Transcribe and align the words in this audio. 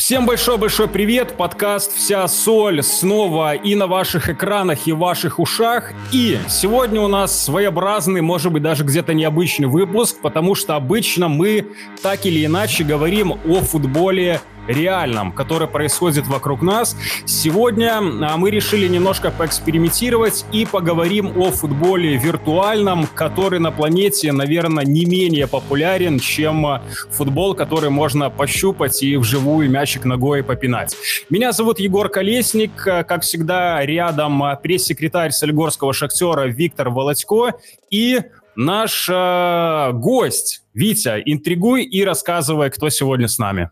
Всем 0.00 0.24
большой-большой 0.24 0.88
привет! 0.88 1.36
Подкаст 1.36 1.94
«Вся 1.94 2.26
соль» 2.26 2.82
снова 2.82 3.54
и 3.54 3.74
на 3.74 3.86
ваших 3.86 4.30
экранах, 4.30 4.86
и 4.86 4.92
в 4.92 4.98
ваших 4.98 5.38
ушах. 5.38 5.92
И 6.10 6.38
сегодня 6.48 7.02
у 7.02 7.06
нас 7.06 7.38
своеобразный, 7.44 8.22
может 8.22 8.50
быть, 8.50 8.62
даже 8.62 8.82
где-то 8.82 9.12
необычный 9.12 9.68
выпуск, 9.68 10.16
потому 10.22 10.54
что 10.54 10.74
обычно 10.74 11.28
мы 11.28 11.66
так 12.02 12.24
или 12.24 12.46
иначе 12.46 12.82
говорим 12.82 13.32
о 13.32 13.60
футболе 13.60 14.40
реальном, 14.72 15.32
который 15.32 15.68
происходит 15.68 16.26
вокруг 16.26 16.62
нас. 16.62 16.96
Сегодня 17.26 17.98
а, 17.98 18.36
мы 18.36 18.50
решили 18.50 18.88
немножко 18.88 19.30
поэкспериментировать 19.30 20.44
и 20.52 20.66
поговорим 20.66 21.38
о 21.38 21.50
футболе 21.50 22.16
виртуальном, 22.16 23.06
который 23.14 23.58
на 23.58 23.70
планете, 23.70 24.32
наверное, 24.32 24.84
не 24.84 25.04
менее 25.04 25.46
популярен, 25.46 26.18
чем 26.18 26.66
а, 26.66 26.82
футбол, 27.10 27.54
который 27.54 27.90
можно 27.90 28.30
пощупать 28.30 29.02
и 29.02 29.16
вживую 29.16 29.70
мячик 29.70 30.04
ногой 30.04 30.42
попинать. 30.42 30.96
Меня 31.28 31.52
зовут 31.52 31.78
Егор 31.78 32.08
Колесник, 32.08 32.86
а, 32.86 33.04
как 33.04 33.22
всегда, 33.22 33.84
рядом 33.84 34.42
пресс-секретарь 34.62 35.30
Солигорского 35.30 35.92
шахтера 35.92 36.46
Виктор 36.46 36.90
Володько 36.90 37.54
и 37.90 38.20
наш 38.56 39.08
э, 39.10 39.90
гость 39.94 40.62
Витя. 40.74 41.22
Интригуй 41.24 41.84
и 41.84 42.04
рассказывай, 42.04 42.70
кто 42.70 42.90
сегодня 42.90 43.28
с 43.28 43.38
нами. 43.38 43.70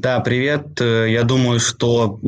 Да, 0.00 0.20
привет. 0.20 0.80
Э, 0.80 1.10
я 1.10 1.24
думаю, 1.24 1.58
что 1.58 2.20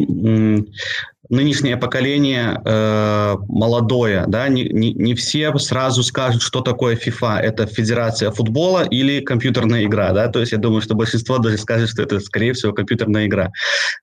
нынешнее 1.31 1.77
поколение 1.77 2.61
э, 2.65 3.37
молодое, 3.49 4.25
да, 4.27 4.49
не, 4.49 4.65
не, 4.65 4.93
не 4.93 5.15
все 5.15 5.57
сразу 5.59 6.03
скажут, 6.03 6.43
что 6.43 6.61
такое 6.61 6.97
FIFA. 6.97 7.39
Это 7.39 7.67
Федерация 7.67 8.31
футбола 8.33 8.85
или 8.85 9.21
компьютерная 9.21 9.85
игра, 9.85 10.13
да, 10.13 10.29
то 10.29 10.41
есть 10.41 10.53
я 10.53 10.59
думаю, 10.59 10.83
что 10.83 10.95
большинство 10.95 11.39
даже 11.39 11.59
скажет, 11.59 11.89
что 11.89 12.03
это, 12.03 12.19
скорее 12.21 12.53
всего, 12.53 12.73
компьютерная 12.73 13.27
игра. 13.27 13.51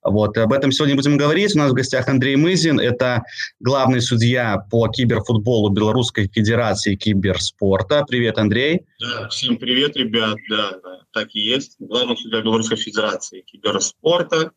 Вот, 0.03 0.37
об 0.37 0.53
этом 0.53 0.71
сегодня 0.71 0.95
будем 0.95 1.17
говорить. 1.17 1.53
У 1.53 1.59
нас 1.59 1.71
в 1.71 1.75
гостях 1.75 2.07
Андрей 2.07 2.37
Мызин, 2.37 2.79
это 2.79 3.23
главный 3.59 4.01
судья 4.01 4.57
по 4.71 4.87
киберфутболу 4.87 5.69
Белорусской 5.69 6.29
Федерации 6.33 6.95
киберспорта. 6.95 8.05
Привет, 8.07 8.37
Андрей. 8.37 8.81
Да, 8.99 9.27
всем 9.27 9.57
привет, 9.57 9.97
ребят, 9.97 10.37
да, 10.49 10.71
да 10.83 10.97
так 11.11 11.33
и 11.33 11.39
есть. 11.39 11.75
Главный 11.79 12.15
судья 12.15 12.41
Белорусской 12.41 12.77
Федерации 12.77 13.41
киберспорта 13.41 14.51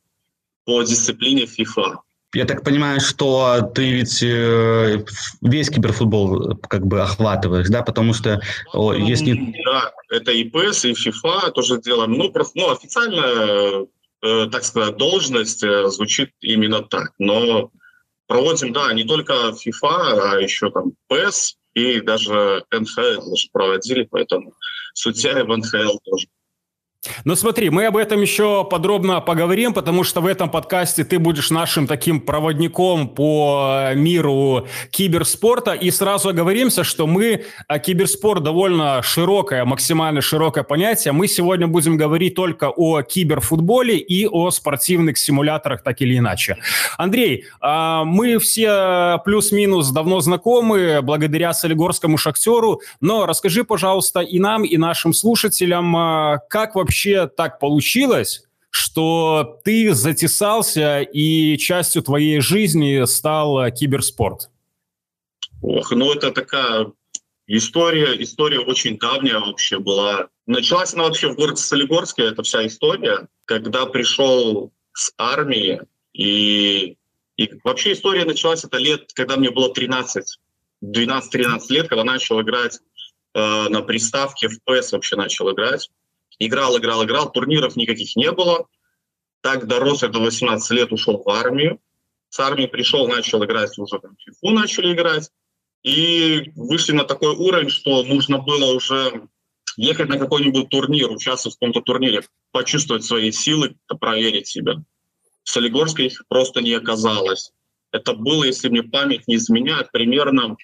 по 0.65 0.83
дисциплине 0.83 1.45
FIFA. 1.45 1.97
Я 2.33 2.45
так 2.45 2.63
понимаю, 2.63 3.01
что 3.01 3.61
ты 3.75 3.91
ведь 3.91 4.23
э, 4.23 5.05
весь 5.41 5.69
киберфутбол 5.69 6.57
как 6.69 6.87
бы 6.87 7.03
охватываешь, 7.03 7.69
да, 7.69 7.83
потому 7.83 8.15
что 8.15 8.41
о, 8.73 8.93
если... 8.95 9.53
Да, 9.65 9.93
это 10.09 10.31
и 10.31 10.49
PES, 10.49 10.91
и 10.91 10.93
FIFA 10.93 11.51
тоже 11.51 11.81
делаем. 11.81 12.13
Ну, 12.13 12.31
просто, 12.31 12.53
ну, 12.57 12.71
официально, 12.71 13.87
э, 14.23 14.47
так 14.53 14.63
сказать, 14.63 14.97
должность 14.97 15.65
э, 15.65 15.89
звучит 15.89 16.31
именно 16.41 16.83
так. 16.83 17.11
Но 17.19 17.73
проводим, 18.29 18.73
да, 18.73 18.93
не 18.93 19.03
только 19.03 19.33
FIFA, 19.33 20.21
а 20.21 20.41
еще 20.41 20.71
там 20.71 20.93
PES 21.11 21.55
и 21.75 22.01
даже 22.01 22.65
НХЛ 22.71 23.29
даже 23.29 23.49
проводили, 23.53 24.07
поэтому 24.09 24.55
судья 24.95 25.45
в 25.45 25.57
НХЛ 25.57 25.99
тоже. 26.05 26.29
Ну 27.25 27.35
смотри, 27.35 27.71
мы 27.71 27.87
об 27.87 27.97
этом 27.97 28.21
еще 28.21 28.63
подробно 28.63 29.23
поговорим, 29.23 29.73
потому 29.73 30.05
что 30.05 30.21
в 30.21 30.27
этом 30.27 30.51
подкасте 30.51 31.03
ты 31.03 31.19
будешь 31.19 31.51
нашим 31.51 31.87
таким 31.87 32.21
проводником 32.21 33.09
по 33.09 33.93
миру 33.95 34.67
киберспорта. 34.91 35.73
И 35.73 35.91
сразу 35.91 36.29
оговоримся, 36.29 36.85
что 36.85 37.07
мы, 37.07 37.45
а, 37.69 37.79
киберспорт 37.79 38.43
довольно 38.43 39.01
широкое, 39.03 39.65
максимально 39.65 40.21
широкое 40.21 40.63
понятие. 40.63 41.13
Мы 41.13 41.27
сегодня 41.27 41.67
будем 41.67 41.97
говорить 41.97 42.35
только 42.35 42.69
о 42.69 43.01
киберфутболе 43.01 43.97
и 43.97 44.27
о 44.27 44.51
спортивных 44.51 45.17
симуляторах, 45.17 45.83
так 45.83 46.03
или 46.03 46.19
иначе. 46.19 46.59
Андрей, 46.99 47.47
а, 47.63 48.05
мы 48.05 48.39
все 48.39 49.19
плюс-минус 49.25 49.89
давно 49.91 50.21
знакомы, 50.21 51.01
благодаря 51.01 51.55
Солигорскому 51.55 52.19
шахтеру, 52.19 52.83
но 53.01 53.25
расскажи, 53.25 53.65
пожалуйста, 53.65 54.21
и 54.21 54.39
нам, 54.39 54.65
и 54.65 54.77
нашим 54.77 55.15
слушателям, 55.15 55.95
как 56.51 56.75
вообще 56.75 56.90
вообще 56.91 57.29
так 57.29 57.61
получилось, 57.61 58.43
что 58.71 59.61
ты 59.65 59.95
затесался 59.95 61.03
и 61.03 61.57
частью 61.57 62.03
твоей 62.03 62.41
жизни 62.41 63.05
стал 63.05 63.71
киберспорт? 63.71 64.51
Ох, 65.63 65.93
ну 65.93 66.13
это 66.13 66.33
такая 66.33 66.91
история, 67.47 68.21
история 68.21 68.59
очень 68.59 68.99
давняя 68.99 69.39
вообще 69.39 69.79
была. 69.79 70.31
Началась 70.47 70.93
она 70.95 71.05
вообще 71.05 71.29
в 71.29 71.37
городе 71.37 71.63
Солигорске, 71.63 72.25
это 72.25 72.43
вся 72.43 72.67
история, 72.67 73.29
когда 73.45 73.87
пришел 73.87 74.73
с 74.93 75.13
армии, 75.17 75.83
и, 76.13 76.97
и 77.37 77.51
вообще 77.63 77.93
история 77.93 78.25
началась 78.25 78.65
это 78.65 78.79
лет, 78.79 79.13
когда 79.15 79.37
мне 79.37 79.53
было 79.53 79.73
13, 79.73 80.41
12-13 80.85 81.61
лет, 81.69 81.89
когда 81.89 82.03
начал 82.03 82.41
играть 82.41 82.81
э, 83.35 83.69
на 83.69 83.81
приставке 83.83 84.49
в 84.49 84.59
PS 84.69 84.89
вообще 84.91 85.15
начал 85.15 85.53
играть. 85.53 85.89
Играл, 86.41 86.79
играл, 86.79 87.05
играл, 87.05 87.31
турниров 87.31 87.77
никаких 87.77 88.17
не 88.17 88.33
было. 88.33 88.67
Так 89.43 89.67
дорос 89.67 90.03
я 90.03 90.09
до 90.09 90.21
18 90.21 90.71
лет, 90.71 90.91
ушел 90.91 91.23
в 91.23 91.29
армию. 91.29 91.79
С 92.31 92.41
армии 92.41 92.67
пришел, 92.67 93.07
начал 93.07 93.45
играть, 93.45 93.79
уже 93.79 93.99
там 93.99 94.17
фифу 94.17 94.51
начали 94.51 94.95
играть. 94.95 95.31
И 95.83 96.51
вышли 96.57 96.93
на 96.93 97.05
такой 97.05 97.35
уровень, 97.37 97.69
что 97.69 98.03
нужно 98.05 98.39
было 98.39 98.73
уже 98.73 99.29
ехать 99.77 100.09
на 100.09 100.19
какой-нибудь 100.19 100.71
турнир, 100.71 101.11
участвовать 101.11 101.57
в 101.57 101.59
каком-то 101.59 101.83
турнире, 101.83 102.23
почувствовать 102.53 103.05
свои 103.05 103.31
силы, 103.33 103.77
проверить 104.01 104.47
себя. 104.47 104.77
В 105.43 105.51
Солигорске 105.51 106.07
их 106.07 106.23
просто 106.29 106.63
не 106.63 106.73
оказалось. 106.73 107.53
Это 107.93 108.15
было, 108.15 108.45
если 108.45 108.69
мне 108.69 108.83
память 108.83 109.29
не 109.29 109.37
изменяет, 109.37 109.91
примерно 109.93 110.57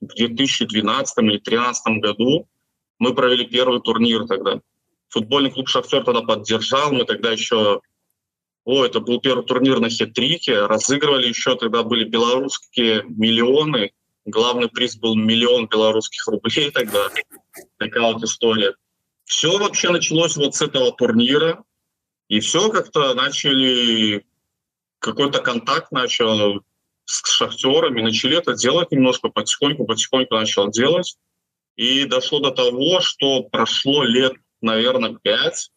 в 0.00 0.14
2012 0.14 1.18
или 1.18 1.30
2013 1.32 2.00
году 2.00 2.48
мы 2.98 3.14
провели 3.14 3.44
первый 3.46 3.80
турнир 3.80 4.26
тогда. 4.26 4.60
Футбольный 5.10 5.50
клуб 5.50 5.68
«Шахтер» 5.68 6.04
тогда 6.04 6.22
поддержал. 6.22 6.92
Мы 6.92 7.04
тогда 7.04 7.32
еще... 7.32 7.80
О, 8.64 8.84
это 8.84 9.00
был 9.00 9.20
первый 9.20 9.44
турнир 9.44 9.80
на 9.80 9.88
хет-трике. 9.88 10.66
Разыгрывали 10.66 11.26
еще, 11.26 11.56
тогда 11.56 11.82
были 11.82 12.04
белорусские 12.04 13.04
миллионы. 13.08 13.92
Главный 14.24 14.68
приз 14.68 14.96
был 14.96 15.16
миллион 15.16 15.66
белорусских 15.66 16.26
рублей 16.28 16.70
тогда. 16.74 17.08
Такая 17.78 18.12
вот 18.12 18.22
история. 18.22 18.74
Все 19.24 19.58
вообще 19.58 19.90
началось 19.90 20.36
вот 20.36 20.54
с 20.54 20.62
этого 20.62 20.92
турнира. 20.92 21.64
И 22.28 22.40
все 22.40 22.70
как-то 22.70 23.12
начали... 23.14 24.24
Какой-то 25.00 25.40
контакт 25.40 25.90
начал 25.90 26.62
с 27.04 27.28
шахтерами. 27.28 28.02
Начали 28.02 28.36
это 28.36 28.54
делать 28.54 28.92
немножко 28.92 29.28
потихоньку, 29.28 29.86
потихоньку 29.86 30.34
начал 30.34 30.68
делать. 30.68 31.16
И 31.74 32.04
дошло 32.04 32.38
до 32.38 32.50
того, 32.50 33.00
что 33.00 33.42
прошло 33.44 34.04
лет 34.04 34.34
наверное, 34.60 35.16
пять. 35.22 35.70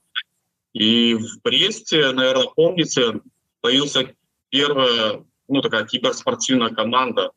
И 0.73 1.13
в 1.15 1.41
Бресте, 1.43 2.11
наверное, 2.11 2.47
помните, 2.55 3.21
появился 3.61 4.13
первая, 4.49 5.23
ну, 5.47 5.61
такая 5.61 5.85
киберспортивная 5.85 6.69
команда 6.69 7.31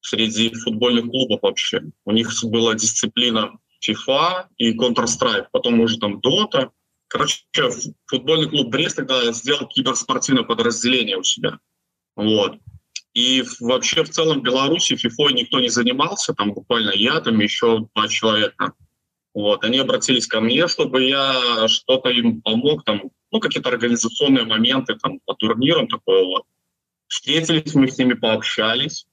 среди 0.00 0.52
футбольных 0.52 1.06
клубов 1.06 1.40
вообще. 1.42 1.82
У 2.04 2.12
них 2.12 2.30
была 2.44 2.74
дисциплина 2.74 3.52
FIFA 3.86 4.46
и 4.58 4.76
Counter-Strike, 4.76 5.46
потом 5.52 5.80
уже 5.80 5.98
там 5.98 6.18
Dota. 6.18 6.70
Короче, 7.08 7.44
футбольный 8.06 8.48
клуб 8.48 8.68
Брест 8.68 8.96
тогда 8.96 9.32
сделал 9.32 9.68
киберспортивное 9.68 10.44
подразделение 10.44 11.16
у 11.16 11.22
себя. 11.22 11.58
Вот. 12.16 12.58
И 13.14 13.44
вообще 13.60 14.02
в 14.02 14.10
целом 14.10 14.40
в 14.40 14.42
Беларуси 14.42 14.94
FIFA 14.94 15.32
никто 15.32 15.60
не 15.60 15.68
занимался, 15.68 16.34
там 16.34 16.52
буквально 16.52 16.90
я, 16.90 17.20
там 17.20 17.38
еще 17.38 17.86
два 17.94 18.08
человека. 18.08 18.72
Вот, 19.34 19.64
они 19.64 19.78
обратились 19.78 20.28
ко 20.28 20.40
мне, 20.40 20.68
чтобы 20.68 21.02
я 21.02 21.66
что-то 21.66 22.08
им 22.08 22.40
помог, 22.40 22.84
там, 22.84 23.10
ну, 23.32 23.40
какие-то 23.40 23.68
организационные 23.68 24.44
моменты 24.44 24.94
там 24.94 25.18
по 25.24 25.34
турнирам, 25.34 25.88
такое 25.88 26.24
вот. 26.24 26.44
Встретились, 27.08 27.74
мы 27.74 27.88
с 27.88 27.98
ними 27.98 28.14
пообщались, 28.14 29.06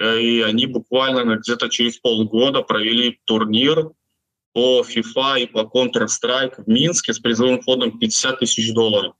и 0.00 0.40
они 0.40 0.66
буквально 0.66 1.36
где-то 1.36 1.68
через 1.68 1.98
полгода 1.98 2.62
провели 2.62 3.20
турнир 3.24 3.90
по 4.52 4.82
FIFA 4.82 5.42
и 5.42 5.46
по 5.46 5.60
Counter-Strike 5.60 6.64
в 6.64 6.68
Минске 6.68 7.12
с 7.12 7.18
призовым 7.18 7.60
фондом 7.60 7.98
50 7.98 8.38
тысяч 8.38 8.72
долларов. 8.72 9.14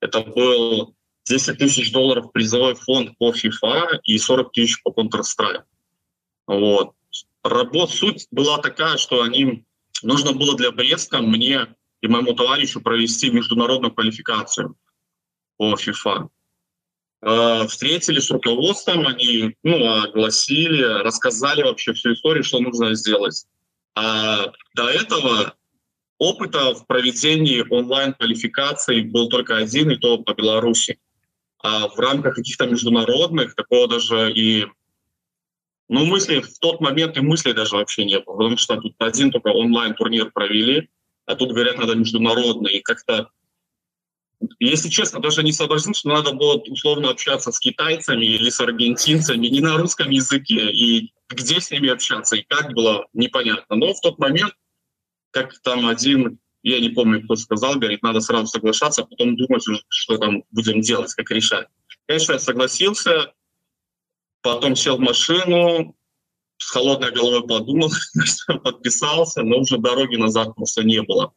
Это 0.00 0.22
был 0.22 0.94
10 1.24 1.58
тысяч 1.58 1.92
долларов 1.92 2.32
призовой 2.32 2.74
фонд 2.74 3.16
по 3.18 3.32
FIFA 3.32 4.00
и 4.02 4.16
40 4.16 4.52
тысяч 4.52 4.82
по 4.82 4.90
Counter-Strike. 4.90 5.64
Вот 6.46 6.94
работ, 7.42 7.90
суть 7.90 8.26
была 8.30 8.58
такая, 8.58 8.96
что 8.96 9.22
они, 9.22 9.64
нужно 10.02 10.32
было 10.32 10.56
для 10.56 10.70
Бреста 10.72 11.20
мне 11.20 11.74
и 12.00 12.08
моему 12.08 12.32
товарищу 12.34 12.80
провести 12.80 13.30
международную 13.30 13.92
квалификацию 13.92 14.76
по 15.56 15.74
FIFA. 15.74 16.28
Э, 17.22 17.66
встретились 17.66 18.26
с 18.26 18.30
руководством, 18.30 19.06
они 19.06 19.54
ну, 19.62 20.02
огласили, 20.02 20.82
рассказали 21.02 21.62
вообще 21.62 21.92
всю 21.92 22.14
историю, 22.14 22.44
что 22.44 22.60
нужно 22.60 22.94
сделать. 22.94 23.44
А 23.94 24.52
до 24.74 24.88
этого 24.88 25.54
опыта 26.18 26.74
в 26.74 26.86
проведении 26.86 27.64
онлайн-квалификаций 27.68 29.02
был 29.02 29.28
только 29.28 29.56
один, 29.56 29.90
и 29.90 29.96
то 29.96 30.18
по 30.18 30.32
Беларуси. 30.32 30.98
А 31.62 31.88
в 31.88 31.98
рамках 31.98 32.36
каких-то 32.36 32.66
международных 32.66 33.54
такого 33.54 33.86
даже 33.86 34.32
и 34.32 34.66
ну, 35.90 36.06
мысли 36.06 36.38
в 36.38 36.58
тот 36.60 36.80
момент 36.80 37.16
и 37.16 37.20
мыслей 37.20 37.52
даже 37.52 37.74
вообще 37.74 38.04
не 38.04 38.20
было, 38.20 38.36
потому 38.36 38.56
что 38.56 38.76
тут 38.76 38.94
один 39.00 39.32
только 39.32 39.48
онлайн-турнир 39.48 40.30
провели, 40.30 40.88
а 41.26 41.34
тут, 41.34 41.50
говорят, 41.50 41.78
надо 41.78 41.96
международный. 41.96 42.74
И 42.74 42.80
как-то, 42.80 43.28
если 44.60 44.88
честно, 44.88 45.20
даже 45.20 45.42
не 45.42 45.50
сообразил, 45.50 45.92
что 45.92 46.10
надо 46.10 46.32
было 46.32 46.58
условно 46.58 47.10
общаться 47.10 47.50
с 47.50 47.58
китайцами 47.58 48.24
или 48.24 48.50
с 48.50 48.60
аргентинцами 48.60 49.48
не 49.48 49.60
на 49.60 49.78
русском 49.78 50.10
языке, 50.10 50.70
и 50.70 51.12
где 51.28 51.60
с 51.60 51.72
ними 51.72 51.88
общаться, 51.88 52.36
и 52.36 52.44
как 52.48 52.72
было 52.72 53.08
непонятно. 53.12 53.74
Но 53.74 53.92
в 53.92 54.00
тот 54.00 54.20
момент, 54.20 54.54
как 55.32 55.58
там 55.62 55.88
один, 55.88 56.38
я 56.62 56.78
не 56.78 56.90
помню, 56.90 57.24
кто 57.24 57.34
сказал, 57.34 57.74
говорит, 57.74 58.04
надо 58.04 58.20
сразу 58.20 58.46
соглашаться, 58.46 59.02
а 59.02 59.06
потом 59.06 59.36
думать, 59.36 59.64
что 59.88 60.18
там 60.18 60.44
будем 60.52 60.82
делать, 60.82 61.12
как 61.14 61.32
решать. 61.32 61.66
Конечно, 62.06 62.34
я 62.34 62.38
согласился, 62.38 63.32
Потом 64.42 64.76
сел 64.76 64.96
в 64.96 65.00
машину, 65.00 65.94
с 66.56 66.70
холодной 66.70 67.10
головой 67.10 67.46
подумал, 67.46 67.90
подписался, 68.64 69.42
но 69.42 69.58
уже 69.58 69.78
дороги 69.78 70.16
назад 70.16 70.54
просто 70.54 70.82
не 70.82 71.02
было. 71.02 71.32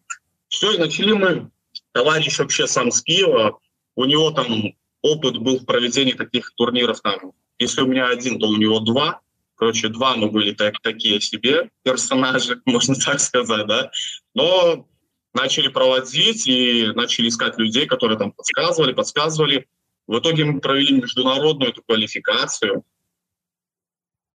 Все, 0.49 0.73
и 0.73 0.77
начали 0.77 1.13
мы. 1.13 1.49
Товарищ 1.93 2.39
вообще 2.39 2.67
сам 2.67 2.91
с 2.91 3.01
Киева, 3.01 3.57
у 3.95 4.05
него 4.05 4.31
там 4.31 4.73
опыт 5.01 5.37
был 5.37 5.59
в 5.59 5.65
проведении 5.65 6.13
таких 6.13 6.53
турниров. 6.55 7.01
Там, 7.01 7.33
если 7.57 7.81
у 7.81 7.87
меня 7.87 8.07
один, 8.07 8.39
то 8.39 8.47
у 8.47 8.57
него 8.57 8.79
два. 8.79 9.21
Короче, 9.55 9.89
два 9.89 10.15
мы 10.15 10.29
были 10.29 10.51
так, 10.53 10.79
такие 10.81 11.21
себе 11.21 11.69
персонажи, 11.83 12.61
можно 12.65 12.95
так 12.95 13.19
сказать, 13.19 13.67
да. 13.67 13.91
Но 14.33 14.87
начали 15.33 15.67
проводить 15.67 16.47
и 16.47 16.91
начали 16.95 17.29
искать 17.29 17.57
людей, 17.57 17.85
которые 17.85 18.17
там 18.17 18.31
подсказывали, 18.31 18.93
подсказывали. 18.93 19.67
В 20.07 20.19
итоге 20.19 20.45
мы 20.45 20.59
провели 20.59 21.01
международную 21.01 21.71
эту 21.71 21.81
квалификацию 21.83 22.83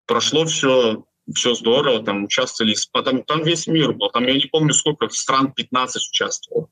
прошло 0.09 0.45
все, 0.47 1.05
все 1.33 1.55
здорово, 1.55 2.03
там 2.03 2.25
участвовали, 2.25 2.75
там, 3.05 3.23
там 3.23 3.45
весь 3.45 3.69
мир 3.69 3.93
был, 3.93 4.11
там 4.11 4.27
я 4.27 4.35
не 4.35 4.47
помню 4.47 4.73
сколько 4.73 5.09
стран, 5.11 5.53
15 5.53 6.09
участвовало. 6.11 6.69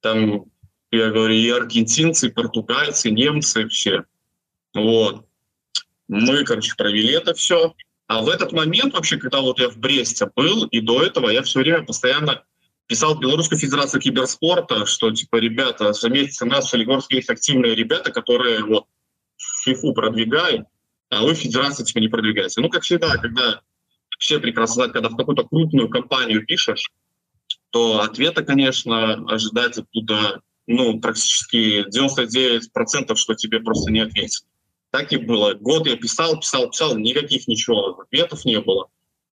Там, 0.00 0.44
я 0.90 1.10
говорю, 1.10 1.34
и 1.34 1.48
аргентинцы, 1.48 2.28
и 2.28 2.32
португальцы, 2.32 3.08
и 3.08 3.12
немцы, 3.12 3.68
все. 3.68 4.04
Вот. 4.74 5.24
Мы, 6.08 6.44
короче, 6.44 6.74
провели 6.76 7.12
это 7.12 7.32
все. 7.34 7.74
А 8.08 8.22
в 8.22 8.28
этот 8.28 8.52
момент 8.52 8.94
вообще, 8.94 9.18
когда 9.18 9.40
вот 9.40 9.60
я 9.60 9.68
в 9.68 9.78
Бресте 9.78 10.28
был, 10.34 10.64
и 10.64 10.80
до 10.80 11.02
этого 11.02 11.30
я 11.30 11.42
все 11.42 11.60
время 11.60 11.84
постоянно 11.84 12.44
писал 12.88 13.16
Белорусской 13.16 13.56
Федерации 13.56 14.00
киберспорта, 14.00 14.84
что, 14.84 15.12
типа, 15.12 15.36
ребята, 15.36 15.92
заметьте, 15.92 16.44
у 16.44 16.48
нас 16.48 16.66
в 16.66 16.70
Солигорске 16.70 17.16
есть 17.16 17.30
активные 17.30 17.76
ребята, 17.76 18.10
которые 18.10 18.64
вот 18.64 18.86
фифу 19.62 19.92
продвигают, 19.92 20.66
а 21.10 21.22
вы 21.22 21.34
федерация 21.34 21.84
типа 21.84 21.98
не 21.98 22.08
продвигаете. 22.08 22.60
Ну, 22.60 22.68
как 22.68 22.82
всегда, 22.82 23.16
когда 23.16 23.60
все 24.18 24.38
прекрасно 24.38 24.88
когда 24.88 25.08
в 25.08 25.16
какую-то 25.16 25.44
крупную 25.44 25.88
компанию 25.88 26.46
пишешь, 26.46 26.90
то 27.70 28.00
ответа, 28.00 28.42
конечно, 28.44 29.14
ожидать 29.28 29.78
оттуда, 29.78 30.40
ну, 30.66 31.00
практически 31.00 31.86
99%, 31.88 33.16
что 33.16 33.34
тебе 33.34 33.60
просто 33.60 33.90
не 33.90 34.00
ответят. 34.00 34.44
Так 34.90 35.12
и 35.12 35.16
было. 35.16 35.54
Год 35.54 35.86
я 35.86 35.96
писал, 35.96 36.38
писал, 36.38 36.70
писал, 36.70 36.96
никаких 36.96 37.46
ничего, 37.48 38.00
ответов 38.00 38.44
не 38.44 38.60
было. 38.60 38.88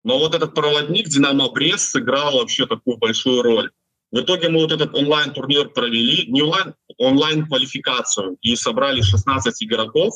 Но 0.04 0.19
вот 0.19 0.36
этот 0.36 0.54
проводник 0.54 1.07
Динамо 1.07 1.50
Брест 1.50 1.92
сыграл 1.92 2.38
вообще 2.38 2.68
такую 2.68 2.98
большую 2.98 3.42
роль. 3.42 3.72
В 4.12 4.19
итоге 4.19 4.50
мы 4.50 4.62
вот 4.62 4.72
этот 4.72 4.94
онлайн-турнир 4.94 5.69
провели, 5.69 6.27
не 6.27 6.42
онлайн, 6.42 6.75
онлайн-квалификацию, 6.98 8.38
и 8.42 8.56
собрали 8.56 9.01
16 9.01 9.63
игроков, 9.63 10.13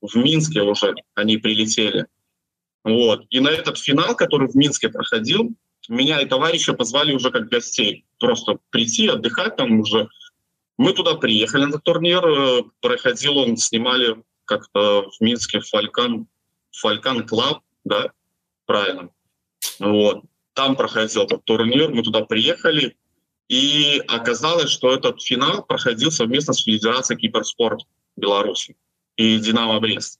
в 0.00 0.14
Минске 0.16 0.62
уже 0.62 0.94
они 1.14 1.36
прилетели. 1.36 2.06
Вот. 2.84 3.24
И 3.30 3.40
на 3.40 3.48
этот 3.48 3.78
финал, 3.78 4.16
который 4.16 4.48
в 4.48 4.54
Минске 4.54 4.88
проходил, 4.88 5.50
меня 5.88 6.20
и 6.20 6.26
товарища 6.26 6.72
позвали 6.72 7.12
уже 7.12 7.30
как 7.30 7.48
гостей. 7.48 8.04
Просто 8.18 8.58
прийти, 8.70 9.08
отдыхать 9.08 9.56
там 9.56 9.80
уже. 9.80 10.08
Мы 10.78 10.92
туда 10.92 11.14
приехали 11.14 11.64
на 11.64 11.78
турнир, 11.78 12.24
э, 12.24 12.62
проходил 12.80 13.36
он, 13.38 13.56
снимали 13.56 14.22
как-то 14.44 15.10
в 15.10 15.20
Минске 15.22 15.60
Falcon, 15.60 16.26
Falcon 16.72 17.26
Club, 17.26 17.62
да, 17.84 18.12
правильно. 18.66 19.10
Вот. 19.78 20.24
Там 20.54 20.76
проходил 20.76 21.24
этот 21.24 21.44
турнир, 21.44 21.90
мы 21.90 22.02
туда 22.02 22.24
приехали, 22.24 22.96
и 23.48 24.02
оказалось, 24.08 24.70
что 24.70 24.94
этот 24.94 25.22
финал 25.22 25.64
проходил 25.64 26.10
совместно 26.10 26.54
с 26.54 26.62
Федерацией 26.62 27.18
киберспорта 27.18 27.84
Беларуси 28.16 28.76
и 29.20 29.38
Динамо 29.38 29.80
Брест. 29.80 30.18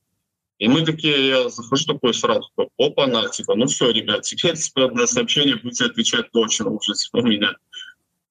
И 0.58 0.68
мы 0.68 0.84
такие, 0.84 1.28
я 1.28 1.48
захожу 1.48 1.86
такой 1.86 2.12
сразу, 2.12 2.50
такой, 2.54 2.68
опа, 2.76 3.06
на, 3.06 3.26
типа, 3.30 3.54
ну 3.54 3.66
все, 3.66 3.90
ребят, 3.90 4.22
теперь 4.22 4.56
типа, 4.58 4.90
на 4.90 5.06
сообщение 5.06 5.56
будете 5.56 5.86
отвечать 5.86 6.30
точно 6.32 6.68
уже, 6.68 6.92
типа, 6.92 7.22
меня. 7.22 7.54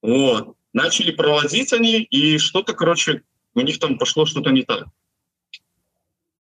Вот. 0.03 0.55
Начали 0.71 1.09
проводить 1.09 1.73
они, 1.73 2.01
и 2.01 2.37
что-то, 2.37 2.73
короче, 2.73 3.23
у 3.55 3.61
них 3.61 3.79
там 3.79 3.97
пошло 3.97 4.27
что-то 4.27 4.51
не 4.51 4.61
так. 4.61 4.85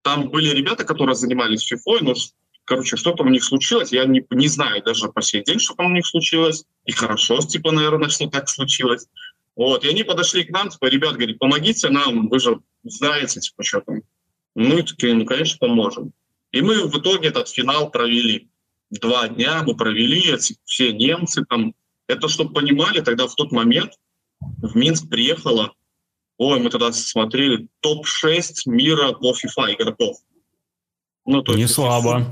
Там 0.02 0.30
были 0.30 0.50
ребята, 0.50 0.86
которые 0.86 1.16
занимались 1.16 1.62
фифой, 1.62 2.00
но, 2.02 2.16
короче, 2.64 2.98
что-то 2.98 3.22
у 3.24 3.30
них 3.30 3.44
случилось, 3.44 3.92
я 3.92 4.06
не, 4.06 4.26
не 4.32 4.48
знаю 4.48 4.82
даже 4.84 5.10
по 5.10 5.22
сей 5.22 5.44
день, 5.44 5.60
что 5.60 5.76
там 5.76 5.92
у 5.92 5.96
них 5.96 6.08
случилось, 6.08 6.66
и 6.86 6.92
хорошо, 6.92 7.40
типа, 7.42 7.72
наверное, 7.72 8.10
что 8.10 8.28
так 8.28 8.50
случилось. 8.50 9.06
Вот, 9.56 9.86
и 9.86 9.90
они 9.90 10.04
подошли 10.04 10.44
к 10.46 10.50
нам, 10.50 10.70
типа, 10.70 10.88
ребят, 10.88 11.14
говорит, 11.14 11.38
помогите 11.38 11.90
нам, 11.90 12.28
вы 12.28 12.40
же 12.40 12.60
знаете, 12.84 13.40
типа, 13.40 13.64
что 13.64 13.82
там, 13.82 14.02
мы 14.56 14.84
такие, 14.84 15.14
ну, 15.14 15.26
конечно, 15.26 15.58
поможем. 15.60 16.14
И 16.52 16.62
мы 16.62 16.88
в 16.88 16.98
итоге 16.98 17.28
этот 17.28 17.50
финал 17.50 17.92
провели. 17.92 18.50
Два 18.90 19.28
дня 19.28 19.64
мы 19.64 19.76
провели, 19.76 20.36
все 20.64 20.94
немцы 20.94 21.44
там. 21.46 21.76
Это, 22.08 22.28
чтобы 22.30 22.54
понимали, 22.54 23.02
тогда 23.02 23.28
в 23.28 23.36
тот 23.36 23.52
момент 23.52 23.94
в 24.40 24.76
Минск 24.76 25.10
приехало, 25.10 25.74
ой, 26.38 26.60
мы 26.60 26.70
тогда 26.70 26.92
смотрели, 26.92 27.68
топ-6 27.82 28.68
мира 28.68 29.14
по 29.14 29.32
FIFA 29.32 29.74
игроков. 29.74 30.18
Ну, 31.26 31.42
то 31.42 31.56
Не 31.56 31.64
есть, 31.64 31.74
слабо. 31.74 32.26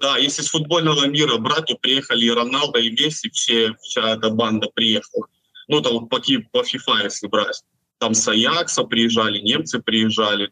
Да, 0.00 0.16
если 0.18 0.42
с 0.42 0.48
футбольного 0.48 1.06
мира 1.06 1.38
брать, 1.38 1.66
то 1.66 1.76
приехали 1.76 2.24
и 2.24 2.30
Роналдо, 2.30 2.80
и 2.80 2.90
Месси, 2.90 3.30
все, 3.30 3.74
вся 3.80 4.14
эта 4.14 4.30
банда 4.30 4.68
приехала. 4.74 5.28
Ну, 5.68 5.80
там 5.80 6.08
по, 6.08 6.18
по 6.18 6.62
FIFA, 6.62 7.04
если 7.04 7.28
брать. 7.28 7.62
Там 7.98 8.14
с 8.14 8.26
Аякса 8.26 8.82
приезжали, 8.84 9.38
немцы 9.38 9.80
приезжали, 9.80 10.50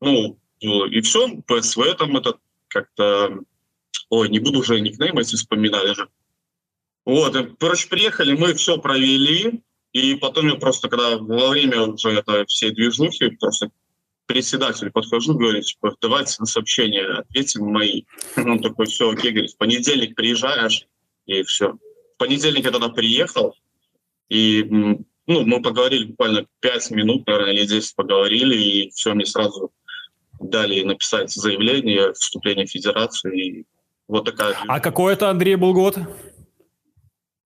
ну, 0.00 0.38
и 0.60 1.00
все, 1.00 1.28
ПСВ 1.46 1.94
там 1.98 2.16
это 2.16 2.38
как-то... 2.68 3.40
Ой, 4.08 4.28
не 4.28 4.38
буду 4.38 4.60
уже 4.60 4.80
никнейм 4.80 5.18
эти 5.18 5.34
вспоминать 5.34 5.84
даже. 5.84 6.08
Вот, 7.04 7.36
и, 7.36 7.44
короче, 7.58 7.88
приехали, 7.88 8.36
мы 8.36 8.54
все 8.54 8.78
провели, 8.78 9.62
и 9.92 10.14
потом 10.16 10.48
я 10.48 10.56
просто, 10.56 10.88
когда 10.88 11.16
во 11.16 11.48
время 11.48 11.82
уже 11.82 12.10
это 12.10 12.44
всей 12.46 12.72
движухи, 12.72 13.30
просто 13.30 13.70
председателю 14.26 14.92
подхожу, 14.92 15.34
говорю, 15.34 15.62
типа, 15.62 15.96
давайте 16.00 16.36
на 16.40 16.46
сообщение 16.46 17.06
ответим 17.06 17.66
мои. 17.66 18.02
Он 18.36 18.60
такой, 18.60 18.86
все, 18.86 19.10
окей, 19.10 19.30
говорит, 19.30 19.52
в 19.52 19.56
понедельник 19.56 20.16
приезжаешь, 20.16 20.86
и 21.26 21.42
все. 21.44 21.72
В 22.14 22.18
понедельник 22.18 22.64
я 22.64 22.72
тогда 22.72 22.88
приехал, 22.88 23.54
и 24.28 24.64
ну, 25.28 25.44
мы 25.44 25.62
поговорили 25.62 26.04
буквально 26.04 26.46
5 26.60 26.90
минут, 26.90 27.26
наверное, 27.26 27.52
или 27.54 27.66
10 27.66 27.94
поговорили, 27.94 28.56
и 28.56 28.90
все, 28.90 29.14
мне 29.14 29.26
сразу 29.26 29.72
дали 30.40 30.82
написать 30.82 31.30
заявление, 31.30 32.12
вступление 32.12 32.66
в 32.66 32.70
федерацию. 32.70 33.32
И 33.34 33.64
вот 34.08 34.24
такая... 34.24 34.56
А 34.68 34.80
какой 34.80 35.12
это, 35.12 35.30
Андрей, 35.30 35.56
был 35.56 35.72
год? 35.72 35.98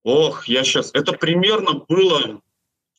Ох, 0.03 0.47
я 0.47 0.63
сейчас... 0.63 0.91
Это 0.93 1.13
примерно 1.13 1.81
было 1.87 2.41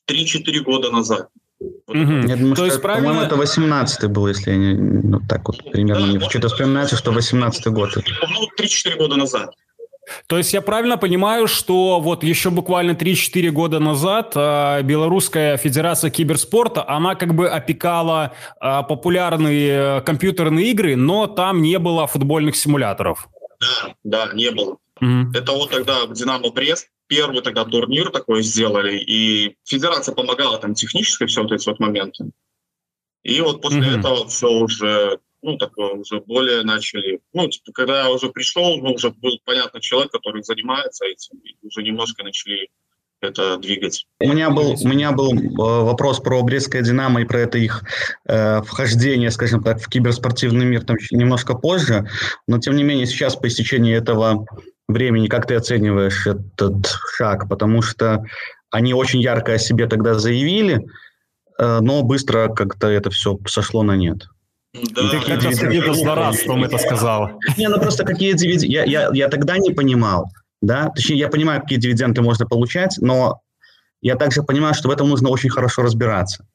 3-4 0.09 0.59
года 0.61 0.91
назад. 0.91 1.29
Вот 1.59 1.95
угу. 1.95 2.27
Я 2.27 2.35
думаю, 2.35 2.55
То 2.55 2.55
что, 2.55 2.65
есть, 2.65 2.81
правильно... 2.81 3.09
по-моему, 3.09 3.27
это 3.27 3.35
18-й 3.35 4.07
был, 4.07 4.27
если 4.27 4.51
я 4.51 4.57
не... 4.57 4.73
Ну, 4.73 5.21
так 5.27 5.47
вот 5.47 5.71
примерно. 5.71 6.19
Да, 6.19 6.29
что-то 6.29 6.49
вспоминается, 6.49 6.95
что 6.95 7.11
18-й 7.11 7.71
год. 7.71 7.95
Ну, 7.95 8.49
3-4 8.59 8.97
года 8.97 9.15
назад. 9.15 9.55
То 10.27 10.37
есть 10.37 10.53
я 10.53 10.61
правильно 10.61 10.97
понимаю, 10.97 11.47
что 11.47 11.99
вот 11.99 12.23
еще 12.23 12.49
буквально 12.49 12.91
3-4 12.91 13.49
года 13.49 13.79
назад 13.79 14.33
э, 14.35 14.81
Белорусская 14.83 15.57
Федерация 15.57 16.11
Киберспорта, 16.11 16.87
она 16.87 17.15
как 17.15 17.33
бы 17.33 17.49
опекала 17.49 18.33
э, 18.59 18.81
популярные 18.87 20.01
компьютерные 20.01 20.71
игры, 20.71 20.95
но 20.95 21.27
там 21.27 21.61
не 21.61 21.79
было 21.79 22.07
футбольных 22.07 22.55
симуляторов. 22.55 23.29
Да, 23.59 23.95
да, 24.03 24.33
не 24.33 24.51
было. 24.51 24.77
Mm-hmm. 25.01 25.37
Это 25.37 25.51
вот 25.53 25.71
тогда 25.71 26.05
в 26.05 26.13
Динамо 26.13 26.51
Брест 26.51 26.89
первый 27.07 27.41
тогда 27.41 27.65
турнир 27.65 28.09
такой 28.09 28.43
сделали, 28.43 28.97
и 28.97 29.55
федерация 29.65 30.15
помогала 30.15 30.57
там 30.57 30.73
технически 30.73 31.25
все 31.25 31.43
вот 31.43 31.51
эти 31.51 31.67
вот 31.67 31.79
моменты. 31.79 32.31
И 33.23 33.39
вот 33.41 33.61
после 33.61 33.81
mm-hmm. 33.81 33.99
этого 33.99 34.27
все 34.27 34.49
уже 34.49 35.19
ну, 35.43 35.57
такое 35.57 35.93
уже 35.93 36.21
более 36.21 36.63
начали, 36.63 37.19
ну, 37.33 37.47
типа, 37.47 37.71
когда 37.73 38.03
я 38.03 38.09
уже 38.09 38.29
пришел, 38.29 38.77
ну, 38.77 38.93
уже 38.93 39.11
был 39.11 39.39
понятный 39.45 39.81
человек, 39.81 40.11
который 40.11 40.41
занимается 40.43 41.05
этим, 41.05 41.37
и 41.39 41.55
уже 41.61 41.83
немножко 41.83 42.23
начали 42.23 42.69
это 43.21 43.57
двигать. 43.57 44.05
У 44.19 44.27
меня 44.27 44.49
был, 44.49 44.75
у 44.81 44.87
меня 44.87 45.11
был 45.11 45.33
э, 45.33 45.47
вопрос 45.57 46.19
про 46.19 46.41
Брестское 46.43 46.81
«Динамо» 46.81 47.21
и 47.21 47.25
про 47.25 47.41
это 47.41 47.57
их 47.57 47.83
э, 48.25 48.61
вхождение, 48.61 49.31
скажем 49.31 49.63
так, 49.63 49.81
в 49.81 49.87
киберспортивный 49.89 50.65
мир 50.65 50.83
там 50.83 50.97
немножко 51.11 51.55
позже, 51.55 52.07
но 52.47 52.59
тем 52.59 52.75
не 52.75 52.83
менее 52.83 53.05
сейчас 53.05 53.35
по 53.35 53.47
истечении 53.47 53.95
этого 53.95 54.45
времени, 54.87 55.27
как 55.27 55.47
ты 55.47 55.55
оцениваешь 55.55 56.27
этот 56.27 56.87
шаг? 57.15 57.47
Потому 57.49 57.81
что 57.81 58.25
они 58.69 58.93
очень 58.93 59.21
ярко 59.21 59.53
о 59.53 59.59
себе 59.59 59.87
тогда 59.87 60.15
заявили, 60.15 60.85
э, 61.57 61.79
но 61.81 62.03
быстро 62.03 62.49
как-то 62.49 62.87
это 62.87 63.09
все 63.09 63.37
сошло 63.45 63.83
на 63.83 63.95
нет. 63.95 64.27
Да, 64.73 65.09
ты 65.11 65.19
как-то 65.19 65.93
с 65.93 65.99
злорадством 65.99 66.63
это 66.63 66.77
сказал. 66.79 67.39
Не, 67.57 67.69
ну 67.69 67.79
просто 67.79 68.03
какие 68.03 68.33
дивиденды... 68.33 68.67
Я, 68.67 68.83
я, 68.85 69.09
я 69.13 69.29
тогда 69.29 69.57
не 69.57 69.71
понимал, 69.71 70.29
да, 70.61 70.89
точнее, 70.89 71.17
я 71.17 71.27
понимаю, 71.27 71.61
какие 71.61 71.77
дивиденды 71.77 72.21
можно 72.21 72.47
получать, 72.47 72.97
но 72.99 73.41
я 74.01 74.15
также 74.15 74.41
понимаю, 74.41 74.73
что 74.73 74.89
в 74.89 74.91
этом 74.91 75.09
нужно 75.09 75.29
очень 75.29 75.49
хорошо 75.49 75.83
разбираться. 75.83 76.47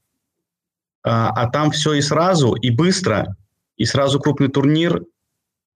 А, 1.04 1.30
а 1.30 1.48
там 1.48 1.70
все 1.70 1.94
и 1.94 2.00
сразу, 2.00 2.54
и 2.54 2.70
быстро, 2.70 3.36
и 3.76 3.84
сразу 3.84 4.18
крупный 4.18 4.48
турнир, 4.48 5.04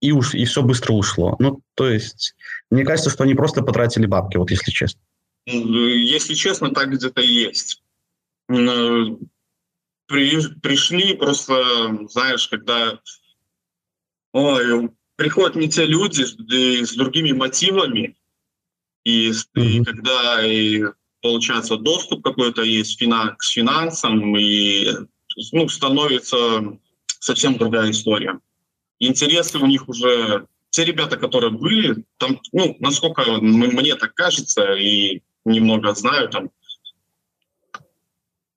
и, 0.01 0.11
уж, 0.11 0.35
и 0.35 0.43
все 0.43 0.61
быстро 0.63 0.93
ушло. 0.93 1.37
Ну, 1.39 1.61
то 1.75 1.89
есть, 1.89 2.35
мне 2.69 2.83
кажется, 2.83 3.09
что 3.09 3.23
они 3.23 3.35
просто 3.35 3.63
потратили 3.63 4.05
бабки, 4.05 4.35
вот 4.35 4.51
если 4.51 4.69
честно. 4.69 4.99
Если 5.45 6.33
честно, 6.33 6.71
так 6.71 6.91
где-то 6.91 7.21
и 7.21 7.27
есть. 7.27 7.81
При, 10.05 10.41
пришли 10.61 11.15
просто, 11.15 12.07
знаешь, 12.09 12.47
когда 12.47 12.99
ой, 14.33 14.89
приходят 15.15 15.55
не 15.55 15.69
те 15.69 15.85
люди 15.85 16.23
с 16.23 16.93
другими 16.95 17.31
мотивами, 17.31 18.17
и, 19.03 19.29
mm-hmm. 19.29 19.63
и 19.63 19.83
когда 19.83 20.45
и, 20.45 20.83
получается 21.21 21.77
доступ 21.77 22.23
какой-то 22.23 22.63
есть 22.63 22.99
финан, 22.99 23.35
к 23.37 23.43
финансам, 23.43 24.35
и 24.35 24.91
ну, 25.51 25.69
становится 25.69 26.77
совсем 27.19 27.57
другая 27.57 27.91
история. 27.91 28.39
Интересы 28.99 29.57
у 29.57 29.65
них 29.65 29.87
уже... 29.87 30.47
Те 30.69 30.85
ребята, 30.85 31.17
которые 31.17 31.51
были, 31.51 32.03
там, 32.17 32.41
ну, 32.51 32.75
насколько 32.79 33.23
мне 33.39 33.95
так 33.95 34.15
кажется, 34.15 34.73
и 34.73 35.21
немного 35.45 35.93
знаю, 35.93 36.29
там, 36.29 36.49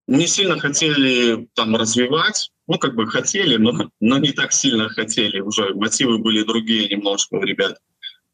не 0.06 0.26
сильно 0.26 0.58
хотели 0.58 1.48
там 1.54 1.76
развивать, 1.76 2.50
ну, 2.68 2.78
как 2.78 2.94
бы 2.94 3.06
хотели, 3.06 3.56
но, 3.56 3.90
но 4.00 4.18
не 4.18 4.32
так 4.32 4.52
сильно 4.52 4.88
хотели. 4.88 5.40
Уже 5.40 5.75
мотивы 5.75 6.18
были 6.18 6.42
другие 6.42 6.88
немножко 6.88 7.34
у 7.34 7.42
ребят. 7.42 7.78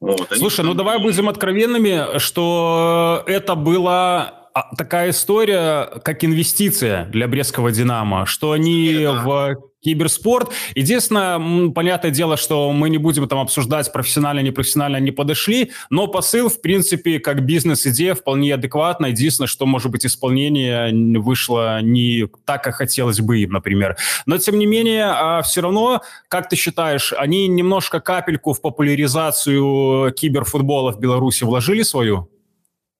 Вот, 0.01 0.29
Слушай, 0.35 0.65
ну 0.65 0.75
давай 0.75 0.99
будем 0.99 1.29
откровенными, 1.29 2.19
что 2.19 3.23
это 3.27 3.55
была 3.55 4.49
а, 4.53 4.75
такая 4.75 5.11
история, 5.11 6.01
как 6.03 6.25
инвестиция 6.25 7.05
для 7.07 7.29
Брестского 7.29 7.71
«Динамо», 7.71 8.27
что 8.27 8.53
они 8.53 9.05
да. 9.05 9.23
в 9.23 9.72
киберспорт. 9.83 10.51
Единственное, 10.75 11.71
понятное 11.71 12.11
дело, 12.11 12.37
что 12.37 12.73
мы 12.73 12.89
не 12.89 12.99
будем 12.99 13.29
там 13.29 13.41
обсуждать 13.41 13.93
профессионально, 13.93 14.41
непрофессионально 14.41 14.99
не 14.99 15.11
подошли, 15.11 15.73
но 15.91 16.07
посыл, 16.07 16.49
в 16.49 16.61
принципе, 16.61 17.19
как 17.19 17.45
бизнес-идея 17.45 18.15
вполне 18.15 18.55
адекватно. 18.55 19.07
Единственное, 19.07 19.49
что, 19.49 19.67
может 19.67 19.91
быть, 19.91 20.07
исполнение 20.07 20.93
вышло 21.19 21.81
не 21.83 22.29
так, 22.45 22.63
как 22.63 22.77
хотелось 22.77 23.21
бы 23.21 23.41
им, 23.41 23.53
например. 23.53 23.97
Но, 24.27 24.39
тем 24.39 24.59
не 24.59 24.67
менее, 24.67 25.05
а, 25.07 25.43
все 25.43 25.61
равно, 25.61 26.03
как 26.29 26.49
ты 26.49 26.57
считаешь, 26.57 27.13
они 27.13 27.49
немножко 27.49 28.01
капельку 28.01 28.53
в 28.53 28.61
популяризацию 28.61 30.13
киберфутбола 30.13 30.93
в 30.93 31.01
Беларуси 31.01 31.45
вложили 31.45 31.83
свою? 31.83 32.29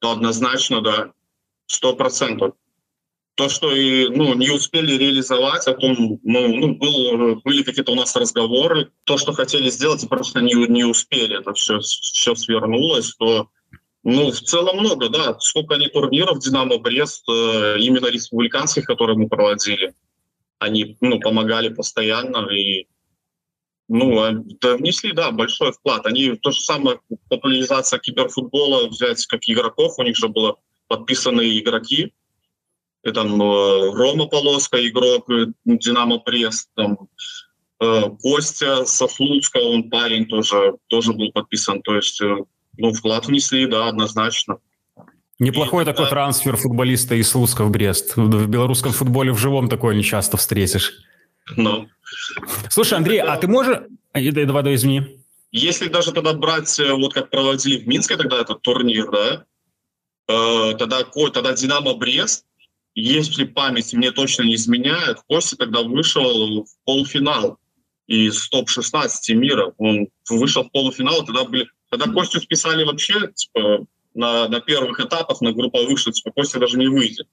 Ну, 0.03 0.11
однозначно, 0.11 0.81
да. 0.81 1.13
Сто 1.67 1.95
процентов 1.95 2.53
то, 3.35 3.49
что 3.49 3.75
и, 3.75 4.09
ну, 4.09 4.35
не 4.35 4.51
успели 4.51 4.93
реализовать, 4.93 5.67
о 5.67 5.75
том, 5.75 6.19
ну, 6.23 6.49
ну 6.49 6.75
был, 6.77 7.41
были 7.43 7.63
какие-то 7.63 7.93
у 7.93 7.97
нас 7.97 8.15
разговоры, 8.15 8.93
то, 9.05 9.17
что 9.17 9.33
хотели 9.33 9.71
сделать, 9.71 10.07
просто 10.09 10.41
не, 10.41 10.55
не 10.69 10.85
успели, 10.85 11.39
это 11.39 11.55
все, 11.55 11.81
все 11.81 12.35
свернулось, 12.35 13.15
то 13.15 13.49
ну, 14.05 14.31
в 14.33 14.41
целом 14.41 14.79
много, 14.79 15.09
да. 15.09 15.39
Сколько 15.39 15.77
они 15.77 15.87
турниров 15.87 16.41
«Динамо 16.41 16.79
Брест», 16.79 17.25
э, 17.29 17.77
именно 17.79 18.07
республиканских, 18.07 18.85
которые 18.85 19.17
мы 19.17 19.29
проводили, 19.29 19.95
они 20.59 20.97
ну, 21.01 21.21
помогали 21.21 21.69
постоянно 21.69 22.49
и 22.51 22.89
ну, 23.89 24.23
а, 24.23 24.31
внесли, 24.31 25.13
да, 25.13 25.31
большой 25.31 25.73
вклад. 25.73 26.07
Они 26.07 26.35
то 26.37 26.51
же 26.51 26.61
самое, 26.61 27.01
популяризация 27.29 27.99
киберфутбола, 27.99 28.89
взять 28.89 29.25
как 29.27 29.41
игроков, 29.47 29.99
у 29.99 30.03
них 30.03 30.17
же 30.17 30.29
было 30.29 30.57
подписаны 30.89 31.59
игроки, 31.59 32.13
там 33.11 33.43
э, 33.43 33.91
Рома 33.93 34.27
Полоска, 34.27 34.87
игрок 34.89 35.29
э, 35.31 35.47
Динамо 35.65 36.19
Прест, 36.19 36.71
там 36.75 37.09
э, 37.81 38.03
Костя 38.21 38.85
Софлуцка, 38.85 39.59
он 39.59 39.91
парень 39.91 40.27
тоже, 40.27 40.75
тоже 40.87 41.13
был 41.13 41.33
подписан. 41.33 41.83
То 41.83 41.97
есть, 41.97 42.21
ну, 42.79 42.93
вклад 42.93 43.27
внесли, 43.27 43.67
да, 43.67 43.89
однозначно. 43.89 44.59
Неплохой 45.41 45.83
и, 45.83 45.87
такой 45.87 46.05
да. 46.05 46.11
трансфер 46.11 46.57
футболиста 46.57 47.17
из 47.17 47.29
Слуцка 47.29 47.65
в 47.65 47.71
Брест. 47.71 48.17
В 48.17 48.47
белорусском 48.47 48.93
футболе 48.93 49.33
в 49.33 49.39
живом 49.39 49.69
такое 49.69 49.97
не 49.97 50.05
часто 50.05 50.37
встретишь. 50.37 50.93
Ну. 51.57 51.89
Слушай, 52.71 52.99
Андрей, 52.99 53.19
а 53.19 53.37
ты 53.37 53.49
можешь... 53.49 53.79
Давай, 54.15 54.45
давай, 54.45 54.75
извини. 54.77 55.19
Если 55.51 55.89
даже 55.89 56.13
тогда 56.13 56.35
брать, 56.35 56.79
вот 56.79 57.13
как 57.13 57.31
проводили 57.31 57.79
в 57.79 57.89
Минске 57.89 58.17
тогда 58.17 58.41
этот 58.41 58.63
турнир, 58.63 59.11
да, 59.11 59.45
тогда, 60.79 61.03
тогда 61.03 61.53
Динамо 61.55 61.95
Брест, 61.95 62.47
если 62.95 63.45
память 63.45 63.93
мне 63.95 64.11
точно 64.11 64.43
не 64.43 64.55
изменяет, 64.55 65.19
Костя 65.27 65.57
тогда 65.57 65.83
вышел 65.83 66.65
в 66.65 66.85
полуфинал 66.85 67.59
из 68.07 68.49
топ-16 68.49 69.35
мира. 69.35 69.73
Он 69.79 70.09
вышел 70.29 70.65
в 70.65 70.71
полуфинал, 70.71 71.25
тогда 71.25 71.45
были... 71.45 71.69
Тогда 71.91 72.11
Костю 72.11 72.41
списали 72.41 72.85
вообще 72.85 73.33
типа, 73.35 73.87
на, 74.15 74.49
на 74.49 74.61
первых 74.61 75.01
этапах, 75.01 75.41
на 75.41 75.53
групповых, 75.53 75.99
что 75.99 76.11
типа, 76.11 76.33
Костя 76.33 76.59
даже 76.59 76.79
не 76.79 76.89
выйдет. 76.89 77.27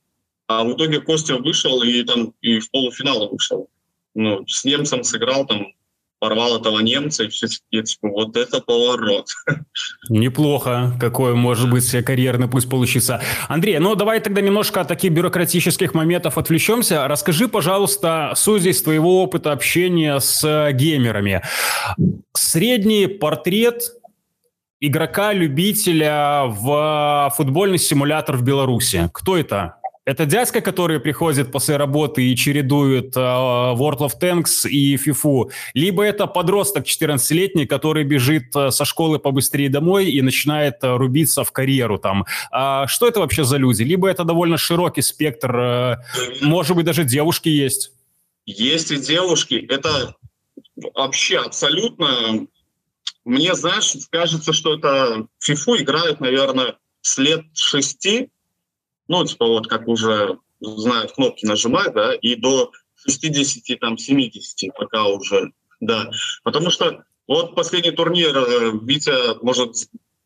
А 0.47 0.63
в 0.63 0.73
итоге 0.73 1.01
Костя 1.01 1.37
вышел 1.37 1.81
и 1.83 2.03
там 2.03 2.33
и 2.41 2.59
в 2.59 2.69
полуфинал 2.71 3.29
вышел. 3.29 3.69
Ну, 4.15 4.45
с 4.47 4.65
немцем 4.65 5.03
сыграл 5.03 5.45
там 5.45 5.67
порвал 6.19 6.57
этого 6.57 6.79
немца, 6.79 7.23
и 7.23 7.29
все 7.29 7.47
таки 7.47 7.83
типа, 7.83 8.09
вот 8.09 8.35
это 8.37 8.61
поворот. 8.61 9.27
Неплохо. 10.09 10.93
Какой 10.99 11.33
может 11.33 11.69
быть 11.69 11.89
карьерный 12.03 12.47
пусть 12.47 12.69
получится. 12.69 13.21
Андрей, 13.47 13.79
ну 13.79 13.95
давай 13.95 14.19
тогда 14.19 14.41
немножко 14.41 14.81
от 14.81 14.87
таких 14.87 15.11
бюрократических 15.11 15.93
моментов 15.93 16.37
отвлечемся. 16.37 17.07
Расскажи, 17.07 17.47
пожалуйста, 17.47 18.33
суть 18.35 18.61
здесь 18.61 18.81
твоего 18.81 19.23
опыта 19.23 19.51
общения 19.51 20.19
с 20.19 20.71
геймерами. 20.73 21.41
Средний 22.33 23.07
портрет 23.07 23.93
игрока-любителя 24.81 26.45
в 26.45 27.33
футбольный 27.35 27.77
симулятор 27.77 28.37
в 28.37 28.43
Беларуси. 28.43 29.09
Кто 29.13 29.37
это? 29.37 29.75
Это 30.09 30.25
дядька, 30.25 30.61
который 30.61 30.99
приходит 30.99 31.51
после 31.51 31.77
работы 31.77 32.23
и 32.23 32.35
чередует 32.35 33.15
э, 33.15 33.19
World 33.19 33.99
of 33.99 34.13
Tanks 34.19 34.67
и 34.67 34.95
FIFA, 34.95 35.51
либо 35.75 36.03
это 36.03 36.25
подросток 36.25 36.85
14-летний, 36.85 37.67
который 37.67 38.03
бежит 38.05 38.55
э, 38.55 38.71
со 38.71 38.85
школы 38.85 39.19
побыстрее 39.19 39.69
домой 39.69 40.09
и 40.09 40.19
начинает 40.23 40.83
э, 40.83 40.97
рубиться 40.97 41.43
в 41.43 41.51
карьеру 41.51 41.99
там. 41.99 42.25
А 42.51 42.87
что 42.87 43.07
это 43.07 43.19
вообще 43.19 43.43
за 43.43 43.57
люди? 43.57 43.83
Либо 43.83 44.09
это 44.09 44.23
довольно 44.23 44.57
широкий 44.57 45.03
спектр, 45.03 45.55
э, 45.55 45.97
может 46.41 46.75
быть, 46.75 46.87
даже 46.87 47.03
девушки 47.03 47.49
есть? 47.49 47.91
Есть 48.47 48.89
и 48.89 48.97
девушки. 48.97 49.63
Это 49.69 50.15
вообще 50.95 51.37
абсолютно... 51.37 52.47
Мне, 53.25 53.53
знаешь, 53.53 53.93
кажется, 54.09 54.53
что 54.53 54.73
это 54.73 55.27
FIFA 55.47 55.83
играют, 55.83 56.19
наверное, 56.19 56.77
с 57.01 57.19
лет 57.19 57.41
шести, 57.53 58.29
ну, 59.09 59.25
типа 59.25 59.45
вот 59.45 59.67
как 59.67 59.87
уже 59.87 60.37
знают, 60.61 61.11
кнопки 61.13 61.45
нажимать, 61.45 61.93
да, 61.93 62.13
и 62.13 62.35
до 62.35 62.71
60, 63.07 63.79
там, 63.79 63.97
70 63.97 64.73
пока 64.77 65.05
уже, 65.05 65.51
да. 65.81 66.09
Потому 66.43 66.69
что 66.69 67.03
вот 67.27 67.55
последний 67.55 67.91
турнир, 67.91 68.37
э, 68.37 68.71
Витя, 68.83 69.43
может 69.43 69.75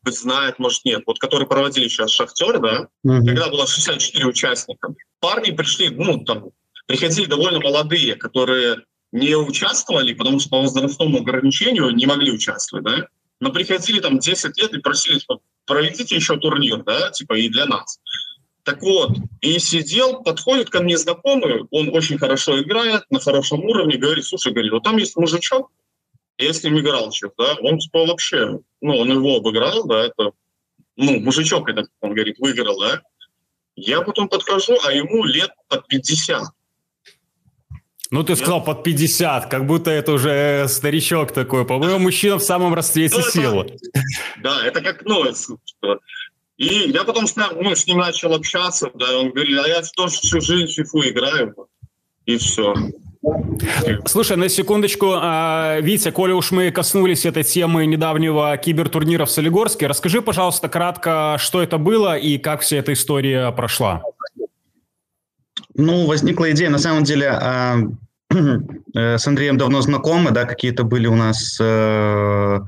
знает, 0.06 0.58
может, 0.58 0.84
нет, 0.84 1.02
вот 1.06 1.18
который 1.18 1.46
проводили 1.46 1.88
сейчас 1.88 2.10
«Шахтер», 2.10 2.60
да, 2.60 2.88
mm-hmm. 3.06 3.26
когда 3.26 3.48
было 3.48 3.66
64 3.66 4.26
участника. 4.26 4.94
Парни 5.18 5.50
пришли, 5.50 5.88
ну, 5.88 6.22
там, 6.24 6.50
приходили 6.86 7.24
довольно 7.24 7.60
молодые, 7.60 8.14
которые 8.16 8.84
не 9.12 9.34
участвовали, 9.34 10.12
потому 10.12 10.40
что 10.40 10.50
по 10.50 10.60
возрастному 10.60 11.20
ограничению 11.20 11.90
не 11.90 12.04
могли 12.04 12.32
участвовать, 12.32 12.84
да, 12.84 13.08
но 13.40 13.50
приходили 13.50 14.00
там 14.00 14.18
10 14.18 14.58
лет 14.60 14.74
и 14.74 14.80
просили, 14.80 15.20
проведите 15.66 16.16
еще 16.16 16.36
турнир, 16.36 16.82
да, 16.82 17.10
типа, 17.10 17.34
и 17.34 17.48
для 17.48 17.66
нас. 17.66 17.98
Так 18.64 18.80
вот, 18.80 19.18
и 19.42 19.58
сидел, 19.58 20.22
подходит 20.22 20.70
ко 20.70 20.82
мне 20.82 20.96
знакомый, 20.96 21.64
он 21.70 21.94
очень 21.94 22.16
хорошо 22.16 22.60
играет, 22.62 23.02
на 23.10 23.20
хорошем 23.20 23.62
уровне, 23.62 23.98
говорит, 23.98 24.24
слушай, 24.24 24.52
говорит, 24.52 24.72
вот 24.72 24.84
там 24.84 24.96
есть 24.96 25.16
мужичок, 25.16 25.70
я 26.38 26.52
с 26.52 26.64
ним 26.64 26.78
играл 26.78 27.12
сейчас, 27.12 27.32
да, 27.36 27.56
он 27.60 27.78
типа 27.78 28.06
вообще, 28.06 28.58
ну, 28.80 28.96
он 28.96 29.12
его 29.12 29.36
обыграл, 29.36 29.84
да, 29.86 30.06
это, 30.06 30.30
ну, 30.96 31.20
мужичок 31.20 31.68
этот, 31.68 31.88
он 32.00 32.14
говорит, 32.14 32.38
выиграл, 32.38 32.80
да, 32.80 33.02
Я 33.76 34.00
потом 34.00 34.28
подхожу, 34.28 34.78
а 34.82 34.92
ему 34.92 35.24
лет 35.24 35.50
под 35.68 35.86
50. 35.86 36.44
Ну, 38.10 38.22
ты 38.22 38.36
сказал 38.36 38.62
под 38.62 38.84
50, 38.84 39.46
как 39.50 39.66
будто 39.66 39.90
это 39.90 40.12
уже 40.12 40.66
старичок 40.68 41.32
такой. 41.32 41.66
По-моему, 41.66 41.98
мужчина 41.98 42.38
в 42.38 42.42
самом 42.42 42.72
расцвете 42.72 43.16
ну, 43.16 43.22
силы. 43.22 43.76
Да, 44.40 44.64
это 44.64 44.80
как, 44.82 45.04
ну, 45.04 45.24
и 46.56 46.90
я 46.90 47.04
потом 47.04 47.26
с, 47.26 47.34
ну, 47.36 47.74
с 47.74 47.86
ним 47.86 47.98
начал 47.98 48.32
общаться, 48.34 48.90
да, 48.94 49.18
он 49.18 49.30
говорит, 49.30 49.58
а 49.58 49.68
я 49.68 49.82
тоже 49.96 50.16
всю 50.16 50.40
жизнь 50.40 50.66
в 50.66 50.74
фифу 50.74 51.00
играю, 51.02 51.54
и 52.26 52.36
все. 52.36 52.74
Слушай, 54.06 54.36
на 54.36 54.48
секундочку, 54.48 55.12
а, 55.14 55.80
Витя, 55.80 56.10
коли 56.10 56.32
уж 56.32 56.50
мы 56.50 56.70
коснулись 56.70 57.24
этой 57.24 57.42
темы 57.42 57.86
недавнего 57.86 58.56
кибертурнира 58.56 59.24
в 59.24 59.30
Солигорске, 59.30 59.86
расскажи, 59.86 60.20
пожалуйста, 60.20 60.68
кратко, 60.68 61.36
что 61.38 61.62
это 61.62 61.78
было 61.78 62.18
и 62.18 62.38
как 62.38 62.60
вся 62.60 62.76
эта 62.76 62.92
история 62.92 63.50
прошла. 63.52 64.02
Ну, 65.74 66.06
возникла 66.06 66.50
идея, 66.52 66.70
на 66.70 66.78
самом 66.78 67.04
деле, 67.04 67.30
а, 67.30 67.76
э, 68.94 69.18
с 69.18 69.26
Андреем 69.26 69.56
давно 69.56 69.80
знакомы, 69.80 70.30
да, 70.30 70.44
какие-то 70.44 70.84
были 70.84 71.06
у 71.06 71.16
нас 71.16 71.58
э, 71.60 72.60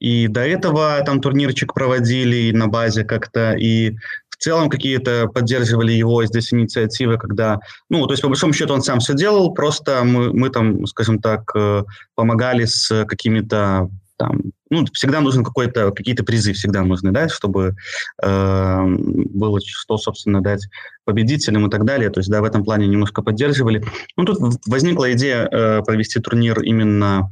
и 0.00 0.28
до 0.28 0.40
этого 0.40 1.00
там 1.04 1.20
турнирчик 1.20 1.74
проводили 1.74 2.52
на 2.52 2.68
базе 2.68 3.04
как-то, 3.04 3.52
и 3.52 3.96
в 4.28 4.36
целом 4.36 4.70
какие-то 4.70 5.26
поддерживали 5.26 5.92
его 5.92 6.24
здесь 6.24 6.52
инициативы, 6.52 7.18
когда, 7.18 7.58
ну, 7.90 8.06
то 8.06 8.12
есть 8.12 8.22
по 8.22 8.28
большому 8.28 8.52
счету 8.52 8.72
он 8.72 8.82
сам 8.82 9.00
все 9.00 9.14
делал, 9.14 9.52
просто 9.52 10.04
мы, 10.04 10.32
мы 10.32 10.50
там, 10.50 10.86
скажем 10.86 11.18
так, 11.20 11.50
э, 11.56 11.82
помогали 12.14 12.64
с 12.64 13.04
какими-то 13.04 13.90
там, 14.18 14.40
ну, 14.70 14.84
всегда 14.92 15.20
нужен 15.20 15.44
какой-то, 15.44 15.92
какие-то 15.92 16.24
призы 16.24 16.52
всегда 16.52 16.82
нужны, 16.82 17.12
да, 17.12 17.28
чтобы 17.28 17.74
э, 18.22 18.84
было 18.86 19.60
что, 19.64 19.96
собственно, 19.96 20.42
дать 20.42 20.68
победителям 21.04 21.66
и 21.66 21.70
так 21.70 21.84
далее. 21.84 22.10
То 22.10 22.20
есть, 22.20 22.28
да, 22.28 22.40
в 22.40 22.44
этом 22.44 22.64
плане 22.64 22.88
немножко 22.88 23.22
поддерживали. 23.22 23.84
Ну, 24.16 24.24
тут 24.24 24.60
возникла 24.66 25.12
идея 25.12 25.48
э, 25.50 25.82
провести 25.82 26.20
турнир 26.20 26.60
именно 26.60 27.30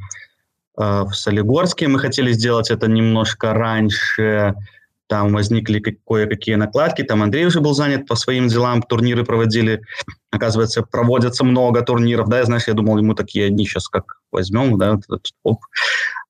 в 0.77 1.11
Солигорске. 1.13 1.89
Мы 1.89 1.99
хотели 1.99 2.33
сделать 2.33 2.71
это 2.71 2.87
немножко 2.87 3.55
раньше, 3.55 4.55
там 5.09 5.33
возникли 5.33 5.81
кое-какие 6.07 6.57
накладки, 6.57 7.03
там 7.03 7.23
Андрей 7.23 7.47
уже 7.47 7.61
был 7.61 7.75
занят 7.75 8.07
по 8.07 8.17
своим 8.17 8.49
делам, 8.49 8.83
турниры 8.83 9.25
проводили, 9.25 9.83
оказывается, 10.31 10.83
проводятся 10.83 11.45
много 11.45 11.83
турниров, 11.83 12.29
да, 12.29 12.39
я, 12.39 12.45
знаешь, 12.45 12.67
я 12.67 12.75
думал, 12.75 12.99
ему 12.99 13.15
такие 13.15 13.47
одни 13.47 13.65
сейчас 13.65 13.89
как 13.89 14.19
возьмем, 14.33 14.79
да, 14.79 14.99
оп. 15.45 15.61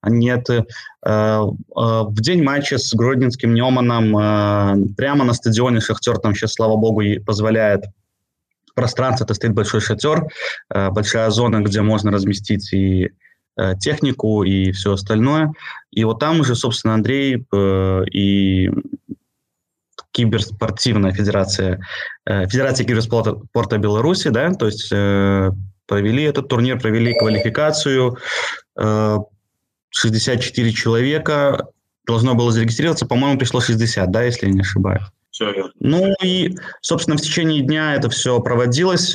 А 0.03 0.11
нет, 0.11 0.49
э, 0.51 0.63
э, 1.05 1.41
в 1.41 2.21
день 2.21 2.43
матча 2.43 2.79
с 2.79 2.95
Гродненским 2.95 3.55
Неманом 3.55 4.17
э, 4.17 4.95
прямо 4.97 5.25
на 5.25 5.33
стадионе 5.33 5.81
Шахтер, 5.81 6.19
там 6.19 6.35
сейчас, 6.35 6.53
слава 6.53 6.77
богу, 6.77 7.03
позволяет 7.25 7.85
пространство, 8.75 9.25
это 9.25 9.35
стоит 9.35 9.55
большой 9.55 9.81
шатер, 9.81 10.27
э, 10.73 10.91
большая 10.91 11.31
зона, 11.31 11.61
где 11.61 11.81
можно 11.81 12.13
разместить 12.13 12.73
и 12.75 13.11
технику 13.81 14.43
и 14.45 14.73
все 14.73 14.93
остальное. 14.93 15.53
И 15.91 16.05
вот 16.05 16.19
там 16.19 16.41
уже, 16.41 16.55
собственно, 16.55 16.95
Андрей 16.95 17.47
э, 17.53 18.05
и 18.13 18.71
киберспортивная 20.13 21.13
федерация, 21.13 21.81
э, 22.27 22.47
Федерация 22.49 22.87
киберспорта 22.87 23.79
Беларуси, 23.79 24.29
да, 24.29 24.53
то 24.53 24.67
есть 24.67 24.91
провели 24.91 26.23
этот 26.25 26.49
турнир, 26.49 26.81
провели 26.81 27.17
квалификацию, 27.17 28.19
64 28.77 30.73
человека, 30.73 31.69
должно 32.07 32.35
было 32.35 32.51
зарегистрироваться, 32.51 33.07
по-моему, 33.07 33.39
пришло 33.39 33.61
60, 33.61 34.11
да, 34.11 34.23
если 34.23 34.47
я 34.47 34.53
не 34.53 34.61
ошибаюсь. 34.61 35.05
Все 35.31 35.53
Ну 35.81 36.15
и, 36.23 36.57
собственно, 36.81 37.17
в 37.17 37.21
течение 37.21 37.63
дня 37.63 37.95
это 37.95 38.11
все 38.11 38.41
проводилось, 38.41 39.15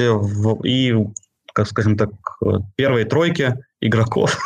и, 0.63 0.95
как 1.53 1.67
скажем 1.67 1.97
так, 1.97 2.11
первой 2.75 3.05
тройке 3.05 3.57
игроков 3.81 4.37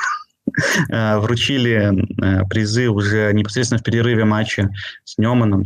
э, 0.89 1.17
вручили 1.17 1.93
э, 1.93 2.45
призы 2.49 2.87
уже 2.87 3.31
непосредственно 3.33 3.79
в 3.79 3.83
перерыве 3.83 4.25
матча 4.25 4.69
с 5.03 5.17
Неманом. 5.17 5.63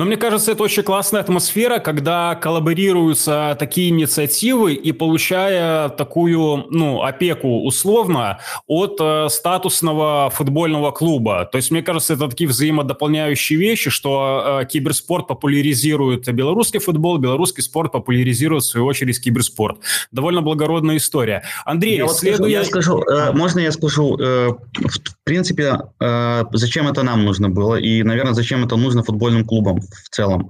Но 0.00 0.04
мне 0.04 0.16
кажется, 0.16 0.52
это 0.52 0.62
очень 0.62 0.84
классная 0.84 1.22
атмосфера, 1.22 1.80
когда 1.80 2.36
коллаборируются 2.36 3.56
такие 3.58 3.88
инициативы 3.88 4.74
и 4.74 4.92
получая 4.92 5.88
такую, 5.88 6.66
ну, 6.70 7.02
опеку 7.02 7.64
условно 7.64 8.38
от 8.68 8.98
э, 9.00 9.26
статусного 9.28 10.30
футбольного 10.32 10.92
клуба. 10.92 11.48
То 11.50 11.56
есть, 11.56 11.72
мне 11.72 11.82
кажется, 11.82 12.14
это 12.14 12.28
такие 12.28 12.48
взаимодополняющие 12.48 13.58
вещи, 13.58 13.90
что 13.90 14.60
э, 14.62 14.66
киберспорт 14.66 15.26
популяризирует 15.26 16.32
белорусский 16.32 16.78
футбол, 16.78 17.18
белорусский 17.18 17.64
спорт 17.64 17.90
популяризирует, 17.90 18.62
в 18.62 18.68
свою 18.68 18.86
очередь, 18.86 19.20
киберспорт. 19.20 19.78
Довольно 20.12 20.42
благородная 20.42 20.98
история. 20.98 21.42
Андрей, 21.64 21.96
я 21.96 22.06
следуя... 22.06 22.48
я 22.48 22.64
скажу, 22.64 23.02
э, 23.02 23.32
можно 23.32 23.58
я 23.58 23.72
скажу, 23.72 24.16
э, 24.16 24.50
в 24.76 25.24
принципе, 25.24 25.76
э, 25.98 26.44
зачем 26.52 26.86
это 26.86 27.02
нам 27.02 27.24
нужно 27.24 27.50
было 27.50 27.74
и, 27.74 28.04
наверное, 28.04 28.34
зачем 28.34 28.64
это 28.64 28.76
нужно 28.76 29.02
футбольным 29.02 29.44
клубам 29.44 29.80
в 29.90 30.08
целом. 30.10 30.48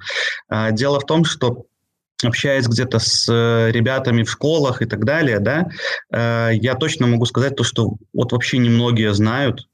А, 0.49 0.71
дело 0.71 1.01
в 1.01 1.07
том, 1.07 1.25
что 1.25 1.67
общаясь 2.25 2.67
где-то 2.67 2.99
с 2.99 3.29
э, 3.29 3.71
ребятами 3.71 4.25
в 4.25 4.31
школах 4.31 4.83
и 4.83 4.87
так 4.87 5.05
далее, 5.05 5.39
да, 5.39 5.69
э, 6.13 6.51
я 6.55 6.75
точно 6.75 7.07
могу 7.07 7.27
сказать 7.27 7.57
то, 7.57 7.65
что 7.65 7.97
вот 8.13 8.33
вообще 8.33 8.59
немногие 8.59 9.15
знают, 9.15 9.69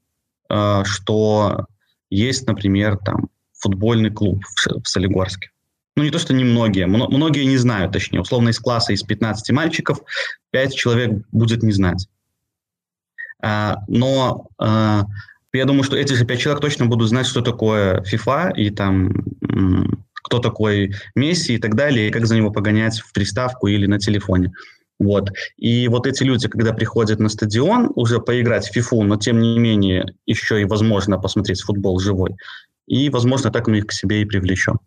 э, 0.49 0.83
что 0.85 1.65
есть, 2.09 2.45
например, 2.47 2.97
там 2.97 3.29
футбольный 3.53 4.11
клуб 4.11 4.43
в 4.65 4.87
Солигорске. 4.87 5.49
Ну, 5.95 6.03
не 6.03 6.11
то, 6.11 6.19
что 6.19 6.33
немногие, 6.33 6.87
многие 6.87 7.45
не 7.45 7.57
знают, 7.57 7.93
точнее, 7.93 8.19
условно, 8.19 8.49
из 8.49 8.59
класса 8.59 8.93
из 8.93 9.01
15 9.01 9.51
мальчиков 9.51 9.99
5 10.51 10.75
человек 10.75 11.25
будет 11.31 11.63
не 11.63 11.71
знать. 11.71 12.07
А, 13.41 13.77
но 13.87 14.47
я 15.57 15.65
думаю, 15.65 15.83
что 15.83 15.97
эти 15.97 16.13
же 16.13 16.25
пять 16.25 16.39
человек 16.39 16.61
точно 16.61 16.85
будут 16.85 17.09
знать, 17.09 17.27
что 17.27 17.41
такое 17.41 18.01
FIFA 18.01 18.53
и 18.55 18.69
там 18.69 19.11
кто 20.25 20.39
такой 20.39 20.95
Месси 21.13 21.53
и 21.53 21.57
так 21.59 21.75
далее, 21.75 22.07
и 22.07 22.11
как 22.11 22.25
за 22.25 22.35
него 22.35 22.51
погонять 22.51 22.99
в 22.99 23.13
приставку 23.13 23.67
или 23.67 23.85
на 23.85 23.99
телефоне. 23.99 24.51
Вот. 24.97 25.29
И 25.57 25.87
вот 25.87 26.07
эти 26.07 26.23
люди, 26.23 26.47
когда 26.47 26.73
приходят 26.73 27.19
на 27.19 27.29
стадион 27.29 27.91
уже 27.95 28.19
поиграть 28.19 28.65
в 28.65 28.73
фифу, 28.73 29.03
но 29.03 29.17
тем 29.17 29.39
не 29.39 29.59
менее 29.59 30.15
еще 30.25 30.61
и 30.61 30.65
возможно 30.65 31.19
посмотреть 31.19 31.61
футбол 31.61 31.99
живой, 31.99 32.35
и, 32.87 33.09
возможно, 33.09 33.51
так 33.51 33.67
мы 33.67 33.79
их 33.79 33.87
к 33.87 33.91
себе 33.91 34.21
и 34.21 34.25
привлечем. 34.25 34.79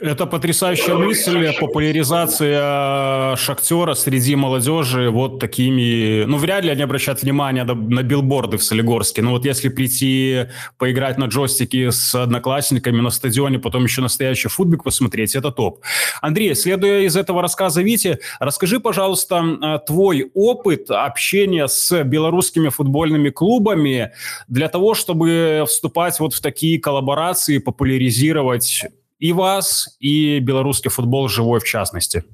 Это 0.00 0.26
потрясающая 0.26 0.94
мысль, 0.94 1.52
популяризация 1.60 3.36
Шахтера 3.36 3.94
среди 3.94 4.34
молодежи 4.34 5.10
вот 5.10 5.38
такими... 5.38 6.24
Ну, 6.24 6.38
вряд 6.38 6.64
ли 6.64 6.70
они 6.70 6.82
обращают 6.82 7.22
внимание 7.22 7.62
на, 7.62 7.74
на 7.74 8.02
билборды 8.02 8.56
в 8.56 8.64
Солигорске. 8.64 9.22
Но 9.22 9.32
вот 9.32 9.44
если 9.44 9.68
прийти 9.68 10.46
поиграть 10.78 11.18
на 11.18 11.26
джойстике 11.26 11.92
с 11.92 12.14
одноклассниками 12.14 13.00
на 13.00 13.10
стадионе, 13.10 13.58
потом 13.58 13.84
еще 13.84 14.00
настоящий 14.00 14.48
футбик 14.48 14.82
посмотреть, 14.82 15.36
это 15.36 15.52
топ. 15.52 15.80
Андрей, 16.20 16.54
следуя 16.54 17.02
из 17.02 17.14
этого 17.14 17.42
рассказа 17.42 17.82
Вити, 17.82 18.18
расскажи, 18.40 18.80
пожалуйста, 18.80 19.82
твой 19.86 20.30
опыт 20.34 20.90
общения 20.90 21.68
с 21.68 22.02
белорусскими 22.02 22.70
футбольными 22.70 23.28
клубами 23.28 24.12
для 24.48 24.68
того, 24.68 24.94
чтобы 24.94 25.64
вступать 25.68 26.18
вот 26.18 26.32
в 26.34 26.40
такие 26.40 26.80
коллаборации, 26.80 27.58
популяризировать 27.58 28.86
и 29.22 29.32
вас, 29.32 29.96
и 30.00 30.40
белорусский 30.40 30.90
футбол 30.90 31.28
живой 31.28 31.60
в 31.60 31.64
частности? 31.64 32.24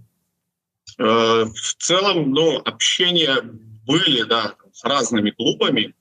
Э, 0.99 1.45
в 1.45 1.75
целом, 1.79 2.31
ну, 2.31 2.57
общения 2.65 3.43
были, 3.87 4.23
да, 4.23 4.55
с 4.73 4.85
разными 4.85 5.31
клубами, 5.31 5.95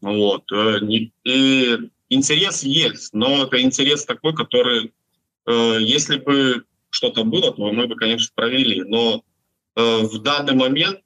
вот, 0.00 0.50
э, 0.50 0.80
и 1.22 1.78
интерес 2.08 2.64
есть, 2.64 3.14
но 3.14 3.44
это 3.44 3.62
интерес 3.62 4.06
такой, 4.06 4.34
который, 4.34 4.92
э, 5.46 5.76
если 5.80 6.18
бы 6.18 6.64
что-то 6.90 7.22
было, 7.22 7.52
то 7.52 7.70
мы 7.70 7.86
бы, 7.86 7.94
конечно, 7.94 8.32
провели, 8.34 8.82
но 8.82 9.22
в 9.76 10.18
данный 10.18 10.54
момент 10.54 11.00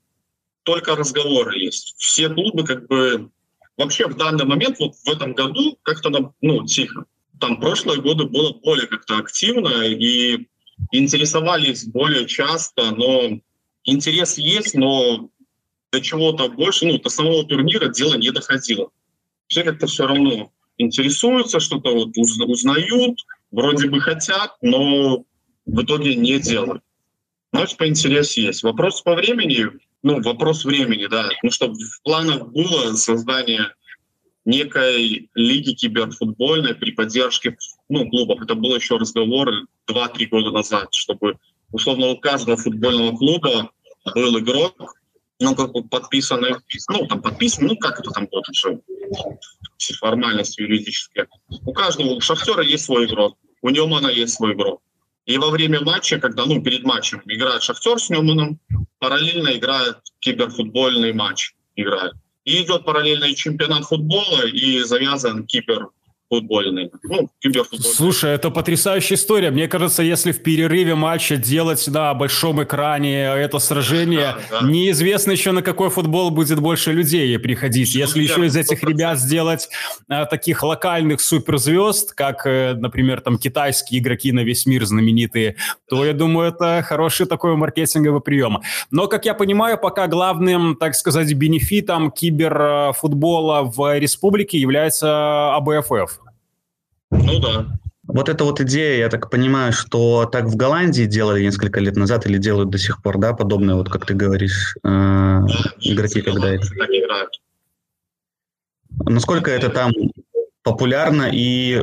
только 0.62 0.94
разговоры 0.94 1.58
есть. 1.58 1.94
Все 1.98 2.28
клубы 2.28 2.64
как 2.64 2.86
бы 2.86 3.30
вообще 3.78 4.06
в 4.06 4.16
данный 4.16 4.44
момент, 4.44 4.78
вот 4.78 4.94
в 4.94 5.08
этом 5.08 5.32
году 5.32 5.78
как-то, 5.82 6.32
ну, 6.40 6.66
тихо 6.66 7.06
там 7.40 7.60
прошлые 7.60 8.00
годы 8.00 8.24
было 8.24 8.52
более 8.52 8.86
как-то 8.86 9.18
активно 9.18 9.84
и 9.84 10.46
интересовались 10.92 11.86
более 11.86 12.26
часто, 12.26 12.94
но 12.94 13.40
интерес 13.84 14.38
есть, 14.38 14.74
но 14.74 15.30
до 15.90 16.00
чего-то 16.00 16.48
больше, 16.48 16.86
ну, 16.86 16.98
до 16.98 17.08
самого 17.08 17.44
турнира 17.44 17.88
дело 17.88 18.14
не 18.14 18.30
доходило. 18.30 18.90
Все 19.46 19.64
как-то 19.64 19.86
все 19.86 20.06
равно 20.06 20.52
интересуются, 20.76 21.60
что-то 21.60 21.94
вот 21.94 22.10
узнают, 22.16 23.18
вроде 23.50 23.88
бы 23.88 24.00
хотят, 24.00 24.56
но 24.62 25.24
в 25.66 25.82
итоге 25.82 26.14
не 26.14 26.38
делают. 26.38 26.82
Значит, 27.52 27.78
по 27.78 27.88
интересу 27.88 28.40
есть. 28.40 28.62
Вопрос 28.62 29.00
по 29.00 29.14
времени, 29.14 29.66
ну, 30.02 30.20
вопрос 30.22 30.64
времени, 30.64 31.06
да. 31.06 31.30
Ну, 31.42 31.50
чтобы 31.50 31.74
в 31.74 32.02
планах 32.02 32.48
было 32.48 32.94
создание 32.94 33.72
некой 34.48 35.28
лиги 35.34 35.74
киберфутбольной 35.74 36.74
при 36.74 36.92
поддержке 36.92 37.56
ну, 37.88 38.08
клубов. 38.08 38.40
Это 38.42 38.54
был 38.54 38.74
еще 38.74 38.96
разговор 38.96 39.50
2-3 39.86 40.26
года 40.26 40.50
назад, 40.50 40.88
чтобы 40.92 41.36
условно 41.70 42.08
у 42.08 42.16
каждого 42.16 42.56
футбольного 42.56 43.14
клуба 43.14 43.70
был 44.14 44.38
игрок, 44.38 44.94
ну, 45.38 45.54
как 45.54 45.72
бы 45.72 45.84
подписанный, 45.84 46.54
ну, 46.88 47.06
там 47.06 47.20
подписан, 47.20 47.66
ну, 47.66 47.76
как 47.76 48.00
это 48.00 48.10
там 48.10 48.26
будет 48.26 48.48
уже, 48.48 48.80
все 49.76 49.94
формальности 49.94 50.62
юридические. 50.62 51.26
У 51.66 51.72
каждого, 51.74 52.14
у 52.14 52.20
Шахтера 52.20 52.62
есть 52.62 52.86
свой 52.86 53.04
игрок, 53.04 53.36
у 53.60 53.68
Ньюмана 53.68 54.08
есть 54.08 54.34
свой 54.34 54.54
игрок. 54.54 54.80
И 55.26 55.36
во 55.36 55.50
время 55.50 55.82
матча, 55.82 56.18
когда, 56.18 56.46
ну, 56.46 56.62
перед 56.62 56.84
матчем 56.84 57.20
играет 57.26 57.62
Шахтер 57.62 57.98
с 57.98 58.08
Ньюманом, 58.08 58.58
параллельно 58.98 59.50
играет 59.58 59.98
киберфутбольный 60.20 61.12
матч, 61.12 61.54
играет. 61.76 62.14
И 62.48 62.62
идет 62.62 62.86
параллельно 62.86 63.34
чемпионат 63.34 63.84
футбола, 63.84 64.46
и 64.46 64.80
завязан 64.80 65.46
кибер 65.46 65.90
футбольный. 66.28 66.90
Ну, 67.02 67.28
киберфутбольный. 67.40 67.94
Слушай, 67.94 68.34
это 68.34 68.50
потрясающая 68.50 69.16
история. 69.16 69.50
Мне 69.50 69.68
кажется, 69.68 70.02
если 70.02 70.32
в 70.32 70.42
перерыве 70.42 70.94
матча 70.94 71.36
делать 71.36 71.86
на 71.88 72.12
большом 72.14 72.62
экране 72.62 73.22
это 73.22 73.58
сражение, 73.58 74.36
да, 74.50 74.60
да. 74.60 74.68
неизвестно 74.68 75.32
еще 75.32 75.52
на 75.52 75.62
какой 75.62 75.90
футбол 75.90 76.30
будет 76.30 76.60
больше 76.60 76.92
людей 76.92 77.38
приходить. 77.38 77.90
Что 77.90 77.98
если 77.98 78.22
еще 78.22 78.46
из 78.46 78.56
этих 78.56 78.82
100%. 78.82 78.88
ребят 78.88 79.18
сделать 79.18 79.68
а, 80.08 80.26
таких 80.26 80.62
локальных 80.62 81.20
суперзвезд, 81.20 82.12
как, 82.12 82.46
э, 82.46 82.74
например, 82.74 83.20
там 83.20 83.38
китайские 83.38 84.00
игроки 84.00 84.32
на 84.32 84.40
весь 84.40 84.66
мир 84.66 84.84
знаменитые, 84.84 85.56
то 85.88 86.04
я 86.04 86.12
думаю, 86.12 86.50
это 86.50 86.82
хороший 86.86 87.26
такой 87.26 87.56
маркетинговый 87.56 88.20
прием. 88.20 88.60
Но, 88.90 89.06
как 89.06 89.24
я 89.24 89.34
понимаю, 89.34 89.78
пока 89.78 90.06
главным, 90.06 90.76
так 90.76 90.94
сказать, 90.94 91.32
бенефитом 91.32 92.10
киберфутбола 92.10 93.62
в 93.62 93.98
республике 93.98 94.58
является 94.58 95.54
АБФФ. 95.56 96.17
Ну 97.32 97.40
да. 97.40 97.66
Вот 98.04 98.30
эта 98.30 98.44
вот 98.44 98.60
идея, 98.62 98.98
я 98.98 99.08
так 99.10 99.30
понимаю, 99.30 99.72
что 99.72 100.24
так 100.24 100.46
в 100.46 100.56
Голландии 100.56 101.04
делали 101.04 101.42
несколько 101.42 101.78
лет 101.78 101.94
назад 101.96 102.26
или 102.26 102.38
делают 102.38 102.70
до 102.70 102.78
сих 102.78 103.02
пор, 103.02 103.18
да, 103.18 103.34
подобные, 103.34 103.76
вот 103.76 103.90
как 103.90 104.06
ты 104.06 104.14
говоришь, 104.14 104.76
э, 104.82 104.88
да, 104.88 105.46
игроки, 105.80 106.22
когда 106.22 106.48
это... 106.54 106.66
Так 106.66 106.88
играют. 106.88 107.40
Насколько 109.04 109.50
это 109.50 109.68
там 109.68 109.92
популярно 110.62 111.28
и 111.30 111.82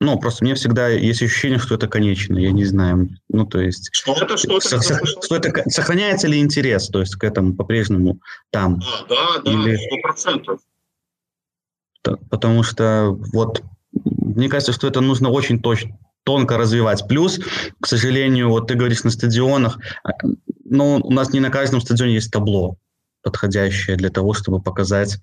ну, 0.00 0.16
просто 0.20 0.44
мне 0.44 0.54
всегда 0.54 0.88
есть 0.88 1.22
ощущение, 1.22 1.58
что 1.58 1.74
это 1.74 1.88
конечно, 1.88 2.38
я 2.38 2.52
не 2.52 2.64
знаю. 2.64 3.08
Ну, 3.28 3.44
то 3.44 3.60
есть... 3.60 3.88
Что 3.90 4.14
это? 4.14 4.36
Что 4.36 4.58
это? 4.58 4.80
Со, 4.80 5.04
что 5.04 5.34
это 5.34 5.68
сохраняется 5.68 6.28
ли 6.28 6.38
интерес, 6.38 6.86
то 6.88 7.00
есть, 7.00 7.16
к 7.16 7.24
этому 7.24 7.56
по-прежнему 7.56 8.20
там? 8.50 8.78
Да, 9.08 9.40
да, 9.44 9.52
да, 9.52 9.76
сто 9.76 9.96
процентов. 10.00 10.60
Потому 12.30 12.62
что 12.62 13.10
вот 13.32 13.64
мне 14.38 14.48
кажется, 14.48 14.72
что 14.72 14.86
это 14.86 15.00
нужно 15.00 15.30
очень 15.30 15.60
точно, 15.60 15.98
тонко 16.22 16.56
развивать. 16.56 17.06
Плюс, 17.08 17.40
к 17.80 17.86
сожалению, 17.86 18.50
вот 18.50 18.68
ты 18.68 18.74
говоришь 18.74 19.02
на 19.02 19.10
стадионах, 19.10 19.78
а, 20.04 20.10
но 20.64 20.98
у 20.98 21.10
нас 21.10 21.32
не 21.32 21.40
на 21.40 21.50
каждом 21.50 21.80
стадионе 21.80 22.14
есть 22.14 22.30
табло 22.30 22.76
подходящее 23.22 23.96
для 23.96 24.10
того, 24.10 24.34
чтобы 24.34 24.62
показать 24.62 25.18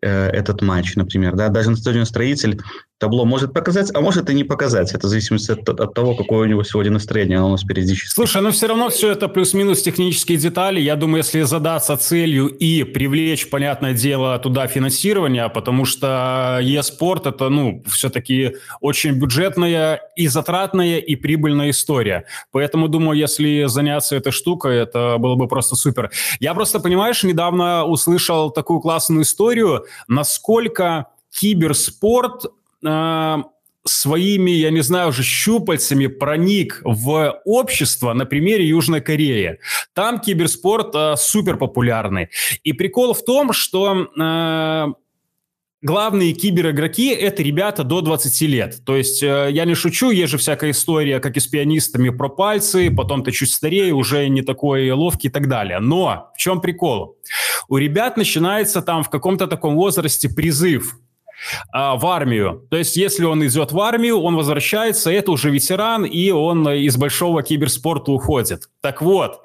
этот 0.00 0.62
матч, 0.62 0.94
например. 0.96 1.34
Да? 1.34 1.48
Даже 1.48 1.70
на 1.70 1.76
стадионе 1.76 2.06
«Строитель» 2.06 2.60
табло 2.98 3.26
может 3.26 3.52
показать, 3.52 3.90
а 3.94 4.00
может 4.00 4.30
и 4.30 4.34
не 4.34 4.44
показать. 4.44 4.94
Это 4.94 5.06
в 5.06 5.10
зависимости 5.10 5.50
от, 5.50 5.68
от 5.68 5.94
того, 5.94 6.14
какое 6.14 6.40
у 6.40 6.44
него 6.44 6.64
сегодня 6.64 6.92
настроение, 6.92 7.36
оно 7.36 7.48
у 7.48 7.50
нас 7.50 7.62
периодически. 7.62 8.08
Слушай, 8.08 8.40
но 8.40 8.50
все 8.52 8.68
равно 8.68 8.88
все 8.88 9.12
это 9.12 9.28
плюс-минус 9.28 9.82
технические 9.82 10.38
детали. 10.38 10.80
Я 10.80 10.96
думаю, 10.96 11.18
если 11.18 11.42
задаться 11.42 11.96
целью 11.98 12.46
и 12.46 12.84
привлечь, 12.84 13.50
понятное 13.50 13.92
дело, 13.92 14.38
туда 14.38 14.66
финансирование, 14.66 15.48
потому 15.50 15.84
что 15.84 16.58
e-спорт 16.62 17.26
это, 17.26 17.50
ну, 17.50 17.82
все-таки 17.86 18.56
очень 18.80 19.12
бюджетная 19.12 20.00
и 20.16 20.28
затратная, 20.28 20.98
и 20.98 21.16
прибыльная 21.16 21.70
история. 21.70 22.24
Поэтому, 22.50 22.88
думаю, 22.88 23.18
если 23.18 23.64
заняться 23.66 24.16
этой 24.16 24.32
штукой, 24.32 24.76
это 24.76 25.16
было 25.18 25.34
бы 25.34 25.48
просто 25.48 25.76
супер. 25.76 26.10
Я 26.40 26.54
просто, 26.54 26.80
понимаешь, 26.80 27.22
недавно 27.22 27.84
услышал 27.84 28.50
такую 28.50 28.80
классную 28.80 29.24
историю, 29.24 29.84
насколько 30.08 31.06
киберспорт 31.30 32.46
э, 32.84 33.36
своими, 33.84 34.50
я 34.50 34.70
не 34.70 34.80
знаю, 34.80 35.08
уже 35.08 35.22
щупальцами 35.22 36.06
проник 36.06 36.80
в 36.84 37.40
общество 37.44 38.12
на 38.12 38.26
примере 38.26 38.66
Южной 38.66 39.00
Кореи. 39.00 39.58
Там 39.94 40.20
киберспорт 40.20 40.94
э, 40.94 41.14
супер 41.16 41.56
популярный. 41.56 42.28
И 42.64 42.72
прикол 42.72 43.14
в 43.14 43.24
том, 43.24 43.52
что 43.52 44.08
э, 44.18 44.86
главные 45.86 46.32
киберигроки– 46.32 47.10
это 47.14 47.42
ребята 47.42 47.84
до 47.84 48.00
20 48.00 48.40
лет. 48.42 48.84
То 48.84 48.96
есть 48.96 49.22
э, 49.22 49.48
я 49.52 49.64
не 49.64 49.74
шучу, 49.74 50.10
есть 50.10 50.32
же 50.32 50.38
всякая 50.38 50.72
история, 50.72 51.20
как 51.20 51.36
и 51.36 51.40
с 51.40 51.46
пианистами, 51.46 52.10
про 52.10 52.28
пальцы, 52.28 52.90
потом 52.90 53.22
ты 53.22 53.30
чуть 53.30 53.52
старее, 53.52 53.94
уже 53.94 54.28
не 54.28 54.42
такой 54.42 54.90
ловкий 54.90 55.28
и 55.28 55.30
так 55.30 55.48
далее. 55.48 55.78
Но 55.78 56.30
в 56.34 56.38
чем 56.38 56.60
прикол? 56.60 57.16
У 57.68 57.76
ребят 57.78 58.16
начинается 58.16 58.82
там 58.82 59.04
в 59.04 59.10
каком-то 59.10 59.46
таком 59.46 59.76
возрасте 59.76 60.28
призыв 60.28 60.98
а, 61.72 61.96
в 61.96 62.04
армию. 62.06 62.66
То 62.70 62.76
есть, 62.76 62.96
если 62.96 63.24
он 63.24 63.46
идет 63.46 63.70
в 63.70 63.80
армию, 63.80 64.18
он 64.18 64.34
возвращается, 64.34 65.10
это 65.10 65.30
уже 65.30 65.50
ветеран, 65.50 66.04
и 66.04 66.30
он 66.30 66.68
из 66.68 66.96
большого 66.96 67.42
киберспорта 67.42 68.10
уходит. 68.10 68.68
Так 68.80 69.02
вот, 69.02 69.42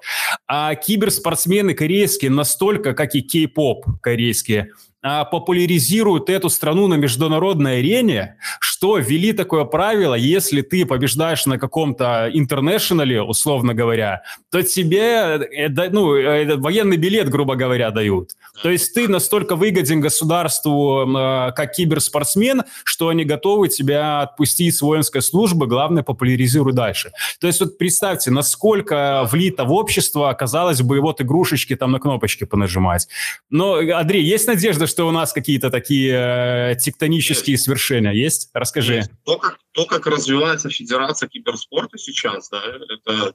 а 0.47 0.73
киберспортсмены 0.73 1.75
корейские 1.75 2.32
настолько, 2.32 2.93
как 2.93 3.13
и 3.13 3.21
кей-поп 3.21 3.86
корейские, 4.01 4.71
популяризируют 5.01 6.29
эту 6.29 6.49
страну 6.49 6.87
на 6.87 6.95
международной 6.95 7.79
арене, 7.79 8.37
что 8.59 8.97
ввели 8.97 9.33
такое 9.33 9.65
правило, 9.65 10.15
если 10.15 10.61
ты 10.61 10.85
побеждаешь 10.85 11.45
на 11.45 11.57
каком-то 11.57 12.29
интернешнале, 12.33 13.21
условно 13.21 13.73
говоря, 13.73 14.23
то 14.51 14.61
тебе 14.63 15.39
э, 15.55 15.69
ну, 15.89 16.15
э, 16.15 16.55
военный 16.57 16.97
билет, 16.97 17.29
грубо 17.29 17.55
говоря, 17.55 17.91
дают. 17.91 18.31
То 18.63 18.69
есть 18.69 18.93
ты 18.93 19.07
настолько 19.07 19.55
выгоден 19.55 20.01
государству 20.01 21.05
э, 21.05 21.51
как 21.53 21.73
киберспортсмен, 21.73 22.63
что 22.83 23.09
они 23.09 23.23
готовы 23.23 23.69
тебя 23.69 24.21
отпустить 24.21 24.75
с 24.75 24.81
воинской 24.81 25.21
службы, 25.21 25.67
главное, 25.67 26.03
популяризируй 26.03 26.73
дальше. 26.73 27.11
То 27.39 27.47
есть 27.47 27.59
вот 27.59 27.77
представьте, 27.77 28.31
насколько 28.31 29.27
влито 29.31 29.63
в 29.63 29.71
общество, 29.71 30.33
казалось 30.33 30.81
бы, 30.81 30.99
вот 31.01 31.21
игрушечки 31.21 31.75
там 31.75 31.91
на 31.91 31.99
кнопочки 31.99 32.43
понажимать. 32.43 33.07
Но, 33.49 33.75
Андрей, 33.75 34.23
есть 34.23 34.47
надежда, 34.47 34.87
что 34.91 35.08
у 35.08 35.12
нас 35.12 35.34
какие-то 35.34 35.69
такие 35.69 36.13
э, 36.13 36.75
тектонические 36.75 37.54
есть. 37.54 37.63
свершения 37.63 38.12
есть? 38.12 38.49
Расскажи. 38.54 38.95
Есть. 38.95 39.12
То, 39.25 39.38
как, 39.38 39.60
то, 39.71 39.86
как 39.86 40.06
развивается 40.06 40.69
Федерация 40.69 41.27
киберспорта 41.27 41.97
сейчас, 41.97 42.49
да, 42.49 42.62
это, 42.89 43.34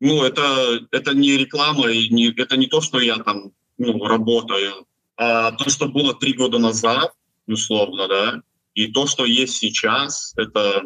ну, 0.00 0.24
это, 0.24 0.80
это 0.90 1.14
не 1.14 1.36
реклама, 1.36 1.88
и 1.88 2.08
не, 2.08 2.32
это 2.32 2.56
не 2.56 2.66
то, 2.66 2.80
что 2.80 2.98
я 3.00 3.16
там 3.18 3.52
ну, 3.78 4.04
работаю, 4.04 4.86
а 5.16 5.52
то, 5.52 5.70
что 5.70 5.88
было 5.88 6.14
три 6.14 6.32
года 6.32 6.58
назад, 6.58 7.12
условно, 7.46 8.08
да, 8.08 8.42
и 8.74 8.88
то, 8.88 9.06
что 9.06 9.24
есть 9.24 9.56
сейчас, 9.56 10.32
это, 10.36 10.82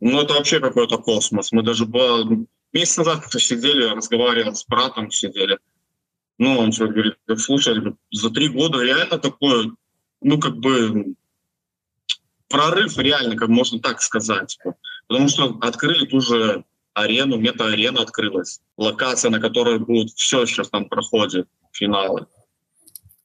ну, 0.00 0.20
это 0.20 0.34
вообще 0.34 0.60
какой-то 0.60 0.98
космос. 0.98 1.52
Мы 1.52 1.62
даже 1.62 1.86
было, 1.86 2.28
месяц 2.72 2.98
назад 2.98 3.24
сидели, 3.32 3.84
разговаривали 3.84 4.54
с 4.54 4.64
братом, 4.66 5.10
сидели, 5.10 5.58
ну, 6.42 6.58
он 6.58 6.72
что 6.72 6.88
говорит, 6.88 7.14
слушай, 7.38 7.80
за 8.10 8.30
три 8.30 8.48
года 8.48 8.82
реально 8.82 9.18
такое, 9.18 9.70
ну, 10.20 10.40
как 10.40 10.56
бы, 10.56 11.14
прорыв 12.48 12.98
реально, 12.98 13.36
как 13.36 13.48
можно 13.48 13.78
так 13.78 14.02
сказать. 14.02 14.58
Потому 15.06 15.28
что 15.28 15.56
открыли 15.60 16.04
ту 16.04 16.20
же 16.20 16.64
арену, 16.94 17.36
мета-арена 17.38 18.02
открылась. 18.02 18.60
Локация, 18.76 19.30
на 19.30 19.38
которой 19.38 19.78
будет 19.78 20.10
все 20.16 20.44
сейчас 20.44 20.68
там 20.68 20.86
проходит, 20.86 21.46
финалы. 21.70 22.26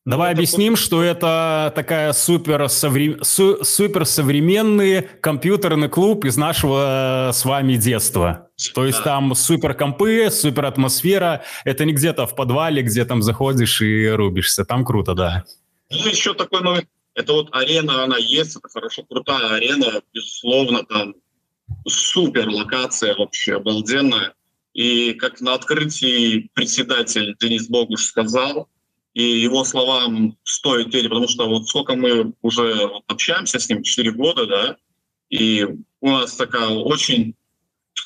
Давай 0.08 0.32
это 0.32 0.40
объясним, 0.40 0.76
такой... 0.76 0.86
что 0.86 1.04
это 1.04 1.74
такая 1.76 2.14
супер, 2.14 2.70
совре... 2.70 3.18
су... 3.24 3.62
супер 3.66 4.06
современный 4.06 5.02
компьютерный 5.02 5.90
клуб 5.90 6.24
из 6.24 6.38
нашего 6.38 7.30
э, 7.30 7.34
с 7.34 7.44
вами 7.44 7.76
детства. 7.76 8.50
То 8.74 8.86
есть 8.86 9.00
да. 9.00 9.04
там 9.04 9.36
супер 9.36 9.74
компы, 9.74 10.30
супер 10.32 10.66
атмосфера. 10.66 11.44
Это 11.66 11.84
не 11.84 11.92
где-то 11.92 12.26
в 12.26 12.36
подвале, 12.36 12.84
где 12.84 13.04
там 13.04 13.22
заходишь 13.22 13.82
и 13.82 14.08
рубишься. 14.08 14.64
Там 14.64 14.86
круто, 14.86 15.14
да. 15.14 15.44
Ну, 15.90 16.08
еще 16.08 16.34
такой 16.34 16.62
момент. 16.62 16.88
Это 17.14 17.34
вот 17.34 17.50
арена, 17.52 18.06
она 18.06 18.16
есть, 18.18 18.56
это 18.56 18.70
хорошо 18.70 19.04
крутая 19.04 19.56
арена, 19.56 20.02
безусловно, 20.14 20.86
там 20.86 21.16
супер 21.86 22.48
локация 22.48 23.14
вообще, 23.14 23.56
обалденная. 23.56 24.36
И 24.74 25.16
как 25.16 25.42
на 25.42 25.54
открытии 25.54 26.50
председатель 26.54 27.36
Денис 27.42 27.68
Богуш 27.68 28.06
сказал, 28.06 28.70
и 29.18 29.40
его 29.40 29.64
словам 29.64 30.38
стоит 30.44 30.94
верить, 30.94 31.10
потому 31.10 31.28
что 31.28 31.50
вот 31.50 31.68
сколько 31.68 31.96
мы 31.96 32.34
уже 32.44 32.88
общаемся 33.08 33.58
с 33.58 33.68
ним, 33.68 33.82
4 33.82 34.12
года, 34.12 34.46
да, 34.46 34.78
и 35.32 35.66
у 36.02 36.12
нас 36.12 36.36
такая 36.36 36.70
очень 36.70 37.34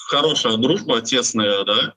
хорошая 0.08 0.56
дружба, 0.56 1.02
тесная, 1.02 1.66
да, 1.66 1.96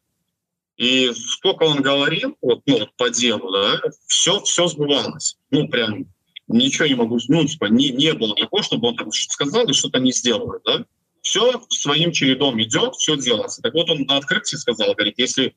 и 0.76 1.12
сколько 1.14 1.62
он 1.62 1.80
говорил, 1.80 2.36
вот, 2.42 2.62
ну, 2.66 2.80
вот 2.80 2.96
по 2.96 3.08
делу, 3.08 3.52
да, 3.52 3.80
все, 4.08 4.40
все 4.40 4.66
сбывалось. 4.66 5.38
Ну, 5.52 5.68
прям 5.68 6.06
ничего 6.48 6.88
не 6.88 6.96
могу, 6.96 7.20
ну, 7.28 7.44
типа, 7.44 7.66
не, 7.66 7.90
не 7.90 8.14
было 8.14 8.34
такого, 8.34 8.64
чтобы 8.64 8.88
он 8.88 8.96
там 8.96 9.12
сказал 9.12 9.64
и 9.68 9.72
что-то 9.74 10.00
не 10.00 10.10
сделал, 10.10 10.54
да? 10.64 10.86
Все 11.22 11.62
своим 11.68 12.10
чередом 12.10 12.60
идет, 12.60 12.96
все 12.96 13.16
делается. 13.16 13.62
Так 13.62 13.74
вот 13.74 13.88
он 13.90 14.06
на 14.08 14.16
открытии 14.16 14.56
сказал, 14.56 14.92
говорит, 14.92 15.14
если 15.18 15.54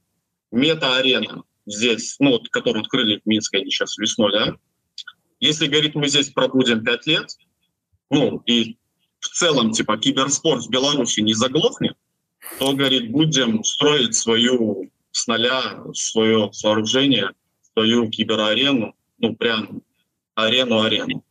мета-арена 0.51 1.41
здесь, 1.67 2.15
ну, 2.19 2.31
вот, 2.31 2.49
которую 2.49 2.81
открыли 2.81 3.21
в 3.23 3.27
Минске 3.27 3.59
они 3.59 3.69
сейчас 3.69 3.97
весной, 3.97 4.31
да, 4.31 4.55
если, 5.39 5.67
говорит, 5.67 5.93
мы 5.93 6.07
здесь 6.07 6.29
пробудем 6.29 6.83
пять 6.83 7.05
лет, 7.05 7.29
ну, 8.09 8.41
и 8.45 8.77
в 9.19 9.27
целом, 9.27 9.71
типа, 9.71 9.97
киберспорт 9.97 10.65
в 10.65 10.69
Беларуси 10.69 11.19
не 11.19 11.33
заглохнет, 11.33 11.95
то, 12.59 12.73
говорит, 12.73 13.11
будем 13.11 13.63
строить 13.63 14.15
свою 14.15 14.89
с 15.11 15.27
нуля, 15.27 15.83
свое 15.93 16.49
сооружение, 16.53 17.31
свою 17.73 18.09
киберарену, 18.09 18.95
ну, 19.19 19.35
прям 19.35 19.81
арену-арену. 20.35 21.23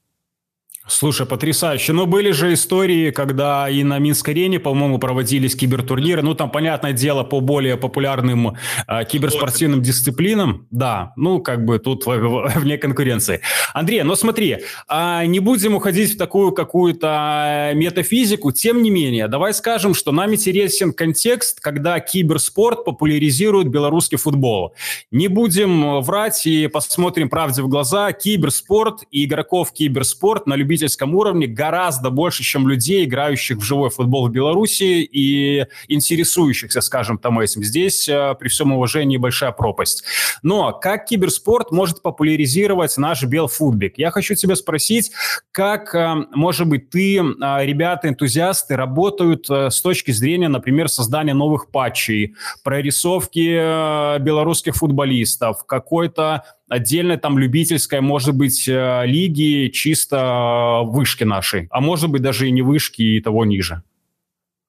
Слушай, 0.89 1.27
потрясающе. 1.27 1.93
Но 1.93 2.07
были 2.07 2.31
же 2.31 2.53
истории, 2.53 3.11
когда 3.11 3.69
и 3.69 3.83
на 3.83 3.99
Минск-арене, 3.99 4.61
по-моему, 4.61 4.99
проводились 4.99 5.57
кибертурниры. 5.57 6.23
Ну, 6.23 6.35
там, 6.35 6.49
понятное 6.49 6.93
дело, 6.93 7.25
по 7.25 7.41
более 7.41 7.77
популярным 7.77 8.57
э, 8.87 9.05
киберспортивным 9.05 9.83
дисциплинам. 9.83 10.69
Да, 10.71 11.13
ну, 11.17 11.41
как 11.41 11.65
бы 11.65 11.81
тут 11.81 12.07
вне 12.07 12.79
конкуренции. 12.79 13.41
Андрей, 13.75 14.05
ну 14.05 14.15
смотри, 14.15 14.59
э, 14.89 15.27
не 15.27 15.41
будем 15.41 15.75
уходить 15.75 16.15
в 16.15 16.19
такую 16.19 16.53
какую-то 16.53 17.73
метафизику. 17.75 18.53
Тем 18.53 18.81
не 18.81 18.91
менее, 18.91 19.27
давай 19.27 19.55
скажем, 19.55 19.93
что 19.93 20.13
нам 20.13 20.35
интересен 20.35 20.93
контекст, 20.93 21.61
когда 21.61 21.99
киберспорт 21.99 22.85
популяризирует 22.85 23.69
белорусский 23.69 24.19
футбол. 24.19 24.73
Не 25.11 25.27
будем 25.27 26.01
врать 26.03 26.47
и 26.47 26.69
посмотрим 26.69 27.29
правде 27.29 27.63
в 27.63 27.69
глаза. 27.69 28.13
Киберспорт 28.13 29.03
и 29.11 29.25
игроков 29.25 29.73
киберспорт 29.73 30.47
на 30.47 30.55
любителей 30.55 30.76
любительском 30.77 31.15
уровне 31.15 31.47
гораздо 31.47 32.11
больше, 32.11 32.43
чем 32.43 32.69
людей, 32.69 33.05
играющих 33.05 33.59
в 33.59 33.63
живой 33.63 33.89
футбол 33.89 34.29
в 34.29 34.31
Беларуси 34.31 35.09
и 35.11 35.67
интересующихся, 35.89 36.83
скажем 36.83 37.19
там, 37.19 37.41
этим. 37.41 37.65
Здесь, 37.65 38.07
э, 38.09 38.35
при 38.39 38.49
всем 38.49 38.73
уважении, 38.73 39.17
большая 39.17 39.53
пропасть. 39.53 40.05
Но 40.43 40.73
как 40.73 41.07
киберспорт 41.07 41.73
может 41.73 42.03
популяризировать 42.03 42.97
наш 42.99 43.25
Белфутбик? 43.25 43.95
Я 43.97 44.11
хочу 44.11 44.35
тебя 44.35 44.55
спросить, 44.55 45.13
как, 45.51 45.95
э, 45.95 46.27
может 46.35 46.69
быть, 46.69 46.91
ты, 46.91 47.19
э, 47.19 47.23
ребята, 47.65 48.09
энтузиасты, 48.09 48.77
работают 48.77 49.49
с 49.49 49.81
точки 49.81 50.11
зрения, 50.11 50.49
например, 50.49 50.89
создания 50.89 51.35
новых 51.35 51.71
патчей, 51.71 52.35
прорисовки 52.63 54.19
белорусских 54.19 54.75
футболистов, 54.75 55.65
какой-то 55.67 56.43
отдельной 56.69 57.17
там 57.17 57.39
любительской, 57.39 58.01
может 58.01 58.35
быть, 58.35 58.69
э, 58.69 59.03
лиги 59.07 59.71
чисто 59.73 60.17
э, 60.17 60.91
вышки 60.91 61.25
нашей, 61.25 61.69
а 61.71 61.81
может 61.81 62.11
быть 62.11 62.23
даже 62.23 62.49
и 62.49 62.51
не 62.51 62.63
вышки, 62.63 63.03
и 63.03 63.21
того 63.21 63.45
ниже. 63.45 63.83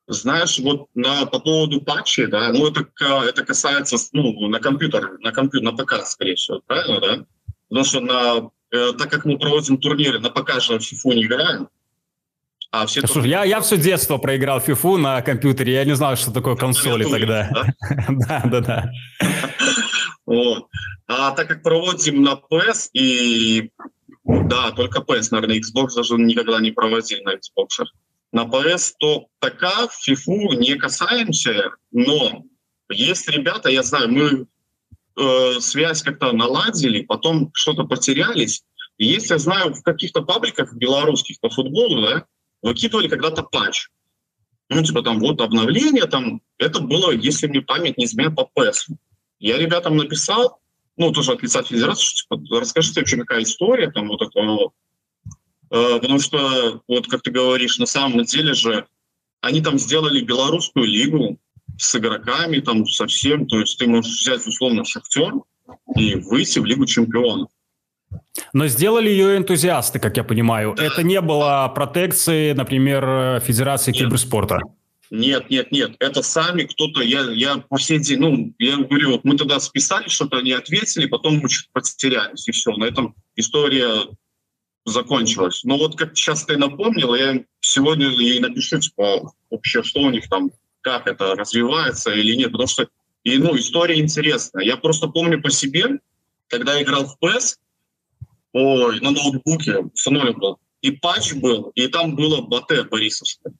Знаешь, 0.07 0.57
вот 0.59 0.87
на, 0.95 1.25
по 1.25 1.39
поводу 1.39 1.81
патчей, 1.81 2.27
да, 2.27 2.51
ну 2.53 2.67
это, 2.67 2.87
это 3.27 3.43
касается, 3.43 3.97
ну, 4.13 4.47
на 4.47 4.59
компьютер, 4.59 5.17
на 5.19 5.31
компьютер, 5.31 5.71
на 5.71 5.75
ПК, 5.75 6.05
скорее 6.05 6.35
всего, 6.35 6.61
правильно, 6.65 7.01
да? 7.01 7.25
Потому 7.67 7.85
что 7.85 7.99
на, 7.99 8.49
э, 8.71 8.93
так 8.97 9.09
как 9.09 9.25
мы 9.25 9.37
проводим 9.37 9.77
турниры, 9.77 10.19
на 10.19 10.29
ПК 10.29 10.61
же 10.61 10.79
в 10.79 10.81
FIFA 10.81 11.15
не 11.15 11.25
играем, 11.25 11.67
а 12.71 12.85
все 12.85 13.01
Слушай, 13.01 13.13
турниры... 13.13 13.31
я, 13.31 13.43
я 13.43 13.61
все 13.61 13.75
детство 13.75 14.17
проиграл 14.17 14.59
FIFA 14.59 14.97
на 14.97 15.21
компьютере, 15.21 15.73
я 15.73 15.83
не 15.83 15.95
знал, 15.95 16.15
что 16.15 16.31
такое 16.31 16.55
консоли 16.55 17.03
тогда. 17.03 17.49
Да, 18.09 18.43
да, 18.45 18.61
да. 18.61 18.91
Вот. 20.27 20.67
А 21.07 21.31
так 21.31 21.47
как 21.47 21.63
проводим 21.63 22.21
на 22.21 22.33
PS 22.33 22.89
и 22.93 23.71
да, 24.25 24.71
только 24.71 24.99
PS, 24.99 25.29
наверное, 25.31 25.59
Xbox 25.59 25.95
даже 25.95 26.15
никогда 26.15 26.59
не 26.59 26.71
проводили 26.71 27.21
на 27.21 27.35
Xbox. 27.35 27.85
На 28.33 28.43
PS, 28.43 28.91
то 28.99 29.27
пока 29.39 29.85
FIFA 29.85 30.57
не 30.57 30.75
касаемся, 30.75 31.71
но 31.91 32.43
есть 32.89 33.29
ребята, 33.29 33.69
я 33.69 33.83
знаю, 33.83 34.11
мы 34.11 34.47
э, 35.15 35.59
связь 35.61 36.03
как-то 36.03 36.33
наладили, 36.33 37.03
потом 37.03 37.51
что-то 37.53 37.85
потерялись. 37.85 38.65
И 38.97 39.05
есть, 39.05 39.29
я 39.29 39.37
знаю, 39.37 39.73
в 39.73 39.81
каких-то 39.81 40.23
пабликах 40.23 40.73
белорусских 40.73 41.39
по 41.39 41.49
футболу, 41.49 42.01
да, 42.01 42.25
выкидывали 42.61 43.07
когда-то 43.07 43.43
патч. 43.43 43.87
Ну, 44.67 44.83
типа 44.83 45.03
там 45.03 45.19
вот 45.19 45.39
обновление, 45.39 46.05
там, 46.05 46.41
это 46.57 46.81
было, 46.81 47.11
если 47.11 47.47
мне 47.47 47.61
память 47.61 47.97
не 47.97 48.03
изменяет, 48.03 48.35
по 48.35 48.49
PS. 48.53 48.93
Я 49.39 49.57
ребятам 49.57 49.97
написал, 49.97 50.59
ну, 50.97 51.11
тоже 51.11 51.33
от 51.33 51.43
лица 51.43 51.63
федерации, 51.63 52.03
что, 52.03 52.37
типа, 52.37 52.59
расскажите 52.59 53.01
вообще, 53.01 53.17
какая 53.17 53.43
история 53.43 53.91
там 53.91 54.07
вот 54.07 54.21
этого. 54.21 54.71
Э, 55.69 55.99
потому 55.99 56.19
что, 56.19 56.81
вот 56.87 57.07
как 57.07 57.21
ты 57.21 57.31
говоришь, 57.31 57.77
на 57.77 57.85
самом 57.85 58.23
деле 58.23 58.53
же 58.53 58.87
они 59.41 59.61
там 59.61 59.77
сделали 59.77 60.21
белорусскую 60.21 60.85
лигу 60.85 61.37
с 61.77 61.95
игроками, 61.95 62.59
там 62.59 62.85
совсем, 62.87 63.45
то 63.45 63.59
есть 63.59 63.77
ты 63.77 63.87
можешь 63.87 64.19
взять 64.21 64.45
условно 64.47 64.83
шахтер 64.83 65.33
и 65.95 66.15
выйти 66.15 66.59
в 66.59 66.65
Лигу 66.65 66.85
чемпионов. 66.85 67.49
Но 68.53 68.67
сделали 68.67 69.09
ее 69.09 69.37
энтузиасты, 69.37 69.99
как 69.99 70.17
я 70.17 70.23
понимаю. 70.23 70.73
Да. 70.75 70.83
Это 70.83 71.03
не 71.03 71.19
было 71.21 71.69
протекции, 71.73 72.53
например, 72.53 73.41
Федерации 73.41 73.91
Нет. 73.91 74.05
киберспорта. 74.05 74.59
Нет, 75.09 75.49
нет, 75.49 75.71
нет, 75.71 75.95
это 75.99 76.21
сами 76.21 76.63
кто-то, 76.63 77.01
я, 77.01 77.31
я 77.31 77.57
по 77.57 77.79
сей 77.79 77.99
день, 77.99 78.19
ну, 78.19 78.53
я 78.59 78.75
говорю, 78.75 79.11
вот 79.11 79.23
мы 79.23 79.37
тогда 79.37 79.59
списали, 79.59 80.09
что-то 80.09 80.37
они 80.37 80.51
ответили, 80.51 81.05
потом 81.05 81.37
мы 81.37 81.49
что-то 81.49 81.69
потерялись, 81.73 82.47
и 82.47 82.51
все, 82.51 82.71
на 82.75 82.83
этом 82.83 83.15
история 83.35 84.05
закончилась. 84.85 85.63
Но 85.63 85.77
вот 85.77 85.95
как 85.95 86.15
сейчас 86.17 86.45
ты 86.45 86.57
напомнил, 86.57 87.15
я 87.15 87.43
сегодня 87.61 88.09
ей 88.09 88.39
напишу, 88.39 88.79
типа, 88.79 89.31
вообще, 89.49 89.83
что 89.83 90.01
у 90.01 90.09
них 90.09 90.27
там, 90.29 90.51
как 90.81 91.07
это 91.07 91.35
развивается 91.35 92.11
или 92.11 92.35
нет, 92.35 92.51
потому 92.51 92.67
что, 92.67 92.87
и, 93.23 93.37
ну, 93.37 93.55
история 93.57 93.99
интересная. 93.99 94.65
Я 94.65 94.77
просто 94.77 95.07
помню 95.07 95.41
по 95.41 95.49
себе, 95.49 95.99
когда 96.47 96.81
играл 96.81 97.05
в 97.05 97.17
PES, 97.23 97.57
ой, 98.53 98.99
на 99.01 99.11
ноутбуке 99.11 99.79
установлен 99.79 100.37
был, 100.37 100.59
и 100.81 100.91
патч 100.91 101.33
был, 101.33 101.71
и 101.75 101.87
там 101.87 102.15
было 102.15 102.41
БТ 102.41 102.89
Борисовское. 102.89 103.53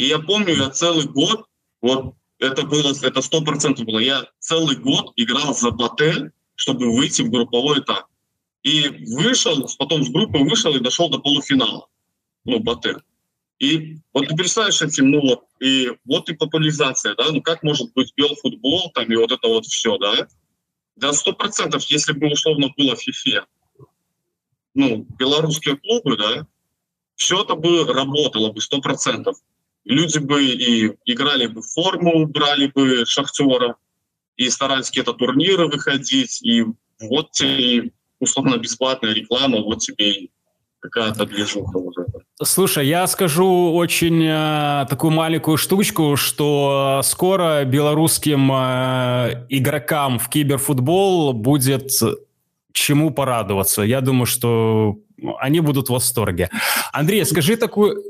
И 0.00 0.06
я 0.06 0.18
помню, 0.18 0.54
я 0.54 0.70
целый 0.70 1.06
год, 1.06 1.44
вот 1.82 2.14
это 2.38 2.62
было, 2.62 2.94
это 3.02 3.20
сто 3.20 3.42
процентов 3.42 3.84
было, 3.84 3.98
я 3.98 4.24
целый 4.38 4.76
год 4.76 5.12
играл 5.16 5.54
за 5.54 5.72
БТ, 5.72 6.32
чтобы 6.54 6.90
выйти 6.96 7.20
в 7.20 7.30
групповой 7.30 7.80
этап. 7.80 8.06
И 8.62 8.88
вышел, 9.14 9.68
потом 9.78 10.02
с 10.02 10.08
группы 10.08 10.38
вышел 10.38 10.74
и 10.74 10.80
дошел 10.80 11.10
до 11.10 11.18
полуфинала, 11.18 11.88
ну, 12.44 12.60
БТ. 12.60 13.02
И 13.58 13.98
вот 14.14 14.26
ты 14.26 14.34
представляешь 14.34 14.80
этим, 14.80 15.10
ну 15.10 15.20
вот, 15.20 15.44
и 15.60 15.92
вот 16.06 16.30
и 16.30 16.34
популяризация, 16.34 17.14
да, 17.14 17.30
ну 17.30 17.42
как 17.42 17.62
может 17.62 17.92
быть 17.92 18.14
белфутбол 18.16 18.90
там 18.94 19.04
и 19.04 19.16
вот 19.16 19.30
это 19.32 19.48
вот 19.48 19.66
все, 19.66 19.98
да? 19.98 20.26
Да, 20.96 21.12
сто 21.12 21.34
процентов, 21.34 21.84
если 21.90 22.14
бы 22.14 22.32
условно 22.32 22.72
было 22.74 22.96
ФИФЕ, 22.96 23.44
ну, 24.72 25.06
белорусские 25.18 25.76
клубы, 25.76 26.16
да, 26.16 26.46
все 27.16 27.42
это 27.42 27.54
бы 27.54 27.84
работало 27.84 28.50
бы 28.50 28.62
сто 28.62 28.80
процентов 28.80 29.36
люди 29.84 30.18
бы 30.18 30.44
и 30.44 30.92
играли 31.04 31.46
бы 31.46 31.62
в 31.62 31.66
форму, 31.66 32.26
брали 32.26 32.66
бы 32.66 33.04
шахтера, 33.06 33.76
и 34.36 34.48
старались 34.48 34.86
какие-то 34.86 35.12
турниры 35.12 35.68
выходить, 35.68 36.40
и 36.42 36.64
вот 37.00 37.32
тебе 37.32 37.90
условно 38.20 38.56
бесплатная 38.56 39.12
реклама, 39.12 39.60
вот 39.60 39.80
тебе 39.80 40.12
и 40.12 40.30
какая-то 40.80 41.26
движуха 41.26 41.76
уже. 41.76 42.06
Слушай, 42.42 42.86
я 42.86 43.06
скажу 43.06 43.74
очень 43.74 44.24
э, 44.24 44.86
такую 44.88 45.10
маленькую 45.10 45.58
штучку, 45.58 46.16
что 46.16 47.02
скоро 47.04 47.64
белорусским 47.64 48.50
э, 48.50 49.46
игрокам 49.50 50.18
в 50.18 50.30
киберфутбол 50.30 51.34
будет 51.34 51.90
чему 52.72 53.10
порадоваться. 53.10 53.82
Я 53.82 54.00
думаю, 54.00 54.26
что 54.26 54.98
они 55.38 55.60
будут 55.60 55.88
в 55.88 55.92
восторге. 55.92 56.48
Андрей, 56.92 57.26
скажи 57.26 57.56
такую, 57.56 58.02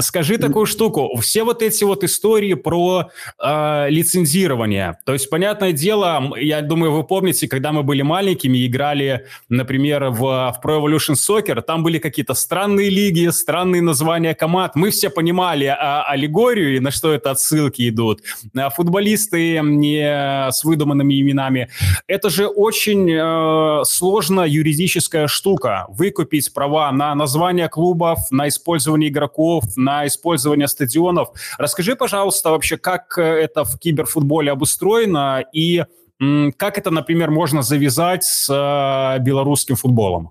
Скажи 0.00 0.38
такую 0.38 0.66
штуку. 0.66 1.16
Все 1.20 1.44
вот 1.44 1.62
эти 1.62 1.84
вот 1.84 2.04
истории 2.04 2.54
про 2.54 3.10
э, 3.42 3.86
лицензирование. 3.90 4.98
То 5.04 5.12
есть, 5.12 5.30
понятное 5.30 5.72
дело, 5.72 6.32
я 6.36 6.60
думаю, 6.62 6.92
вы 6.92 7.04
помните, 7.04 7.48
когда 7.48 7.72
мы 7.72 7.82
были 7.82 8.02
маленькими, 8.02 8.66
играли, 8.66 9.26
например, 9.48 10.06
в, 10.10 10.18
в 10.18 10.60
Pro 10.62 10.80
Evolution 10.80 11.14
Soccer, 11.14 11.62
там 11.62 11.82
были 11.82 11.98
какие-то 11.98 12.34
странные 12.34 12.90
лиги, 12.90 13.28
странные 13.28 13.82
названия 13.82 14.34
команд. 14.34 14.74
Мы 14.74 14.90
все 14.90 15.08
понимали 15.08 15.66
а, 15.66 16.02
аллегорию 16.04 16.76
и 16.76 16.80
на 16.80 16.90
что 16.90 17.12
это 17.12 17.30
отсылки 17.30 17.88
идут. 17.88 18.22
А 18.56 18.70
футболисты 18.70 19.60
не 19.62 20.50
с 20.50 20.64
выдуманными 20.64 21.20
именами. 21.20 21.68
Это 22.06 22.30
же 22.30 22.46
очень 22.46 23.10
э, 23.10 23.84
сложная 23.84 24.46
юридическая 24.46 25.26
штука. 25.26 25.86
Выкупить 25.88 26.52
права 26.52 26.90
на 26.92 27.14
название 27.14 27.68
клубов, 27.68 28.18
на 28.30 28.48
использование 28.48 29.10
игроков, 29.10 29.64
на 29.76 30.06
использование 30.06 30.68
стадионов. 30.68 31.30
Расскажи, 31.58 31.96
пожалуйста, 31.96 32.50
вообще, 32.50 32.76
как 32.76 33.18
э, 33.18 33.22
это 33.22 33.64
в 33.64 33.78
киберфутболе 33.78 34.52
обустроено 34.52 35.44
и 35.52 35.84
как 36.18 36.78
это, 36.78 36.90
например, 36.90 37.30
можно 37.30 37.60
завязать 37.60 38.24
с 38.24 38.48
э, 38.48 39.22
белорусским 39.22 39.76
футболом? 39.76 40.30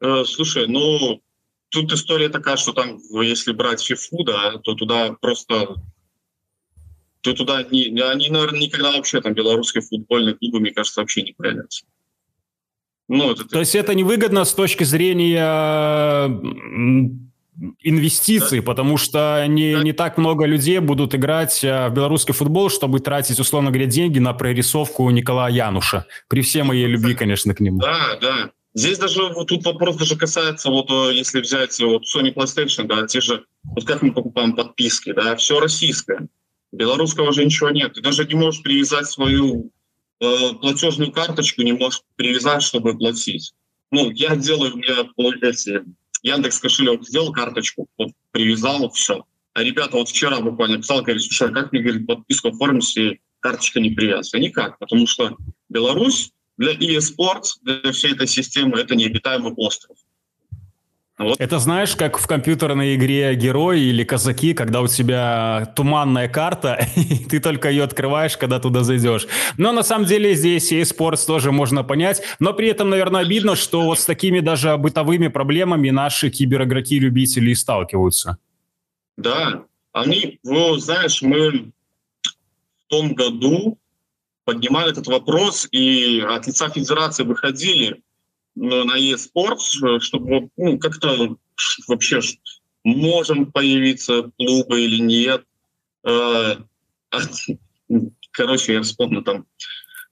Э, 0.00 0.22
слушай, 0.24 0.68
ну, 0.68 1.20
тут 1.70 1.92
история 1.92 2.28
такая, 2.28 2.56
что 2.56 2.72
там, 2.72 2.98
если 3.20 3.52
брать 3.52 3.82
ФИФУ, 3.82 4.22
да, 4.24 4.58
то 4.58 4.74
туда 4.74 5.16
просто... 5.20 5.74
То 7.22 7.34
туда 7.34 7.64
не, 7.64 8.00
они, 8.00 8.30
наверное, 8.30 8.60
никогда 8.60 8.92
вообще 8.92 9.20
там 9.20 9.34
белорусские 9.34 9.82
футбольные 9.82 10.36
клубы, 10.36 10.60
мне 10.60 10.70
кажется, 10.70 11.00
вообще 11.00 11.22
не 11.22 11.32
появятся. 11.32 11.84
Ну, 13.08 13.32
это... 13.32 13.44
То 13.44 13.58
есть 13.58 13.74
это 13.74 13.94
невыгодно 13.94 14.44
с 14.44 14.54
точки 14.54 14.84
зрения 14.84 16.28
инвестиций, 17.80 18.60
да? 18.60 18.64
потому 18.64 18.96
что 18.96 19.44
не, 19.48 19.74
да. 19.74 19.82
не 19.82 19.92
так 19.92 20.18
много 20.18 20.46
людей 20.46 20.78
будут 20.78 21.14
играть 21.14 21.62
э, 21.62 21.88
в 21.88 21.94
белорусский 21.94 22.34
футбол, 22.34 22.70
чтобы 22.70 23.00
тратить, 23.00 23.38
условно 23.38 23.70
говоря, 23.70 23.86
деньги 23.86 24.18
на 24.18 24.32
прорисовку 24.32 25.08
Николая 25.10 25.52
Януша. 25.52 26.06
При 26.28 26.42
всей 26.42 26.62
моей 26.62 26.86
любви, 26.86 27.14
конечно, 27.14 27.54
к 27.54 27.60
нему. 27.60 27.78
Да, 27.78 28.16
да. 28.20 28.50
Здесь 28.72 28.98
даже 28.98 29.22
вот 29.34 29.48
тут 29.48 29.64
вопрос 29.64 29.96
даже 29.96 30.16
касается, 30.16 30.70
вот 30.70 30.90
э, 30.90 31.14
если 31.14 31.40
взять 31.40 31.78
вот 31.80 32.04
Sony 32.04 32.32
PlayStation, 32.32 32.84
да, 32.84 33.06
те 33.06 33.20
же, 33.20 33.44
вот 33.64 33.84
как 33.84 34.02
мы 34.02 34.12
покупаем 34.12 34.54
подписки, 34.54 35.12
да, 35.12 35.34
все 35.36 35.58
российское. 35.58 36.28
Белорусского 36.72 37.32
же 37.32 37.44
ничего 37.44 37.70
нет. 37.70 37.94
Ты 37.94 38.00
даже 38.00 38.24
не 38.26 38.34
можешь 38.34 38.62
привязать 38.62 39.06
свою 39.06 39.72
э, 40.20 40.52
платежную 40.60 41.10
карточку, 41.10 41.62
не 41.62 41.72
можешь 41.72 42.02
привязать, 42.14 42.62
чтобы 42.62 42.96
платить. 42.96 43.52
Ну, 43.90 44.10
я 44.10 44.36
делаю, 44.36 44.74
у 44.74 44.76
меня 44.76 44.94
эти 45.42 45.82
Яндекс 46.22 46.58
кошелек 46.58 47.04
сделал 47.04 47.32
карточку, 47.32 47.86
вот, 47.98 48.12
привязал, 48.32 48.90
все. 48.90 49.24
А 49.54 49.62
ребята 49.62 49.96
вот 49.96 50.08
вчера 50.08 50.40
буквально 50.40 50.78
писал, 50.78 51.02
говорит, 51.02 51.22
слушай, 51.22 51.48
а 51.48 51.52
как 51.52 51.72
мне 51.72 51.82
говорит, 51.82 52.06
подписку 52.06 52.48
оформить, 52.48 52.84
если 52.84 53.20
карточка 53.40 53.80
не 53.80 53.90
привязана? 53.90 54.42
Никак, 54.42 54.78
потому 54.78 55.06
что 55.06 55.36
Беларусь 55.68 56.32
для 56.56 56.72
e-sports, 56.72 57.58
для 57.62 57.92
всей 57.92 58.12
этой 58.12 58.26
системы, 58.26 58.78
это 58.78 58.94
необитаемый 58.94 59.52
остров. 59.54 59.96
Вот. 61.20 61.38
Это 61.38 61.58
знаешь, 61.58 61.96
как 61.96 62.16
в 62.16 62.26
компьютерной 62.26 62.94
игре 62.94 63.34
«Герой» 63.34 63.82
или 63.82 64.04
«Казаки», 64.04 64.54
когда 64.54 64.80
у 64.80 64.86
тебя 64.86 65.70
туманная 65.76 66.28
карта, 66.28 66.86
и 66.96 67.26
ты 67.26 67.40
только 67.40 67.68
ее 67.68 67.84
открываешь, 67.84 68.38
когда 68.38 68.58
туда 68.58 68.84
зайдешь. 68.84 69.26
Но 69.58 69.70
на 69.72 69.82
самом 69.82 70.06
деле 70.06 70.34
здесь 70.34 70.72
и 70.72 70.82
спорт 70.82 71.22
тоже 71.26 71.52
можно 71.52 71.84
понять. 71.84 72.22
Но 72.38 72.54
при 72.54 72.68
этом, 72.68 72.88
наверное, 72.88 73.20
обидно, 73.20 73.54
что 73.54 73.82
вот 73.82 73.98
с 73.98 74.06
такими 74.06 74.40
даже 74.40 74.74
бытовыми 74.78 75.28
проблемами 75.28 75.90
наши 75.90 76.30
киберигроки-любители 76.30 77.52
сталкиваются. 77.52 78.38
Да, 79.18 79.64
они, 79.92 80.38
ну, 80.42 80.76
знаешь, 80.76 81.20
мы 81.20 81.70
в 82.22 82.88
том 82.88 83.12
году 83.12 83.76
поднимали 84.46 84.92
этот 84.92 85.06
вопрос, 85.06 85.68
и 85.70 86.24
от 86.26 86.46
лица 86.46 86.70
федерации 86.70 87.24
выходили 87.24 88.00
на 88.54 88.96
e-спорт, 88.96 89.60
чтобы 89.60 90.50
ну, 90.56 90.78
как-то 90.78 91.36
вообще 91.88 92.20
можем 92.84 93.52
появиться 93.52 94.30
клубы 94.36 94.82
или 94.82 95.00
нет. 95.00 95.44
Э, 96.04 96.56
короче, 98.32 98.74
я 98.74 98.82
вспомню 98.82 99.22
там. 99.22 99.46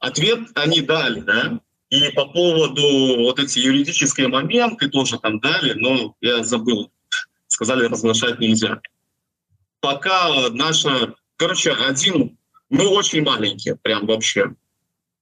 Ответ 0.00 0.40
они 0.54 0.80
дали, 0.80 1.20
да, 1.20 1.60
и 1.90 2.10
по 2.10 2.26
поводу 2.26 3.16
вот 3.18 3.38
эти 3.38 3.60
юридические 3.60 4.28
моменты 4.28 4.88
тоже 4.88 5.18
там 5.18 5.40
дали, 5.40 5.72
но 5.72 6.14
я 6.20 6.44
забыл. 6.44 6.92
Сказали, 7.46 7.86
разглашать 7.86 8.38
нельзя. 8.38 8.80
Пока 9.80 10.50
наша... 10.50 11.14
Короче, 11.36 11.72
один... 11.72 12.36
Мы 12.68 12.86
очень 12.86 13.22
маленькие, 13.22 13.76
прям 13.76 14.06
вообще. 14.06 14.54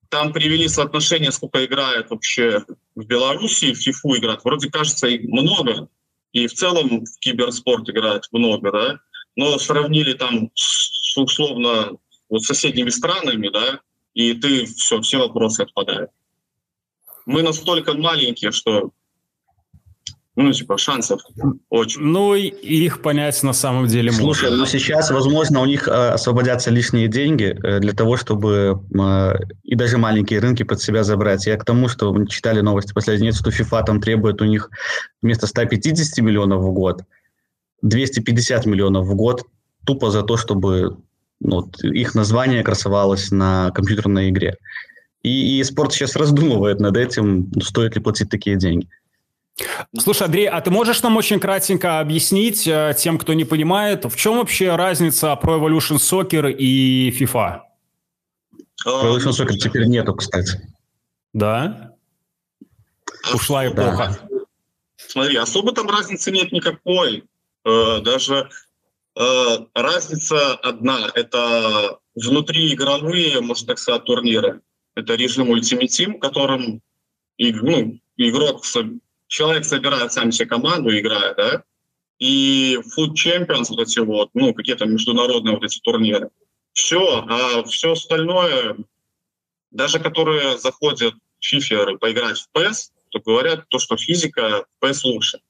Там 0.09 0.33
привели 0.33 0.66
соотношение, 0.66 1.31
сколько 1.31 1.64
играет 1.64 2.11
вообще 2.11 2.64
в 2.96 3.04
Беларуси, 3.04 3.72
в 3.72 3.78
ФИФУ 3.78 4.16
играет. 4.16 4.42
Вроде 4.42 4.70
кажется, 4.70 5.06
и 5.06 5.26
много. 5.28 5.88
И 6.32 6.46
в 6.48 6.54
целом 6.54 7.04
в 7.04 7.18
киберспорт 7.20 7.88
играет 7.88 8.26
много, 8.32 8.72
да. 8.72 9.00
Но 9.37 9.59
сравнили 9.59 10.14
там 10.14 10.50
с, 10.54 11.16
условно 11.16 11.98
вот 12.28 12.42
соседними 12.42 12.88
странами, 12.88 13.48
да, 13.48 13.80
и 14.14 14.32
ты 14.35 14.64
все, 14.66 15.00
все 15.02 15.18
вопросы 15.18 15.61
отпадают. 15.61 16.11
Мы 17.26 17.42
настолько 17.42 17.92
маленькие, 17.92 18.50
что 18.50 18.90
ну, 20.37 20.53
типа, 20.53 20.77
шансов 20.77 21.22
очень. 21.70 22.03
Ну, 22.03 22.35
и 22.35 22.49
их 22.49 23.01
понять 23.01 23.42
на 23.42 23.53
самом 23.53 23.87
деле 23.87 24.11
можно. 24.11 24.22
Слушай, 24.22 24.51
ну 24.57 24.66
сейчас, 24.66 25.11
возможно, 25.11 25.61
у 25.61 25.66
них 25.66 25.88
э, 25.88 25.90
освободятся 25.90 26.70
лишние 26.70 27.09
деньги 27.09 27.59
э, 27.62 27.81
для 27.81 27.92
того, 27.92 28.16
чтобы 28.16 28.83
э, 28.94 29.35
и 29.64 29.75
даже 29.75 29.96
маленькие 29.96 30.40
рынки 30.40 30.62
под 30.62 30.83
себя 30.83 31.05
забрать. 31.05 31.46
Я 31.46 31.57
к 31.57 31.64
тому, 31.64 31.88
что 31.88 32.12
мы 32.12 32.27
читали 32.27 32.61
новости 32.61 32.92
последние, 32.92 33.33
что 33.33 33.51
FIFA 33.51 33.85
там 33.87 34.01
требует 34.01 34.42
у 34.42 34.44
них 34.44 34.70
вместо 35.22 35.46
150 35.46 36.18
миллионов 36.18 36.62
в 36.62 36.70
год 36.72 37.03
250 37.83 38.66
миллионов 38.66 39.07
в 39.07 39.14
год 39.14 39.42
тупо 39.85 40.11
за 40.11 40.22
то, 40.22 40.37
чтобы 40.37 40.99
ну, 41.40 41.57
вот, 41.57 41.83
их 41.83 42.14
название 42.14 42.62
красовалось 42.62 43.31
на 43.31 43.70
компьютерной 43.70 44.31
игре. 44.31 44.57
И, 45.22 45.59
и 45.59 45.64
спорт 45.64 45.92
сейчас 45.92 46.16
раздумывает 46.16 46.81
над 46.81 46.96
этим, 46.96 47.51
стоит 47.62 47.96
ли 47.96 48.03
платить 48.03 48.31
такие 48.31 48.57
деньги. 48.57 48.88
Слушай, 49.99 50.25
Андрей, 50.25 50.49
а 50.49 50.61
ты 50.61 50.71
можешь 50.71 51.03
нам 51.03 51.16
очень 51.16 51.40
кратенько 51.40 52.01
объяснить 52.01 52.66
э, 52.66 52.95
тем, 52.99 53.19
кто 53.19 53.33
не 53.33 53.45
понимает, 53.45 54.05
в 54.05 54.14
чем 54.16 54.37
вообще 54.37 54.77
разница 54.77 55.38
Pro 55.42 55.59
Evolution 55.59 55.97
Soccer 55.97 56.53
и 56.53 57.11
FIFA? 57.11 57.61
Pro 58.87 59.03
Evolution 59.03 59.31
Soccer 59.31 59.55
теперь 59.55 59.87
нету, 59.87 60.14
кстати. 60.14 60.61
Да? 61.33 61.95
Ушла 63.33 63.66
эпоха. 63.66 64.19
Да. 64.31 64.38
Смотри, 64.97 65.37
особо 65.37 65.73
там 65.73 65.88
разницы 65.88 66.31
нет 66.31 66.53
никакой. 66.53 67.25
Э, 67.64 68.01
даже 68.03 68.51
э, 69.19 69.59
разница 69.75 70.55
одна– 70.57 71.11
это 71.14 71.99
внутриигровые, 72.14 73.40
можно 73.40 73.69
так 73.69 73.79
сказать, 73.79 74.05
турниры. 74.05 74.61
Это 74.95 75.14
режим 75.14 75.51
Ultimate 75.53 75.88
Team, 75.88 76.19
которым 76.19 76.83
ну, 77.38 77.99
игрок 78.16 78.64
человек 79.28 79.64
собирает 79.64 80.12
сам 80.12 80.32
себе 80.32 80.48
команду, 80.48 80.96
играет, 80.96 81.36
да, 81.36 81.62
и 82.18 82.78
Food 82.96 83.12
Champions, 83.14 83.66
вот 83.68 83.80
эти 83.80 83.98
вот, 83.98 84.30
ну, 84.34 84.54
какие-то 84.54 84.86
международные 84.86 85.54
вот 85.54 85.64
эти 85.64 85.80
турниры. 85.80 86.30
Все, 86.72 87.24
а 87.28 87.62
все 87.64 87.92
остальное, 87.92 88.76
даже 89.70 89.98
которые 89.98 90.58
заходят 90.58 91.14
фиферы 91.40 91.98
поиграть 91.98 92.38
в 92.38 92.48
PES, 92.56 92.90
то 93.10 93.20
говорят 93.20 93.68
то, 93.68 93.78
что 93.78 93.96
физика 93.96 94.64
в 94.80 94.84
PES 94.84 95.00
лучше. 95.04 95.40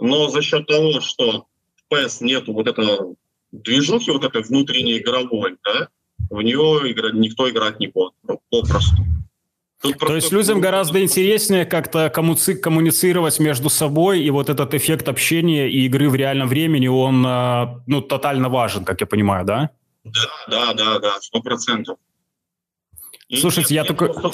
Но 0.00 0.28
за 0.28 0.42
счет 0.42 0.66
того, 0.66 1.00
что 1.00 1.46
в 1.76 1.92
PES 1.92 2.18
нету 2.20 2.52
вот 2.52 2.66
этого 2.66 3.14
движухи, 3.52 4.10
вот 4.10 4.24
этой 4.24 4.42
внутренней 4.42 4.98
игровой, 4.98 5.56
да, 5.64 5.88
в 6.30 6.42
нее 6.42 6.90
игра, 6.90 7.10
никто 7.12 7.48
играть 7.48 7.80
не 7.80 7.88
будет, 7.88 8.12
попросту. 8.50 9.02
Тут 9.80 9.98
То 9.98 10.16
есть 10.16 10.32
людям 10.32 10.60
гораздо 10.60 11.00
интереснее 11.00 11.64
как-то 11.64 12.10
коммуницировать 12.10 13.38
между 13.38 13.70
собой, 13.70 14.20
и 14.20 14.30
вот 14.30 14.48
этот 14.48 14.74
эффект 14.74 15.08
общения 15.08 15.70
и 15.70 15.86
игры 15.86 16.10
в 16.10 16.16
реальном 16.16 16.48
времени, 16.48 16.88
он 16.88 17.24
а, 17.24 17.80
ну, 17.86 18.00
тотально 18.00 18.48
важен, 18.48 18.84
как 18.84 19.00
я 19.00 19.06
понимаю, 19.06 19.44
да? 19.44 19.70
Да, 20.02 20.30
да, 20.48 20.74
да, 20.74 20.98
да, 20.98 21.20
сто 21.20 21.40
процентов. 21.40 21.98
Слушайте, 23.32 23.74
нет, 23.74 23.84
я 23.86 23.94
нет, 23.94 23.98
только... 23.98 24.32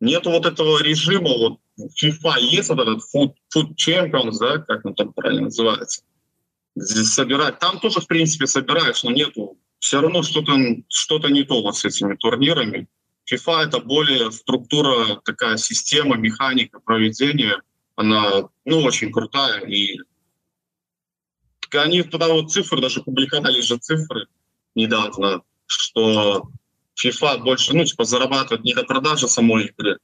Нету 0.00 0.30
вот 0.30 0.46
этого 0.46 0.82
режима, 0.82 1.30
вот 1.38 1.58
FIFA 1.78 2.40
есть 2.40 2.68
вот 2.68 2.78
этот 2.78 2.98
Food, 2.98 3.32
Food 3.54 3.74
Champions, 3.74 4.36
да, 4.38 4.58
как 4.58 4.84
он 4.84 4.94
там 4.94 5.12
правильно 5.12 5.44
называется, 5.44 6.02
здесь 6.76 7.12
собирать. 7.12 7.58
Там 7.58 7.80
тоже, 7.80 8.00
в 8.00 8.06
принципе, 8.06 8.46
собираешь, 8.46 9.02
но 9.02 9.10
нету. 9.10 9.56
Все 9.78 10.00
равно 10.00 10.22
что-то 10.22 10.52
что 10.88 11.18
не 11.28 11.42
то 11.42 11.62
вот 11.62 11.76
с 11.76 11.84
этими 11.84 12.14
турнирами. 12.14 12.86
FIFA— 13.30 13.64
это 13.66 13.80
более 13.80 14.30
структура, 14.30 15.20
такая 15.24 15.56
система, 15.56 16.16
механика 16.16 16.80
проведения. 16.80 17.60
Она, 17.96 18.48
ну, 18.64 18.80
очень 18.80 19.12
крутая. 19.12 19.60
И 19.66 19.98
они 21.72 22.02
туда 22.02 22.28
вот 22.28 22.52
цифры, 22.52 22.80
даже 22.80 23.02
публиковали 23.02 23.60
же 23.60 23.78
цифры 23.78 24.26
недавно, 24.74 25.42
что 25.66 26.48
FIFA 27.02 27.38
больше, 27.42 27.74
ну, 27.74 27.84
типа, 27.84 28.04
зарабатывает 28.04 28.64
не 28.64 28.74
на 28.74 28.84
продаже 28.84 29.26
самой 29.26 29.66
игры, 29.66 29.98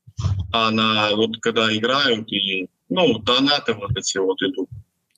а 0.53 0.71
на 0.71 1.15
вот 1.15 1.39
когда 1.41 1.75
играют 1.77 2.31
и, 2.33 2.69
ну, 2.89 3.19
донаты 3.19 3.75
вот 3.75 3.97
эти 3.97 4.19
вот 4.19 4.43
идут, 4.43 4.69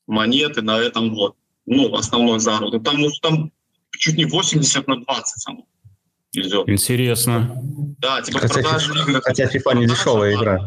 монеты 0.06 0.62
на 0.62 0.78
этом 0.78 1.14
вот, 1.14 1.36
ну, 1.66 1.94
основной 1.94 2.40
заработок. 2.40 2.84
Там, 2.84 3.00
ну, 3.00 3.08
там 3.22 3.52
чуть 3.92 4.16
не 4.16 4.24
80 4.24 4.86
на 4.88 5.00
20 5.00 5.40
само 5.40 5.66
идет. 6.32 6.68
Интересно. 6.68 7.54
Да, 7.98 8.22
типа 8.22 8.40
хотя, 8.40 8.62
продажи 8.62 8.92
FIFA, 8.92 9.20
Хотя 9.22 9.44
FIFA 9.46 9.78
не 9.78 9.86
дешевая 9.86 10.34
игра. 10.34 10.66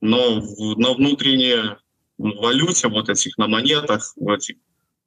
Но 0.00 0.40
на 0.76 0.94
внутренней 0.94 1.76
валюте, 2.18 2.88
вот 2.88 3.08
этих, 3.08 3.36
на 3.38 3.48
монетах, 3.48 4.12
в 4.16 4.30
этих 4.30 4.56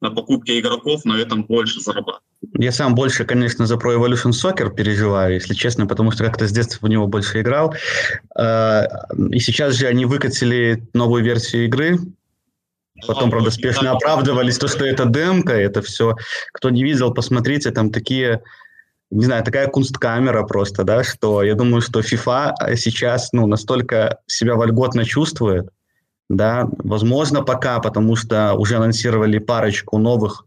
на 0.00 0.10
покупке 0.10 0.58
игроков 0.58 1.04
на 1.04 1.14
этом 1.14 1.44
больше 1.44 1.80
зарабатывать. 1.80 2.24
Я 2.58 2.72
сам 2.72 2.96
больше, 2.96 3.24
конечно, 3.24 3.66
за 3.66 3.76
Pro 3.76 3.96
Evolution 3.96 4.32
Soccer 4.32 4.74
переживаю, 4.74 5.34
если 5.34 5.54
честно, 5.54 5.86
потому 5.86 6.10
что 6.10 6.24
как-то 6.24 6.48
с 6.48 6.50
детства 6.50 6.84
в 6.84 6.90
него 6.90 7.06
больше 7.06 7.40
играл. 7.40 7.72
Э, 8.36 8.82
и 9.30 9.38
сейчас 9.38 9.74
же 9.76 9.86
они 9.86 10.04
выкатили 10.04 10.82
новую 10.92 11.22
версию 11.22 11.66
игры, 11.66 11.98
Потом, 13.06 13.30
правда, 13.30 13.50
спешно 13.50 13.92
оправдывались, 13.92 14.58
то, 14.58 14.68
что 14.68 14.84
это 14.84 15.06
демка, 15.06 15.54
это 15.54 15.82
все. 15.82 16.14
Кто 16.52 16.70
не 16.70 16.84
видел, 16.84 17.12
посмотрите, 17.12 17.70
там 17.70 17.90
такие, 17.90 18.42
не 19.12 19.26
знаю, 19.26 19.44
такая 19.44 19.68
кунсткамера 19.68 20.42
просто, 20.44 20.84
да, 20.84 21.04
что 21.04 21.42
я 21.42 21.54
думаю, 21.54 21.82
что 21.82 22.00
FIFA 22.00 22.54
сейчас, 22.76 23.32
ну, 23.32 23.46
настолько 23.46 24.18
себя 24.26 24.54
вольготно 24.54 25.04
чувствует, 25.04 25.68
да, 26.30 26.66
возможно, 26.78 27.42
пока, 27.42 27.78
потому 27.80 28.16
что 28.16 28.54
уже 28.54 28.76
анонсировали 28.76 29.38
парочку 29.38 29.98
новых 29.98 30.46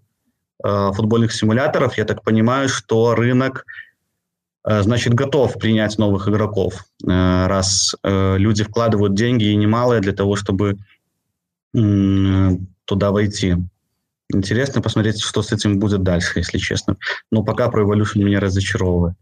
э, 0.64 0.92
футбольных 0.94 1.32
симуляторов, 1.32 1.98
я 1.98 2.06
так 2.06 2.24
понимаю, 2.24 2.68
что 2.68 3.14
рынок, 3.14 3.66
э, 4.68 4.82
значит, 4.82 5.14
готов 5.14 5.60
принять 5.60 6.00
новых 6.00 6.28
игроков, 6.28 6.86
э, 7.08 7.48
раз 7.48 7.96
э, 8.04 8.38
люди 8.40 8.64
вкладывают 8.64 9.14
деньги 9.14 9.46
и 9.46 9.56
немалые 9.56 10.02
для 10.02 10.14
того, 10.14 10.36
чтобы 10.36 10.78
э, 11.76 12.50
туда 12.86 13.12
войти. 13.12 13.58
Интересно 14.34 14.82
посмотреть, 14.82 15.22
что 15.22 15.42
с 15.42 15.52
этим 15.52 15.80
будет 15.80 16.04
дальше, 16.04 16.40
если 16.40 16.58
честно. 16.58 16.98
Но 17.32 17.44
пока 17.44 17.70
про 17.70 17.84
Evolution 17.84 18.24
меня 18.24 18.40
разочаровывает. 18.40 19.16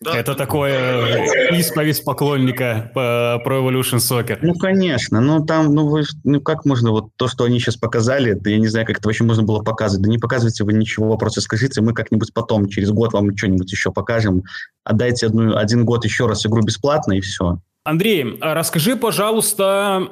Да. 0.00 0.16
Это 0.16 0.34
такое 0.34 1.50
э, 1.50 1.58
исповедь 1.58 2.04
поклонника 2.04 2.90
по 2.94 3.42
Pro 3.44 3.60
Evolution 3.60 3.98
Soccer. 3.98 4.38
Ну, 4.40 4.54
конечно. 4.54 5.20
Ну, 5.20 5.44
там, 5.44 5.74
ну, 5.74 5.88
вы, 5.88 6.04
ну, 6.24 6.40
как 6.40 6.64
можно 6.64 6.92
вот 6.92 7.08
то, 7.16 7.26
что 7.26 7.44
они 7.44 7.58
сейчас 7.58 7.76
показали, 7.76 8.34
да 8.34 8.50
я 8.50 8.58
не 8.58 8.68
знаю, 8.68 8.86
как 8.86 8.98
это 8.98 9.08
вообще 9.08 9.24
можно 9.24 9.42
было 9.42 9.60
показывать. 9.62 10.04
Да 10.04 10.10
не 10.10 10.18
показывайте 10.18 10.64
вы 10.64 10.72
ничего, 10.72 11.16
просто 11.18 11.40
скажите, 11.40 11.80
мы 11.80 11.94
как-нибудь 11.94 12.32
потом, 12.32 12.68
через 12.68 12.90
год 12.90 13.12
вам 13.12 13.36
что-нибудь 13.36 13.70
еще 13.70 13.90
покажем. 13.90 14.44
Отдайте 14.84 15.26
одну, 15.26 15.56
один 15.56 15.84
год 15.84 16.04
еще 16.04 16.26
раз 16.26 16.46
игру 16.46 16.62
бесплатно, 16.62 17.14
и 17.14 17.20
все. 17.20 17.58
Андрей, 17.84 18.38
а 18.40 18.54
расскажи, 18.54 18.94
пожалуйста, 18.94 20.08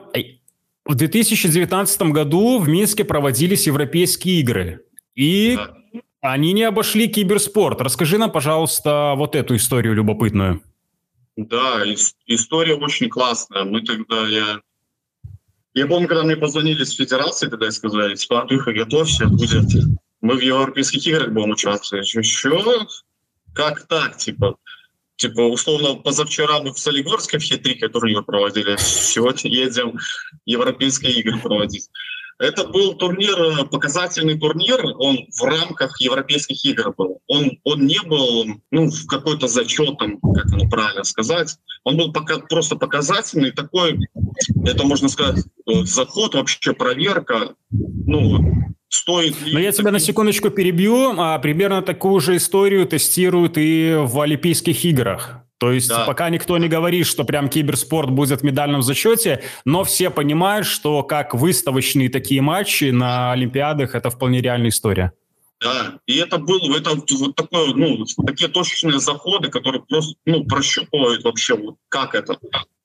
в 0.90 0.94
2019 0.94 2.02
году 2.02 2.58
в 2.58 2.68
Минске 2.68 3.04
проводились 3.04 3.66
европейские 3.66 4.40
игры. 4.40 4.84
И 5.14 5.56
да 5.56 5.74
они 6.20 6.52
не 6.52 6.64
обошли 6.64 7.08
киберспорт. 7.08 7.80
Расскажи 7.80 8.18
нам, 8.18 8.30
пожалуйста, 8.30 9.14
вот 9.16 9.34
эту 9.34 9.56
историю 9.56 9.94
любопытную. 9.94 10.62
Да, 11.36 11.82
история 12.26 12.74
очень 12.74 13.08
классная. 13.08 13.64
Мы 13.64 13.80
тогда, 13.82 14.28
я, 14.28 14.60
я 15.74 15.86
помню, 15.86 16.08
когда 16.08 16.24
мне 16.24 16.36
позвонили 16.36 16.84
с 16.84 16.94
федерации, 16.94 17.48
тогда 17.48 17.68
и 17.68 17.70
сказали, 17.70 18.14
типа, 18.16 18.42
Андрюха, 18.42 18.72
готовься, 18.72 19.26
будет. 19.28 19.64
Мы 20.20 20.36
в 20.36 20.40
европейских 20.40 21.06
играх 21.06 21.30
будем 21.30 21.50
участвовать. 21.50 22.06
Что? 22.06 22.86
Как 23.54 23.86
так, 23.86 24.18
типа? 24.18 24.56
Типа, 25.20 25.42
условно, 25.42 25.96
позавчера 25.96 26.62
мы 26.62 26.72
в 26.72 26.78
Солигорске 26.78 27.38
в 27.38 27.42
хитрике 27.42 27.88
турнир 27.88 28.22
проводили, 28.22 28.76
сегодня 28.78 29.50
едем 29.50 29.98
европейские 30.46 31.12
игры 31.12 31.38
проводить. 31.38 31.90
Это 32.38 32.66
был 32.66 32.94
турнир, 32.94 33.38
э, 33.38 33.64
показательный 33.66 34.40
турнир, 34.40 34.82
он 34.98 35.26
в 35.38 35.42
рамках 35.42 36.00
европейских 36.00 36.64
игр 36.64 36.94
был. 36.96 37.20
Он, 37.26 37.50
он 37.64 37.86
не 37.86 38.00
был 38.00 38.46
ну, 38.70 38.86
в 38.90 39.06
какой-то 39.08 39.46
зачетом, 39.46 40.18
как 40.20 40.46
оно 40.54 40.70
правильно 40.70 41.04
сказать. 41.04 41.58
Он 41.84 41.98
был 41.98 42.14
пока, 42.14 42.38
просто 42.38 42.76
показательный, 42.76 43.50
такой, 43.50 43.98
это 44.64 44.84
можно 44.84 45.10
сказать, 45.10 45.44
э, 45.66 45.84
заход, 45.84 46.34
вообще 46.34 46.72
проверка. 46.72 47.56
Ну, 47.68 48.74
стоит 48.90 49.40
ли... 49.40 49.54
Но 49.54 49.60
я 49.60 49.72
тебя 49.72 49.90
на 49.90 49.98
секундочку 49.98 50.50
перебью. 50.50 51.14
А, 51.18 51.38
примерно 51.38 51.80
такую 51.80 52.20
же 52.20 52.36
историю 52.36 52.86
тестируют 52.86 53.56
и 53.56 53.94
в 53.96 54.20
Олимпийских 54.20 54.84
играх. 54.84 55.40
То 55.58 55.72
есть 55.72 55.88
да. 55.88 56.04
пока 56.04 56.30
никто 56.30 56.56
не 56.58 56.68
говорит, 56.68 57.06
что 57.06 57.24
прям 57.24 57.48
киберспорт 57.48 58.10
будет 58.10 58.40
в 58.40 58.44
медальном 58.44 58.82
зачете, 58.82 59.42
но 59.66 59.84
все 59.84 60.08
понимают, 60.08 60.66
что 60.66 61.02
как 61.02 61.34
выставочные 61.34 62.08
такие 62.08 62.40
матчи 62.40 62.90
на 62.90 63.32
Олимпиадах 63.32 63.94
это 63.94 64.10
вполне 64.10 64.40
реальная 64.40 64.70
история. 64.70 65.12
Да, 65.60 65.98
и 66.06 66.16
это 66.16 66.38
был 66.38 66.74
это 66.74 66.92
вот 66.94 67.36
такое, 67.36 67.74
ну, 67.74 68.06
такие 68.26 68.48
точечные 68.48 68.98
заходы, 68.98 69.50
которые 69.50 69.82
просто 69.82 70.14
ну, 70.24 70.44
прощупывают 70.44 71.22
вообще, 71.24 71.54
вот 71.54 71.76
как 71.90 72.14
это. 72.14 72.38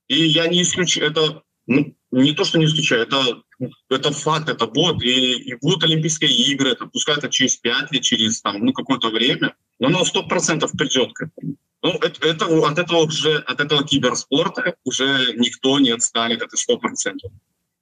И 0.09 0.25
я 0.25 0.47
не 0.47 0.61
исключаю, 0.61 1.09
это 1.09 1.43
ну, 1.67 1.95
не 2.11 2.33
то, 2.33 2.43
что 2.43 2.57
не 2.57 2.65
исключаю, 2.65 3.03
это, 3.03 3.41
это 3.89 4.11
факт, 4.11 4.49
это 4.49 4.67
будет, 4.67 5.01
и, 5.03 5.33
и 5.33 5.55
будут 5.55 5.83
Олимпийские 5.83 6.31
игры, 6.31 6.71
это, 6.71 6.85
пускай 6.85 7.17
это 7.17 7.29
через 7.29 7.55
пять 7.55 7.91
лет, 7.91 8.03
через 8.03 8.41
там, 8.41 8.63
ну, 8.63 8.73
какое-то 8.73 9.09
время, 9.09 9.55
но 9.79 9.87
оно 9.87 10.05
сто 10.05 10.23
процентов 10.23 10.71
придет 10.71 11.13
к 11.13 11.23
этому. 11.23 11.55
Ну, 11.81 11.91
это, 11.91 12.27
это, 12.27 12.67
от 12.67 12.79
этого 12.79 13.03
уже, 13.03 13.37
от 13.37 13.59
этого 13.59 13.85
киберспорта 13.85 14.75
уже 14.83 15.33
никто 15.37 15.77
не 15.79 15.91
отстанет, 15.91 16.41
это 16.41 16.57
сто 16.57 16.77
процентов. 16.77 17.31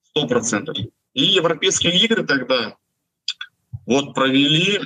Сто 0.04 0.28
процентов. 0.28 0.76
И 1.14 1.24
европейские 1.24 1.98
игры 2.04 2.26
тогда 2.26 2.76
вот 3.86 4.14
провели, 4.14 4.80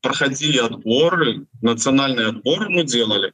проходили 0.00 0.58
отборы, 0.58 1.46
национальный 1.60 2.26
отбор 2.26 2.68
мы 2.68 2.84
делали. 2.84 3.32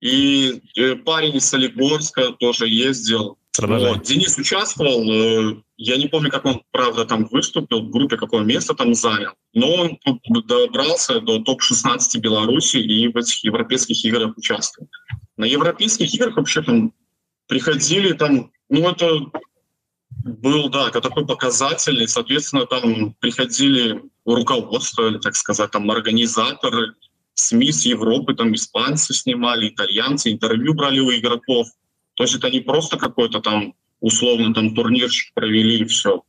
И 0.00 0.62
э, 0.76 0.96
парень 0.96 1.36
из 1.36 1.46
Солигорска 1.46 2.32
тоже 2.32 2.68
ездил, 2.68 3.36
вот. 3.58 4.02
Денис 4.04 4.38
участвовал, 4.38 5.10
э, 5.10 5.62
я 5.76 5.96
не 5.96 6.08
помню, 6.08 6.30
как 6.30 6.44
он, 6.44 6.62
правда, 6.70 7.04
там 7.04 7.26
выступил, 7.26 7.82
в 7.82 7.90
группе 7.90 8.16
какое 8.16 8.44
место 8.44 8.74
там 8.74 8.94
занял, 8.94 9.32
но 9.52 9.74
он 9.74 9.98
добрался 10.46 11.20
до 11.20 11.40
топ-16 11.40 12.18
Беларуси 12.20 12.76
и 12.76 13.08
в 13.08 13.16
этих 13.16 13.42
европейских 13.42 14.04
играх 14.04 14.36
участвовал. 14.36 14.88
На 15.36 15.46
европейских 15.46 16.14
играх 16.14 16.36
вообще 16.36 16.62
там 16.62 16.92
приходили 17.48 18.12
там, 18.12 18.52
ну 18.68 18.88
это 18.88 19.30
был, 20.10 20.68
да, 20.68 20.88
это 20.88 21.00
такой 21.00 21.26
показательный, 21.26 22.06
соответственно, 22.06 22.66
там 22.66 23.14
приходили 23.20 24.00
руководство, 24.24 25.08
или 25.08 25.18
так 25.18 25.34
сказать, 25.34 25.70
там 25.70 25.90
организаторы, 25.90 26.94
СМИ 27.34 27.72
с 27.72 27.86
Европы, 27.86 28.34
там 28.34 28.54
испанцы 28.54 29.14
снимали, 29.14 29.68
итальянцы, 29.68 30.30
интервью 30.30 30.74
брали 30.74 31.00
у 31.00 31.10
игроков. 31.10 31.68
То 32.20 32.24
есть 32.24 32.34
это 32.34 32.50
не 32.50 32.60
просто 32.60 32.98
какой-то 32.98 33.40
там 33.40 33.72
условно 34.00 34.52
там 34.52 34.74
турнирчик 34.74 35.32
провели 35.32 35.78
и 35.78 35.84
все. 35.86 36.22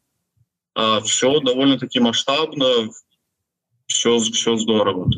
А 0.73 1.01
все 1.01 1.41
довольно-таки 1.41 1.99
масштабно, 1.99 2.65
все, 3.87 4.17
все 4.19 4.55
здорово. 4.55 5.09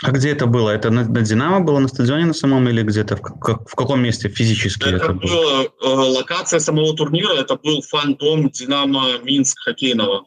А 0.00 0.12
где 0.12 0.30
это 0.30 0.46
было? 0.46 0.70
Это 0.70 0.90
на, 0.90 1.08
на 1.08 1.22
Динамо 1.22 1.58
было, 1.58 1.80
на 1.80 1.88
стадионе 1.88 2.26
на 2.26 2.34
самом 2.34 2.68
или 2.68 2.84
где-то? 2.84 3.16
В, 3.16 3.20
как, 3.20 3.68
в 3.68 3.74
каком 3.74 4.00
месте 4.00 4.28
физически 4.28 4.84
это, 4.84 4.96
это 4.96 5.12
было? 5.12 5.26
было? 5.26 5.62
Э, 5.82 5.88
локация 6.16 6.60
самого 6.60 6.94
турнира, 6.94 7.32
это 7.32 7.56
был 7.56 7.82
фан-дом 7.82 8.48
Динамо 8.50 9.18
Минск 9.24 9.58
хоккейного. 9.58 10.26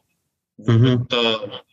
Угу. 0.58 1.06
Это, 1.08 1.64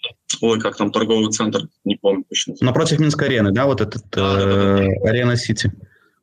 ой, 0.42 0.60
как 0.60 0.76
там 0.76 0.92
торговый 0.92 1.32
центр, 1.32 1.62
не 1.84 1.96
помню 1.96 2.24
точно. 2.28 2.54
Напротив 2.60 3.00
Минской 3.00 3.26
арены, 3.26 3.50
да, 3.50 3.66
вот 3.66 3.80
этот 3.80 4.04
да, 4.12 4.40
э, 4.40 4.44
да, 4.44 4.76
да. 4.76 5.10
Арена 5.10 5.36
Сити. 5.36 5.72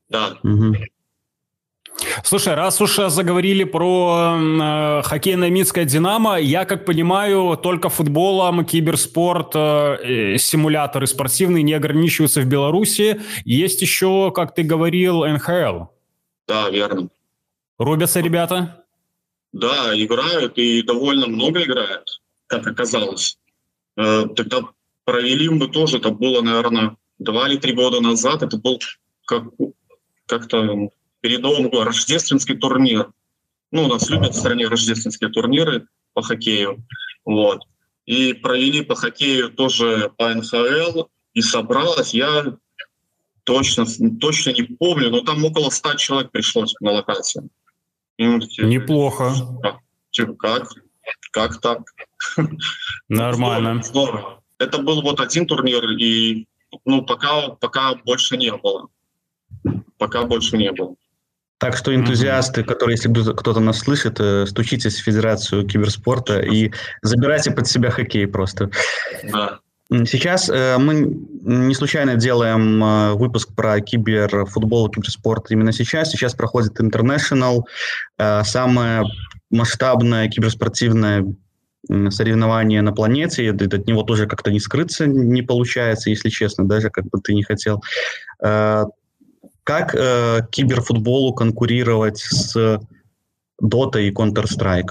Да. 0.07 0.37
Угу. 0.43 0.77
Слушай, 2.23 2.55
раз 2.55 2.81
уж 2.81 2.95
заговорили 3.07 3.63
про 3.63 4.37
э, 4.37 5.01
хоккейное 5.03 5.49
Минское 5.49 5.85
«Динамо», 5.85 6.39
я, 6.39 6.65
как 6.65 6.85
понимаю, 6.85 7.57
только 7.61 7.89
футболом, 7.89 8.65
киберспорт, 8.65 9.51
э, 9.55 10.37
симуляторы 10.37 11.07
спортивные 11.07 11.63
не 11.63 11.73
ограничиваются 11.73 12.41
в 12.41 12.45
Беларуси. 12.45 13.21
Есть 13.45 13.81
еще, 13.81 14.31
как 14.33 14.55
ты 14.55 14.63
говорил, 14.63 15.25
НХЛ. 15.25 15.85
Да, 16.47 16.69
верно. 16.69 17.09
Рубятся 17.77 18.19
ребята? 18.19 18.85
Да, 19.51 19.91
играют 19.93 20.57
и 20.57 20.83
довольно 20.83 21.27
много 21.27 21.63
играют, 21.63 22.21
как 22.47 22.67
оказалось. 22.67 23.37
Э, 23.97 24.25
тогда 24.35 24.61
провели 25.05 25.49
мы 25.49 25.67
тоже, 25.67 25.97
это 25.97 26.11
было, 26.11 26.41
наверное, 26.41 26.97
два 27.17 27.47
или 27.49 27.57
три 27.57 27.73
года 27.73 27.99
назад, 27.99 28.43
это 28.43 28.57
был 28.57 28.79
как, 29.25 29.43
как-то 30.27 30.89
перед 31.21 31.41
Новым 31.41 31.69
годом 31.69 31.87
рождественский 31.87 32.57
турнир. 32.57 33.11
Ну, 33.71 33.85
у 33.85 33.87
нас 33.87 34.09
любят 34.09 34.33
в 34.33 34.39
стране 34.39 34.67
рождественские 34.67 35.29
турниры 35.29 35.87
по 36.13 36.21
хоккею. 36.21 36.83
Вот. 37.25 37.61
И 38.05 38.33
провели 38.33 38.81
по 38.81 38.95
хоккею 38.95 39.51
тоже 39.51 40.11
по 40.17 40.33
НХЛ. 40.33 41.03
И 41.33 41.41
собралось, 41.41 42.13
я 42.13 42.57
точно, 43.43 43.85
точно 44.19 44.51
не 44.51 44.63
помню, 44.63 45.09
но 45.09 45.21
там 45.21 45.43
около 45.45 45.69
100 45.69 45.93
человек 45.95 46.31
пришло 46.31 46.65
типа, 46.65 46.85
на 46.85 46.91
локацию. 46.91 47.49
Такие, 48.17 48.67
Неплохо. 48.67 49.33
Типа, 50.11 50.33
как? 50.33 50.69
Как 51.31 51.61
так? 51.61 51.81
Нормально. 53.09 53.81
Здорово. 53.83 54.43
Это 54.57 54.79
был 54.79 55.01
вот 55.01 55.21
один 55.21 55.45
турнир, 55.45 55.89
и 55.91 56.47
ну, 56.85 57.01
пока, 57.03 57.49
пока 57.49 57.95
больше 57.95 58.37
не 58.37 58.51
было. 58.55 58.89
Пока 59.97 60.25
больше 60.25 60.57
не 60.57 60.71
было. 60.71 60.95
Так 61.59 61.75
что 61.75 61.93
энтузиасты, 61.93 62.63
которые, 62.63 62.95
если 62.95 63.11
кто-то 63.33 63.59
нас 63.59 63.79
слышит, 63.79 64.19
э, 64.19 64.45
стучитесь 64.47 64.95
в 64.99 65.03
Федерацию 65.03 65.67
киберспорта 65.67 66.39
и 66.39 66.71
забирайте 67.01 67.51
под 67.51 67.67
себя 67.67 67.91
хоккей 67.91 68.27
просто. 68.27 68.71
Да. 69.23 69.59
Сейчас 69.91 70.49
э, 70.49 70.77
мы 70.77 71.17
не 71.41 71.73
случайно 71.73 72.15
делаем 72.15 72.83
э, 72.83 73.13
выпуск 73.13 73.49
про 73.55 73.81
киберфутбол, 73.81 74.89
киберспорт 74.89 75.49
именно 75.49 75.73
сейчас. 75.73 76.11
Сейчас 76.11 76.35
проходит 76.35 76.79
International, 76.79 77.63
э, 78.19 78.43
самое 78.43 79.03
масштабное 79.49 80.29
киберспортивное 80.29 81.25
соревнование 82.09 82.81
на 82.81 82.91
планете, 82.93 83.45
и 83.45 83.47
от 83.47 83.87
него 83.87 84.03
тоже 84.03 84.27
как-то 84.27 84.51
не 84.51 84.59
скрыться 84.59 85.07
не 85.07 85.41
получается, 85.41 86.09
если 86.09 86.29
честно, 86.29 86.67
даже 86.67 86.89
как 86.89 87.05
бы 87.05 87.19
ты 87.19 87.33
не 87.33 87.43
хотел. 87.43 87.81
Как 89.69 89.93
э, 89.93 90.39
киберфутболу 90.49 91.31
конкурировать 91.35 92.17
с 92.17 92.57
Dota 93.61 94.01
и 94.01 94.11
Counter-Strike? 94.11 94.89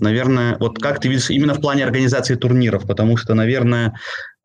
Наверное, 0.00 0.56
вот 0.58 0.80
как 0.80 0.98
ты 0.98 1.06
видишь 1.06 1.30
именно 1.30 1.54
в 1.54 1.60
плане 1.60 1.84
организации 1.84 2.34
турниров, 2.34 2.84
потому 2.84 3.16
что, 3.16 3.32
наверное, 3.34 3.94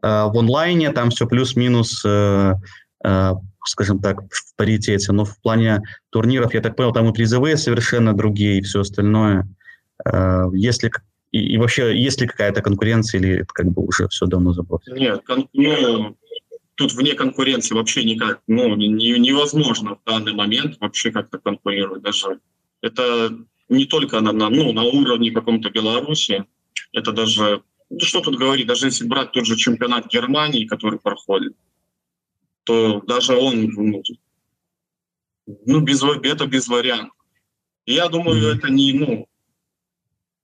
э, 0.03 0.07
в 0.07 0.37
онлайне 0.37 0.91
там 0.91 1.09
все 1.09 1.25
плюс-минус, 1.25 2.03
э, 2.05 2.53
э, 3.03 3.31
скажем 3.65 3.99
так, 3.99 4.19
в 4.29 4.55
паритете, 4.55 5.11
но 5.11 5.25
в 5.25 5.41
плане 5.41 5.81
турниров, 6.11 6.53
я 6.53 6.61
так 6.61 6.75
понял, 6.75 6.93
там 6.93 7.09
и 7.09 7.13
призовые 7.13 7.57
совершенно 7.57 8.13
другие 8.13 8.59
и 8.59 8.61
все 8.61 8.81
остальное. 8.81 9.47
Э, 10.05 10.43
если 10.53 10.91
и, 11.31 11.53
и 11.53 11.57
вообще, 11.57 11.99
есть 11.99 12.21
ли 12.21 12.27
какая-то 12.27 12.61
конкуренция 12.61 13.19
или 13.19 13.37
это 13.37 13.53
как 13.53 13.71
бы 13.71 13.81
уже 13.81 14.07
все 14.09 14.27
давно 14.27 14.53
забросено? 14.53 14.93
Нет, 14.93 15.21
кон- 15.25 15.49
ну, 15.53 16.15
тут 16.79 16.93
вне 16.93 17.13
конкуренции 17.13 17.75
вообще 17.75 18.05
никак, 18.05 18.41
ну, 18.47 18.73
не, 18.77 18.87
невозможно 19.19 19.95
в 19.95 20.03
данный 20.05 20.31
момент 20.33 20.77
вообще 20.79 21.11
как-то 21.11 21.37
конкурировать 21.37 22.01
даже. 22.01 22.39
Это 22.79 23.37
не 23.67 23.83
только 23.83 24.21
на, 24.21 24.31
на, 24.31 24.49
ну, 24.49 24.71
на 24.71 24.83
уровне 24.83 25.31
каком-то 25.31 25.69
Беларуси, 25.71 26.45
это 26.93 27.11
даже, 27.11 27.63
ну, 27.89 27.99
что 27.99 28.21
тут 28.21 28.37
говорить, 28.37 28.65
даже 28.65 28.87
если 28.87 29.05
брать 29.05 29.33
тот 29.33 29.45
же 29.45 29.57
чемпионат 29.57 30.07
Германии, 30.07 30.67
который 30.67 30.99
проходит, 30.99 31.53
то 32.63 33.01
даже 33.01 33.35
он, 33.35 33.65
ну, 33.65 34.01
ну 35.65 35.81
без, 35.81 36.01
это 36.01 36.47
без 36.47 36.69
вариантов. 36.69 37.17
я 37.85 38.07
думаю, 38.07 38.55
это 38.55 38.71
не, 38.71 38.93
ну, 38.93 39.27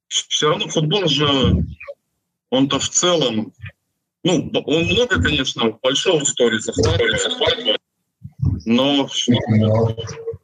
все 0.09 0.49
равно 0.49 0.67
футбол 0.67 1.07
же, 1.07 1.65
он-то 2.49 2.77
в 2.77 2.89
целом 2.89 3.53
ну, 4.25 4.49
он 4.65 4.85
много, 4.85 5.21
конечно, 5.21 5.69
большой 5.83 6.13
аудитории 6.13 6.57
захватывает, 6.57 7.79
но 8.65 9.07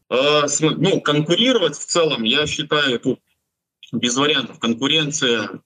э, 0.10 0.48
ну, 0.78 1.02
конкурировать 1.02 1.76
в 1.76 1.86
целом, 1.86 2.24
я 2.24 2.46
считаю, 2.46 3.00
тут 3.00 3.20
без 3.92 4.16
вариантов. 4.16 4.60
Конкуренция 4.60 5.62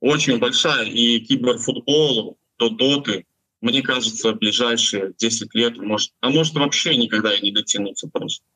очень 0.00 0.38
большая, 0.38 0.86
и 0.86 1.20
киберфутболу, 1.20 2.38
то 2.56 2.70
доты, 2.70 3.26
мне 3.60 3.82
кажется, 3.82 4.32
в 4.32 4.38
ближайшие 4.38 5.12
10 5.18 5.54
лет, 5.54 5.76
может, 5.76 6.12
а 6.20 6.30
может 6.30 6.54
вообще 6.54 6.96
никогда 6.96 7.34
и 7.34 7.42
не 7.42 7.52
дотянуться 7.52 8.08
просто. 8.08 8.46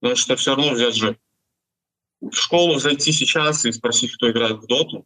Потому 0.00 0.16
что 0.16 0.34
все 0.36 0.54
равно 0.54 0.72
взять 0.72 0.96
же 0.96 1.18
в 2.22 2.32
школу 2.32 2.78
зайти 2.78 3.12
сейчас 3.12 3.66
и 3.66 3.72
спросить, 3.72 4.14
кто 4.14 4.30
играет 4.30 4.58
в 4.62 4.66
доту 4.66 5.04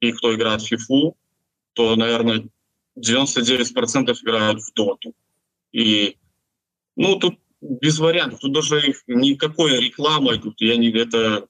и 0.00 0.12
кто 0.12 0.34
играет 0.34 0.60
в 0.60 0.66
фифу, 0.66 1.16
то, 1.72 1.96
наверное, 1.96 2.48
99% 2.98 4.14
играют 4.22 4.60
в 4.60 4.72
доту. 4.74 5.14
И, 5.72 6.16
ну, 6.96 7.16
тут 7.16 7.38
без 7.60 7.98
вариантов. 7.98 8.40
Тут 8.40 8.52
даже 8.52 8.94
никакой 9.06 9.80
рекламы, 9.80 10.38
тут 10.38 10.60
я 10.60 10.76
не, 10.76 10.90
это 10.90 11.46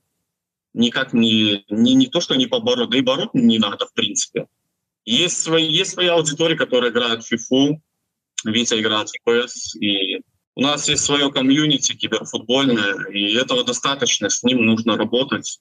никак 0.74 1.12
не, 1.12 1.64
не, 1.68 1.94
не 1.94 2.07
то, 2.07 2.20
что 2.20 2.34
не 2.34 2.47
побороть, 2.47 2.90
да 2.90 2.99
и 2.99 3.03
бороться 3.03 3.38
не 3.38 3.59
надо, 3.59 3.86
в 3.86 3.92
принципе. 3.92 4.47
Есть, 5.05 5.38
свои, 5.38 5.66
есть 5.66 5.92
своя 5.92 6.14
аудитория, 6.14 6.57
которая 6.57 6.90
играет 6.90 7.24
в 7.24 7.32
FIFA, 7.32 7.76
Витя 8.44 8.80
играет 8.80 9.09
в 9.09 9.28
PS, 9.28 9.78
и 9.80 10.20
у 10.55 10.61
нас 10.61 10.88
есть 10.88 11.05
свое 11.05 11.30
комьюнити 11.30 11.94
киберфутбольное, 11.94 13.09
и 13.11 13.34
этого 13.34 13.64
достаточно, 13.64 14.28
с 14.28 14.42
ним 14.42 14.64
нужно 14.64 14.97
работать 14.97 15.61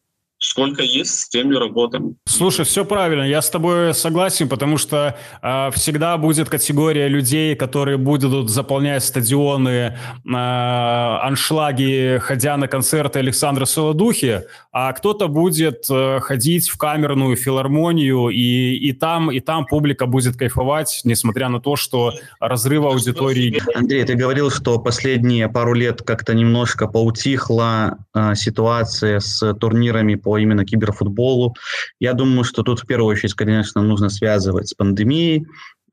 сколько 0.49 0.83
есть, 0.83 1.19
с 1.19 1.29
теми 1.29 1.55
работаем. 1.55 2.15
Слушай, 2.25 2.65
все 2.65 2.85
правильно, 2.85 3.23
я 3.23 3.41
с 3.41 3.49
тобой 3.49 3.93
согласен, 3.93 4.47
потому 4.47 4.77
что 4.77 5.17
э, 5.41 5.71
всегда 5.73 6.17
будет 6.17 6.49
категория 6.49 7.07
людей, 7.07 7.55
которые 7.55 7.97
будут 7.97 8.49
заполнять 8.49 9.03
стадионы, 9.03 9.69
э, 9.69 10.29
аншлаги, 10.29 12.19
ходя 12.21 12.57
на 12.57 12.67
концерты 12.67 13.19
Александра 13.19 13.65
Солодухи, 13.65 14.43
а 14.71 14.93
кто-то 14.93 15.27
будет 15.27 15.85
э, 15.89 16.19
ходить 16.21 16.69
в 16.69 16.77
камерную 16.77 17.35
филармонию, 17.35 18.29
и, 18.29 18.75
и, 18.75 18.93
там, 18.93 19.31
и 19.31 19.39
там 19.39 19.65
публика 19.65 20.05
будет 20.05 20.37
кайфовать, 20.37 21.01
несмотря 21.03 21.49
на 21.49 21.59
то, 21.59 21.75
что 21.75 22.13
разрыв 22.39 22.85
аудитории... 22.85 23.61
Андрей, 23.75 24.03
ты 24.03 24.15
говорил, 24.15 24.51
что 24.51 24.79
последние 24.79 25.49
пару 25.49 25.73
лет 25.73 26.01
как-то 26.01 26.33
немножко 26.33 26.87
поутихла 26.87 27.97
э, 28.13 28.35
ситуация 28.35 29.19
с 29.19 29.53
турнирами 29.55 30.15
по 30.15 30.34
именно 30.37 30.65
киберфутболу. 30.65 31.55
Я 31.99 32.13
думаю, 32.13 32.43
что 32.43 32.63
тут 32.63 32.79
в 32.79 32.85
первую 32.85 33.11
очередь, 33.11 33.33
конечно, 33.33 33.81
нужно 33.81 34.09
связывать 34.09 34.69
с 34.69 34.73
пандемией. 34.73 35.45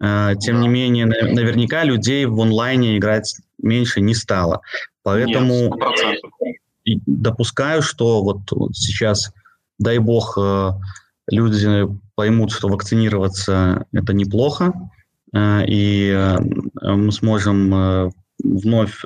Э, 0.03 0.35
тем 0.39 0.61
не 0.61 0.69
менее, 0.69 1.07
наверняка 1.07 1.85
людей 1.85 2.27
в 2.27 2.41
онлайне 2.41 2.99
играть 2.99 3.37
меньше 3.59 4.01
не 4.01 4.15
стало. 4.15 4.61
Поэтому 5.03 5.77
Нет, 6.85 7.01
допускаю, 7.07 7.83
что 7.83 8.23
вот, 8.23 8.41
сейчас, 8.75 9.33
дай 9.79 9.99
бог, 9.99 10.37
э, 10.37 10.71
люди 11.29 11.87
поймут, 12.17 12.51
что 12.51 12.69
вакцинироваться 12.69 13.87
это 13.93 14.13
неплохо, 14.13 14.73
э, 15.33 15.65
и 15.69 16.37
мы 16.83 17.13
сможем 17.13 18.13
вновь 18.43 19.05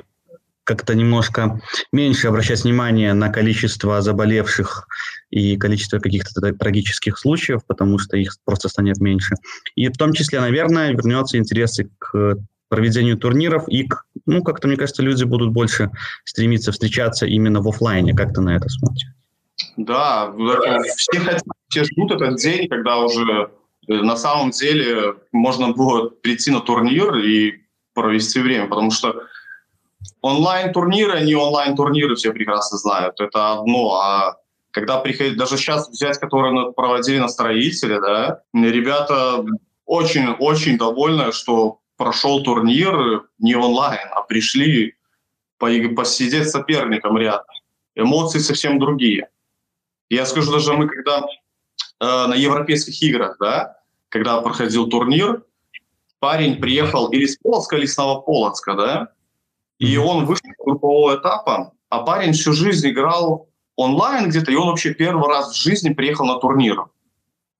как-то 0.67 0.95
немножко 0.95 1.61
меньше 1.93 2.27
обращать 2.27 2.65
внимание 2.65 3.13
на 3.13 3.29
количество 3.29 4.01
заболевших 4.01 4.85
и 5.29 5.55
количество 5.55 5.99
каких-то 5.99 6.41
трагических 6.53 7.17
случаев, 7.17 7.61
потому 7.65 7.97
что 7.99 8.17
их 8.17 8.35
просто 8.43 8.67
станет 8.67 8.97
меньше. 8.97 9.35
И 9.75 9.87
в 9.87 9.95
том 9.95 10.11
числе, 10.11 10.41
наверное, 10.41 10.91
вернется 10.91 11.37
интерес 11.37 11.79
к 11.97 12.35
проведению 12.67 13.17
турниров, 13.17 13.63
и, 13.69 13.87
к, 13.87 14.03
ну, 14.25 14.43
как-то, 14.43 14.67
мне 14.67 14.75
кажется, 14.75 15.03
люди 15.03 15.23
будут 15.23 15.53
больше 15.53 15.89
стремиться 16.25 16.73
встречаться 16.73 17.25
именно 17.25 17.61
в 17.61 17.69
офлайне. 17.69 18.13
Как 18.13 18.33
ты 18.33 18.41
на 18.41 18.57
это 18.57 18.67
смотришь? 18.67 19.07
Да, 19.77 20.33
все 20.97 21.19
хотят, 21.19 21.43
все 21.69 21.85
ждут 21.85 22.11
этот 22.11 22.35
день, 22.39 22.67
когда 22.67 22.97
уже 22.97 23.51
э, 23.87 23.93
на 23.93 24.17
самом 24.17 24.51
деле 24.51 25.15
можно 25.31 25.71
будет 25.71 26.21
прийти 26.21 26.51
на 26.51 26.59
турнир 26.59 27.15
и 27.15 27.61
провести 27.93 28.41
время, 28.41 28.67
потому 28.67 28.91
что 28.91 29.15
онлайн-турниры, 30.27 31.21
не 31.21 31.35
онлайн-турниры, 31.35 32.15
все 32.15 32.31
прекрасно 32.31 32.77
знают. 32.77 33.19
Это 33.19 33.53
одно. 33.53 33.95
А 33.95 34.37
когда 34.71 34.99
приходит, 34.99 35.37
даже 35.37 35.57
сейчас 35.57 35.89
взять, 35.89 36.19
которые 36.19 36.71
проводили 36.73 37.19
на 37.19 37.27
строителе, 37.27 37.99
да, 37.99 38.41
ребята 38.53 39.43
очень-очень 39.85 40.77
довольны, 40.77 41.31
что 41.31 41.79
прошел 41.97 42.43
турнир 42.43 43.23
не 43.39 43.55
онлайн, 43.55 44.07
а 44.11 44.21
пришли 44.21 44.95
посидеть 45.57 46.47
с 46.47 46.51
соперником 46.51 47.17
рядом. 47.17 47.47
Эмоции 47.95 48.39
совсем 48.39 48.77
другие. 48.77 49.29
Я 50.09 50.25
скажу, 50.25 50.51
даже 50.51 50.73
мы 50.73 50.87
когда 50.87 51.21
э, 51.21 51.25
на 51.99 52.35
европейских 52.35 53.01
играх, 53.01 53.37
да, 53.39 53.77
когда 54.09 54.39
проходил 54.41 54.87
турнир, 54.87 55.43
парень 56.19 56.57
приехал 56.61 57.07
или 57.09 57.25
с 57.25 57.37
Полоцка, 57.37 57.77
или 57.77 57.85
с 57.85 57.97
Новополоцка, 57.97 58.73
да, 58.73 59.11
и 59.79 59.97
он 59.97 60.25
вышел 60.25 60.45
с 60.45 60.63
группового 60.63 61.15
этапа, 61.15 61.73
а 61.89 61.99
парень 62.03 62.33
всю 62.33 62.53
жизнь 62.53 62.89
играл 62.89 63.47
онлайн 63.75 64.29
где-то, 64.29 64.51
и 64.51 64.55
он 64.55 64.67
вообще 64.67 64.93
первый 64.93 65.27
раз 65.29 65.51
в 65.51 65.61
жизни 65.61 65.93
приехал 65.93 66.25
на 66.25 66.39
турнир. 66.39 66.85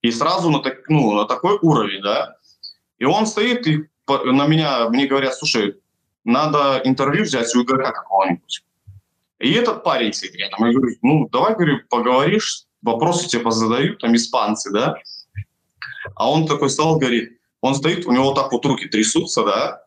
И 0.01 0.11
сразу 0.11 0.49
на, 0.49 0.59
так, 0.59 0.89
ну, 0.89 1.13
на 1.13 1.25
такой 1.25 1.57
уровень, 1.61 2.01
да. 2.01 2.35
И 2.97 3.05
он 3.05 3.27
стоит, 3.27 3.67
и 3.67 3.85
на 4.07 4.47
меня, 4.47 4.89
мне 4.89 5.05
говорят, 5.05 5.35
слушай, 5.35 5.79
надо 6.23 6.81
интервью 6.83 7.23
взять 7.23 7.53
у 7.55 7.63
игрока 7.63 7.91
какого-нибудь. 7.91 8.63
И 9.39 9.53
этот 9.53 9.83
парень 9.83 10.13
сидит 10.13 10.35
рядом. 10.35 10.65
Я 10.65 10.73
говорю, 10.73 10.95
ну, 11.01 11.29
давай, 11.29 11.53
говорю, 11.53 11.79
поговоришь, 11.89 12.65
вопросы 12.81 13.27
тебе 13.27 13.43
позадают, 13.43 13.99
там, 13.99 14.15
испанцы, 14.15 14.71
да. 14.71 14.95
А 16.15 16.29
он 16.29 16.47
такой 16.47 16.69
стал, 16.69 16.97
говорит, 16.97 17.39
он 17.61 17.75
стоит, 17.75 18.05
у 18.05 18.11
него 18.11 18.33
так 18.33 18.51
вот 18.51 18.65
руки 18.65 18.87
трясутся, 18.87 19.43
да. 19.43 19.83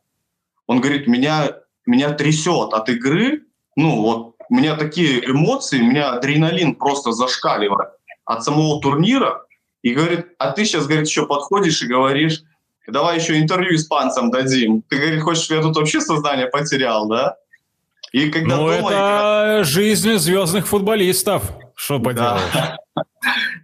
Он 0.66 0.80
говорит, 0.80 1.08
меня 1.08 1.59
меня 1.90 2.12
трясет 2.12 2.72
от 2.72 2.88
игры, 2.88 3.42
ну 3.76 4.02
вот 4.02 4.36
у 4.48 4.54
меня 4.54 4.76
такие 4.76 5.24
эмоции, 5.28 5.80
у 5.80 5.84
меня 5.84 6.12
адреналин 6.12 6.74
просто 6.74 7.12
зашкаливает 7.12 7.90
от 8.24 8.44
самого 8.44 8.80
турнира. 8.80 9.44
И 9.82 9.94
говорит, 9.94 10.26
а 10.38 10.50
ты 10.52 10.64
сейчас, 10.64 10.86
говорит, 10.86 11.08
еще 11.08 11.26
подходишь 11.26 11.82
и 11.82 11.86
говоришь, 11.86 12.42
давай 12.86 13.18
еще 13.18 13.38
интервью 13.38 13.74
испанцам 13.74 14.30
дадим. 14.30 14.82
Ты, 14.82 14.96
говорит, 14.98 15.22
хочешь, 15.22 15.50
я 15.50 15.62
тут 15.62 15.76
вообще 15.76 16.00
сознание 16.00 16.46
потерял, 16.46 17.08
да? 17.08 17.36
И 18.12 18.28
когда 18.30 18.56
ну, 18.56 18.62
дома 18.62 18.72
это 18.72 18.86
игра... 18.86 19.64
жизнь 19.64 20.16
звездных 20.16 20.66
футболистов. 20.66 21.44
Что 21.74 21.98
поделаешь? 21.98 22.42
Да. 22.52 22.76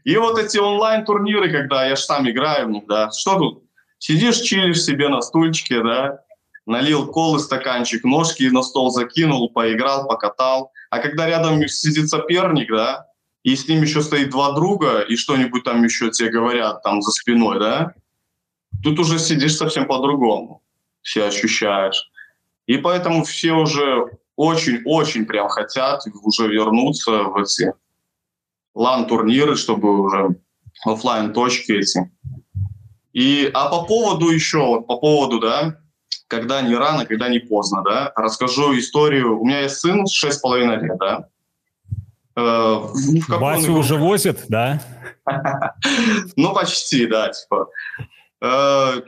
И 0.04 0.16
вот 0.16 0.38
эти 0.38 0.58
онлайн-турниры, 0.58 1.50
когда 1.50 1.86
я 1.86 1.96
же 1.96 2.02
сам 2.02 2.30
играю 2.30 2.68
них, 2.70 2.84
да, 2.86 3.10
что 3.10 3.38
тут? 3.38 3.64
Сидишь, 3.98 4.38
чилишь 4.38 4.82
себе 4.82 5.08
на 5.08 5.20
стульчике, 5.20 5.82
да, 5.82 6.20
налил 6.66 7.06
колы 7.06 7.38
стаканчик, 7.38 8.04
ножки 8.04 8.42
на 8.44 8.62
стол 8.62 8.90
закинул, 8.90 9.50
поиграл, 9.50 10.06
покатал. 10.08 10.72
А 10.90 10.98
когда 10.98 11.26
рядом 11.26 11.66
сидит 11.68 12.08
соперник, 12.08 12.70
да, 12.70 13.06
и 13.44 13.54
с 13.54 13.68
ним 13.68 13.82
еще 13.82 14.02
стоит 14.02 14.30
два 14.30 14.52
друга, 14.52 15.00
и 15.00 15.16
что-нибудь 15.16 15.62
там 15.62 15.84
еще 15.84 16.10
тебе 16.10 16.30
говорят 16.30 16.82
там 16.82 17.00
за 17.00 17.12
спиной, 17.12 17.60
да, 17.60 17.94
тут 18.82 18.98
уже 18.98 19.18
сидишь 19.18 19.56
совсем 19.56 19.86
по-другому, 19.86 20.62
все 21.02 21.24
ощущаешь. 21.26 22.10
И 22.66 22.76
поэтому 22.78 23.22
все 23.22 23.52
уже 23.52 24.10
очень-очень 24.34 25.26
прям 25.26 25.48
хотят 25.48 26.02
уже 26.22 26.48
вернуться 26.48 27.22
в 27.22 27.36
эти 27.36 27.72
лан-турниры, 28.74 29.56
чтобы 29.56 30.00
уже 30.02 30.36
офлайн 30.84 31.32
точки 31.32 31.72
эти. 31.72 32.10
И, 33.12 33.50
а 33.54 33.70
по 33.70 33.84
поводу 33.84 34.28
еще, 34.28 34.58
вот 34.58 34.86
по 34.86 34.98
поводу, 34.98 35.38
да, 35.38 35.78
когда 36.28 36.62
не 36.62 36.74
рано, 36.74 37.06
когда 37.06 37.28
не 37.28 37.38
поздно, 37.38 37.82
да, 37.82 38.12
расскажу 38.16 38.76
историю. 38.78 39.40
У 39.40 39.46
меня 39.46 39.60
есть 39.60 39.76
сын 39.76 40.04
6,5 40.04 40.80
лет, 40.80 40.98
да. 40.98 41.28
Э, 42.36 42.80
Васю 43.28 43.74
уже 43.74 43.96
возит, 43.96 44.44
да? 44.48 44.80
Ну, 46.36 46.54
почти, 46.54 47.06
да, 47.06 47.30
типа. 47.30 47.68
Э, 48.42 49.00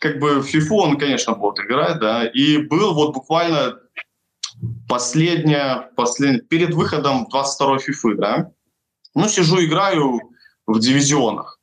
как 0.00 0.18
бы 0.18 0.40
в 0.40 0.54
FIFA 0.54 0.72
он, 0.72 0.98
конечно, 0.98 1.34
будет 1.34 1.64
играть, 1.64 1.98
да, 1.98 2.26
и 2.26 2.58
был 2.58 2.94
вот 2.94 3.14
буквально 3.14 3.78
последняя, 4.88 5.90
последняя 5.96 6.40
перед 6.40 6.74
выходом 6.74 7.26
22 7.30 7.76
FIFA, 7.76 8.14
да, 8.16 8.50
ну, 9.14 9.28
сижу, 9.28 9.64
играю 9.64 10.20
в 10.66 10.78
дивизионах. 10.78 11.55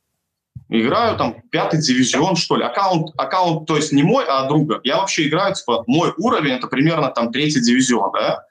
Играю 0.69 1.17
там 1.17 1.41
пятый 1.51 1.79
дивизион, 1.81 2.35
что 2.35 2.55
ли. 2.55 2.63
Аккаунт, 2.63 3.13
аккаунт, 3.17 3.67
то 3.67 3.75
есть 3.75 3.91
не 3.91 4.03
мой, 4.03 4.25
а 4.27 4.47
друга. 4.47 4.79
Я 4.83 4.97
вообще 4.97 5.27
играю, 5.27 5.53
типа, 5.53 5.83
мой 5.87 6.13
уровень, 6.17 6.53
это 6.53 6.67
примерно 6.67 7.09
там 7.09 7.31
третий 7.31 7.61
дивизион, 7.61 8.11
да. 8.13 8.45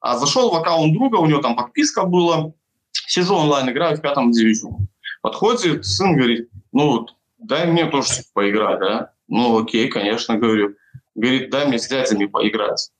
А 0.00 0.18
зашел 0.18 0.50
в 0.50 0.56
аккаунт 0.56 0.92
друга, 0.92 1.16
у 1.16 1.26
него 1.26 1.40
там 1.40 1.56
подписка 1.56 2.04
была. 2.04 2.52
Сижу 2.92 3.34
онлайн, 3.34 3.70
играю 3.70 3.96
в 3.96 4.00
пятом 4.00 4.32
дивизионе. 4.32 4.88
Подходит 5.22 5.86
сын, 5.86 6.16
говорит, 6.16 6.50
ну, 6.72 7.06
дай 7.38 7.66
мне 7.66 7.86
тоже 7.86 8.08
типа, 8.08 8.28
поиграть, 8.34 8.80
да. 8.80 9.12
Ну, 9.28 9.62
окей, 9.62 9.88
конечно, 9.88 10.36
говорю. 10.36 10.74
Говорит, 11.14 11.50
дай 11.50 11.66
мне 11.66 11.78
с 11.78 11.88
дядями 11.88 12.26
поиграть. 12.26 12.90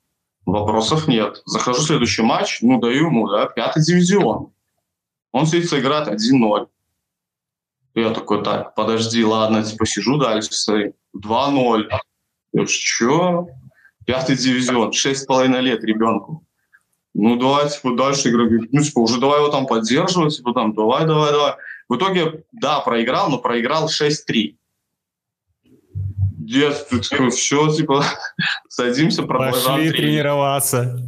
Вопросов 0.46 1.08
нет. 1.08 1.42
Захожу 1.44 1.80
в 1.80 1.86
следующий 1.86 2.22
матч, 2.22 2.60
ну, 2.62 2.80
даю 2.80 3.06
ему, 3.06 3.28
да, 3.28 3.46
пятый 3.46 3.82
дивизион. 3.82 4.52
Он 5.32 5.46
сидит, 5.46 5.72
играет 5.72 6.08
1-0. 6.08 6.68
Я 7.94 8.10
такой, 8.10 8.42
так, 8.42 8.74
подожди, 8.74 9.24
ладно, 9.24 9.62
типа 9.62 9.84
сижу 9.86 10.16
дальше, 10.18 10.48
смотри, 10.52 10.92
2-0. 11.16 11.88
Я 12.52 12.66
что? 12.66 13.48
Пятый 14.06 14.36
дивизион, 14.36 14.92
шесть 14.92 15.22
с 15.22 15.26
половиной 15.26 15.60
лет 15.60 15.84
ребенку. 15.84 16.44
Ну, 17.14 17.36
давай, 17.36 17.68
типа, 17.68 17.94
дальше 17.94 18.30
игра. 18.30 18.44
Ну, 18.70 18.82
типа, 18.82 19.00
уже 19.00 19.20
давай 19.20 19.40
его 19.40 19.50
там 19.50 19.66
поддерживать, 19.66 20.36
типа, 20.36 20.54
там, 20.54 20.74
давай, 20.74 21.04
давай, 21.06 21.30
давай. 21.30 21.54
В 21.88 21.96
итоге, 21.96 22.44
да, 22.52 22.80
проиграл, 22.80 23.28
но 23.28 23.38
проиграл 23.38 23.88
6-3. 23.88 24.56
Дед, 25.62 26.88
ты 26.88 27.00
такой, 27.00 27.30
все, 27.30 27.68
типа, 27.72 28.04
садимся, 28.68 29.24
продолжаем 29.24 29.90
Пошли 29.90 29.90
тренироваться. 29.90 30.98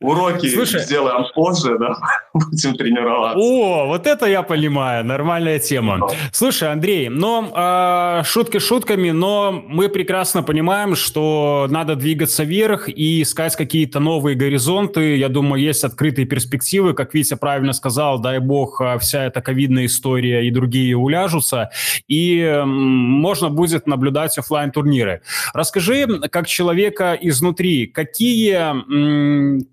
Уроки 0.00 0.48
Слушай, 0.48 0.80
сделаем 0.80 1.24
позже, 1.34 1.78
да, 1.78 1.96
будем 2.34 2.74
тренироваться. 2.76 3.38
О, 3.38 3.86
вот 3.86 4.06
это 4.06 4.26
я 4.26 4.42
понимаю, 4.42 5.04
нормальная 5.04 5.58
тема. 5.58 6.08
Слушай, 6.32 6.70
Андрей, 6.72 7.08
но 7.08 7.50
э, 7.54 8.24
шутки 8.24 8.58
шутками, 8.58 9.10
но 9.10 9.52
мы 9.66 9.88
прекрасно 9.88 10.42
понимаем, 10.42 10.94
что 10.94 11.66
надо 11.70 11.96
двигаться 11.96 12.44
вверх 12.44 12.88
и 12.88 13.22
искать 13.22 13.56
какие-то 13.56 14.00
новые 14.00 14.36
горизонты. 14.36 15.16
Я 15.16 15.28
думаю, 15.28 15.62
есть 15.62 15.84
открытые 15.84 16.26
перспективы, 16.26 16.92
как 16.92 17.14
Витя 17.14 17.36
правильно 17.36 17.72
сказал, 17.72 18.18
дай 18.18 18.40
бог, 18.40 18.80
а, 18.80 18.98
вся 18.98 19.24
эта 19.24 19.40
ковидная 19.40 19.86
история 19.86 20.46
и 20.46 20.50
другие 20.50 20.96
уляжутся, 20.96 21.70
и 22.08 22.62
можно 22.66 23.48
будет 23.48 23.86
наблюдать 23.86 24.36
офлайн 24.38 24.70
турниры 24.70 25.22
Расскажи, 25.52 26.06
как 26.30 26.46
человека 26.46 27.16
изнутри, 27.20 27.86
какие 27.86 28.54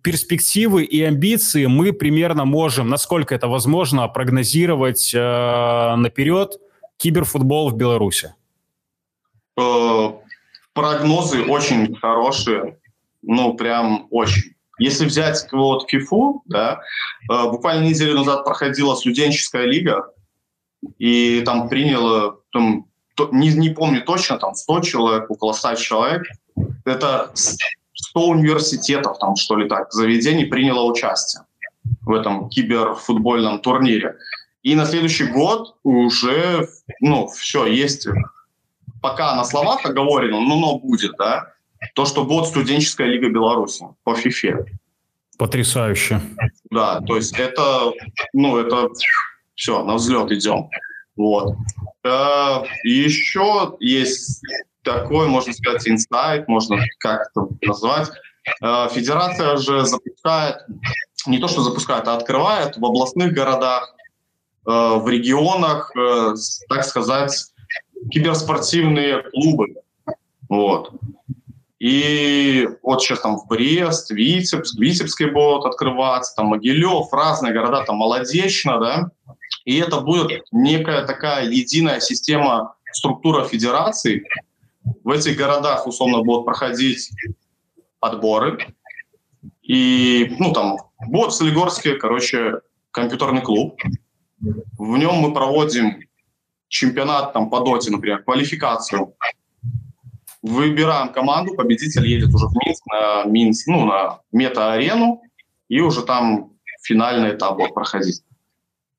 перспективы 0.01 0.11
перспективы 0.12 0.84
и 0.84 1.01
амбиции 1.03 1.68
мы 1.68 1.93
примерно 1.93 2.43
можем, 2.43 2.89
насколько 2.89 3.34
это 3.34 3.47
возможно, 3.47 4.05
прогнозировать 4.09 5.14
э, 5.14 5.95
наперед 5.95 6.59
киберфутбол 6.97 7.70
в 7.70 7.78
Беларуси? 7.78 8.36
Э, 9.57 10.12
прогнозы 10.74 11.43
очень 11.43 11.95
хорошие, 11.95 12.78
ну 13.22 13.53
прям 13.53 14.07
очень. 14.12 14.55
Если 14.80 15.05
взять 15.05 15.47
вот 15.53 15.88
FIFA, 15.89 16.39
да, 16.43 16.82
э, 17.32 17.49
буквально 17.49 17.86
неделю 17.86 18.16
назад 18.16 18.43
проходила 18.43 18.95
студенческая 18.95 19.64
лига, 19.64 20.12
и 20.97 21.41
там 21.45 21.70
приняло, 21.70 22.39
там, 22.51 22.86
не, 23.32 23.53
не 23.53 23.70
помню 23.70 24.01
точно, 24.01 24.38
там 24.39 24.55
100 24.55 24.82
человек, 24.82 25.32
около 25.32 25.53
100 25.53 25.76
человек. 25.76 26.24
Это 26.84 27.32
100 28.12 28.28
университетов, 28.28 29.20
там, 29.20 29.36
что 29.38 29.55
ли 29.55 29.70
так, 29.70 29.91
заведений 29.93 30.45
приняло 30.45 30.84
участие 30.84 31.43
в 32.01 32.12
этом 32.12 32.49
киберфутбольном 32.49 33.59
турнире. 33.59 34.18
И 34.64 34.76
на 34.76 34.86
следующий 34.86 35.26
год 35.26 35.76
уже, 35.84 36.68
ну, 36.99 37.28
все, 37.28 37.66
есть, 37.66 38.07
пока 39.01 39.36
на 39.36 39.45
словах 39.45 39.86
оговорено, 39.86 40.41
но, 40.41 40.59
но 40.59 40.78
будет, 40.78 41.14
да, 41.18 41.53
то, 41.95 42.05
что 42.05 42.26
будет 42.26 42.47
студенческая 42.47 43.07
лига 43.07 43.30
Беларуси 43.30 43.86
по 44.03 44.14
ФИФЕ. 44.14 44.66
Потрясающе. 45.38 46.22
Да, 46.70 46.99
то 46.99 47.16
есть 47.16 47.39
это, 47.39 47.93
ну, 48.34 48.57
это 48.57 48.89
все, 49.55 49.84
на 49.84 49.95
взлет 49.95 50.32
идем. 50.32 50.70
Вот. 51.16 51.55
Э, 52.03 52.64
еще 52.84 53.76
есть 53.80 54.43
такой, 54.84 55.27
можно 55.27 55.53
сказать, 55.53 55.88
инсайт, 55.88 56.47
можно 56.47 56.77
как-то 56.99 57.49
назвать. 57.61 58.09
Э, 58.61 58.88
федерация 58.91 59.57
же 59.57 59.86
запускает, 59.86 60.57
не 61.27 61.39
то 61.39 61.47
что 61.47 61.61
запускает, 61.61 62.07
а 62.07 62.15
открывает 62.15 62.77
в 62.77 62.86
областных 62.86 63.34
городах, 63.34 63.93
э, 64.65 64.69
в 64.71 65.07
регионах, 65.07 65.91
э, 65.95 66.34
так 66.69 66.84
сказать, 66.86 67.51
киберспортивные 68.11 69.23
клубы. 69.32 69.75
Вот. 70.49 70.91
И 71.79 72.67
вот 72.84 73.01
сейчас 73.01 73.21
там 73.21 73.38
в 73.38 73.47
Брест, 73.47 74.11
Витебск, 74.11 74.77
Витебске 74.77 75.27
будут 75.27 75.65
открываться, 75.65 76.36
там 76.36 76.47
Могилев, 76.47 77.11
разные 77.11 77.53
города, 77.53 77.84
там 77.84 77.97
Молодечно, 77.97 78.79
да. 78.79 79.11
И 79.65 79.79
это 79.79 80.01
будет 80.01 80.43
некая 80.51 81.05
такая 81.05 81.49
единая 81.49 81.99
система, 81.99 82.75
структура 82.91 83.45
федерации, 83.45 84.25
в 84.84 85.09
этих 85.09 85.38
городах, 85.38 85.88
условно, 85.88 86.21
будут 86.23 86.45
проходить 86.45 87.11
отборы. 87.99 88.75
И, 89.61 90.36
ну, 90.39 90.51
там, 90.53 90.77
будет 91.07 91.32
в 91.32 91.36
Солигорске, 91.36 91.95
короче, 91.95 92.61
компьютерный 92.91 93.41
клуб. 93.41 93.79
В 94.39 94.97
нем 94.97 95.15
мы 95.15 95.34
проводим 95.34 96.01
чемпионат 96.67 97.34
там 97.34 97.49
по 97.49 97.61
доте, 97.61 97.91
например, 97.91 98.23
квалификацию. 98.23 99.13
Выбираем 100.41 101.13
команду, 101.13 101.53
победитель 101.53 102.07
едет 102.07 102.34
уже 102.34 102.47
в 102.47 102.55
Минск 102.65 102.84
на 102.88 103.23
Минск, 103.25 103.67
ну, 103.67 103.86
на 103.86 104.21
мета-арену, 104.32 105.21
и 105.69 105.79
уже 105.79 106.01
там 106.01 106.53
финальный 106.82 107.36
этап 107.36 107.57
будет 107.57 107.75
проходить. 107.75 108.23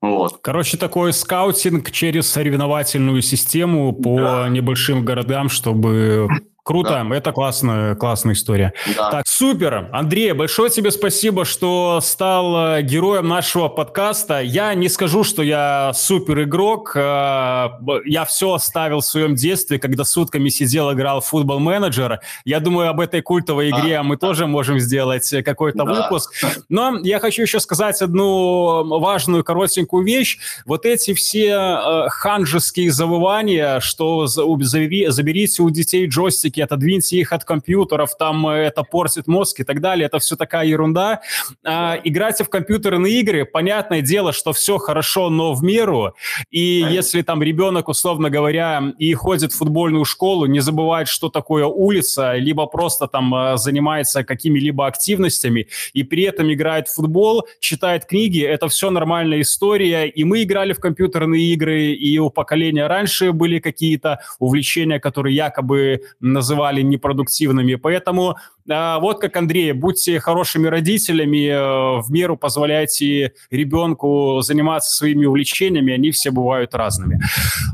Вот. 0.03 0.39
Короче, 0.41 0.75
такой 0.75 1.13
скаутинг 1.13 1.89
через 1.89 2.27
соревновательную 2.27 3.21
систему 3.21 3.93
по 3.93 4.17
да. 4.17 4.49
небольшим 4.49 5.05
городам, 5.05 5.47
чтобы 5.47 6.27
Круто, 6.63 7.05
да. 7.09 7.15
это 7.15 7.33
классная, 7.33 7.93
классная 7.95 8.35
история. 8.35 8.73
Да. 8.95 9.11
Так, 9.11 9.27
супер. 9.27 9.89
Андрей, 9.91 10.31
большое 10.31 10.69
тебе 10.69 10.91
спасибо, 10.91 11.43
что 11.43 11.99
стал 12.01 12.77
э, 12.77 12.81
героем 12.83 13.27
нашего 13.27 13.67
подкаста. 13.67 14.39
Я 14.39 14.73
не 14.73 14.87
скажу, 14.87 15.25
что 15.25 15.43
я 15.43 15.91
супер 15.93 16.43
игрок. 16.43 16.93
Э, 16.95 17.67
я 18.05 18.23
все 18.23 18.53
оставил 18.53 19.01
в 19.01 19.05
своем 19.05 19.35
детстве, 19.35 19.77
когда 19.77 20.05
сутками 20.05 20.47
сидел, 20.47 20.93
играл 20.93 21.19
в 21.19 21.25
футбол 21.25 21.59
менеджер. 21.59 22.21
Я 22.45 22.61
думаю, 22.61 22.89
об 22.89 23.01
этой 23.01 23.21
культовой 23.21 23.69
игре 23.69 23.97
а, 23.97 24.03
мы 24.03 24.15
да. 24.15 24.27
тоже 24.27 24.47
можем 24.47 24.79
сделать 24.79 25.29
какой-то 25.43 25.83
да. 25.83 26.03
выпуск. 26.03 26.31
Но 26.69 26.97
я 27.03 27.19
хочу 27.19 27.41
еще 27.41 27.59
сказать 27.59 28.01
одну 28.01 28.99
важную, 28.99 29.43
коротенькую 29.43 30.05
вещь. 30.05 30.37
Вот 30.65 30.85
эти 30.85 31.13
все 31.13 31.49
э, 31.49 32.07
ханжеские 32.07 32.89
завывания, 32.89 33.81
что 33.81 34.27
заберите 34.27 35.61
у 35.61 35.69
детей 35.69 36.07
джойстики 36.53 36.61
отодвиньте 36.61 37.17
их 37.17 37.33
от 37.33 37.43
компьютеров, 37.43 38.15
там 38.17 38.47
э, 38.47 38.67
это 38.67 38.83
портит 38.83 39.27
мозг 39.27 39.59
и 39.59 39.63
так 39.63 39.81
далее, 39.81 40.05
это 40.05 40.19
все 40.19 40.35
такая 40.35 40.65
ерунда. 40.65 41.21
А, 41.65 41.99
играйте 42.03 42.43
в 42.43 42.49
компьютерные 42.49 43.19
игры, 43.19 43.45
понятное 43.45 44.01
дело, 44.01 44.33
что 44.33 44.53
все 44.53 44.77
хорошо, 44.77 45.29
но 45.29 45.53
в 45.53 45.63
меру, 45.63 46.13
и 46.51 46.85
если 46.91 47.21
там 47.21 47.43
ребенок, 47.43 47.89
условно 47.89 48.29
говоря, 48.29 48.93
и 48.99 49.13
ходит 49.13 49.51
в 49.51 49.57
футбольную 49.57 50.05
школу, 50.05 50.45
не 50.45 50.61
забывает, 50.61 51.07
что 51.07 51.29
такое 51.29 51.65
улица, 51.65 52.33
либо 52.35 52.65
просто 52.67 53.07
там 53.07 53.33
э, 53.35 53.57
занимается 53.57 54.23
какими-либо 54.23 54.87
активностями, 54.87 55.67
и 55.93 56.03
при 56.03 56.23
этом 56.23 56.51
играет 56.51 56.87
в 56.87 56.95
футбол, 56.95 57.47
читает 57.59 58.05
книги, 58.05 58.41
это 58.41 58.67
все 58.67 58.89
нормальная 58.89 59.41
история, 59.41 60.07
и 60.07 60.23
мы 60.23 60.43
играли 60.43 60.73
в 60.73 60.79
компьютерные 60.79 61.53
игры, 61.53 61.93
и 61.93 62.19
у 62.19 62.29
поколения 62.29 62.87
раньше 62.87 63.31
были 63.31 63.59
какие-то 63.59 64.19
увлечения, 64.39 64.99
которые 64.99 65.35
якобы 65.35 66.03
называли 66.43 66.81
непродуктивными, 66.81 67.75
поэтому 67.75 68.35
а, 68.69 68.99
вот 68.99 69.19
как 69.19 69.35
Андрей, 69.37 69.71
будьте 69.71 70.19
хорошими 70.19 70.67
родителями, 70.67 71.47
э, 71.47 72.01
в 72.01 72.11
меру 72.11 72.37
позволяйте 72.37 73.33
ребенку 73.49 74.39
заниматься 74.41 74.91
своими 74.95 75.25
увлечениями, 75.25 75.93
они 75.93 76.11
все 76.11 76.31
бывают 76.31 76.73
разными. 76.75 77.19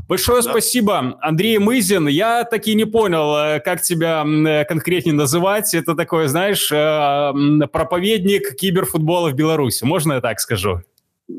Большое 0.08 0.42
да. 0.42 0.50
спасибо, 0.50 1.18
Андрей 1.20 1.58
Мызин. 1.58 2.08
Я 2.08 2.44
таки 2.44 2.74
не 2.74 2.84
понял, 2.84 3.36
э, 3.36 3.60
как 3.60 3.82
тебя 3.82 4.24
э, 4.24 4.64
конкретнее 4.64 5.14
называть. 5.14 5.74
Это 5.74 5.94
такой, 5.94 6.28
знаешь, 6.28 6.68
проповедник 7.70 8.56
киберфутбола 8.56 9.30
в 9.30 9.34
Беларуси. 9.34 9.84
Можно 9.84 10.14
я 10.14 10.20
так 10.20 10.40
скажу? 10.40 10.82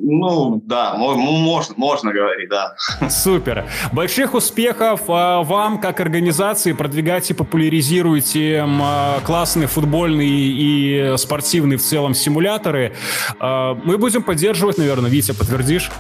Ну, 0.04 0.62
да, 0.66 0.96
можно, 0.96 1.74
можно 1.78 2.14
говорить, 2.14 2.50
да. 2.50 2.76
Супер. 3.10 3.66
Больших 3.92 4.34
успехов 4.34 5.02
а, 5.08 5.42
вам, 5.44 5.80
как 5.80 6.00
организации. 6.00 6.72
Продвигайте, 6.74 7.34
популяризируйте 7.34 8.66
а, 8.66 9.20
классные 9.26 9.68
футбольные 9.68 10.30
и 10.30 11.18
спортивные 11.18 11.78
в 11.78 11.82
целом 11.82 12.14
симуляторы. 12.14 12.94
А, 13.40 13.76
мы 13.84 13.98
будем 13.98 14.24
поддерживать, 14.24 14.78
наверное, 14.78 15.10
Витя, 15.10 15.34
подтвердишь? 15.34 15.92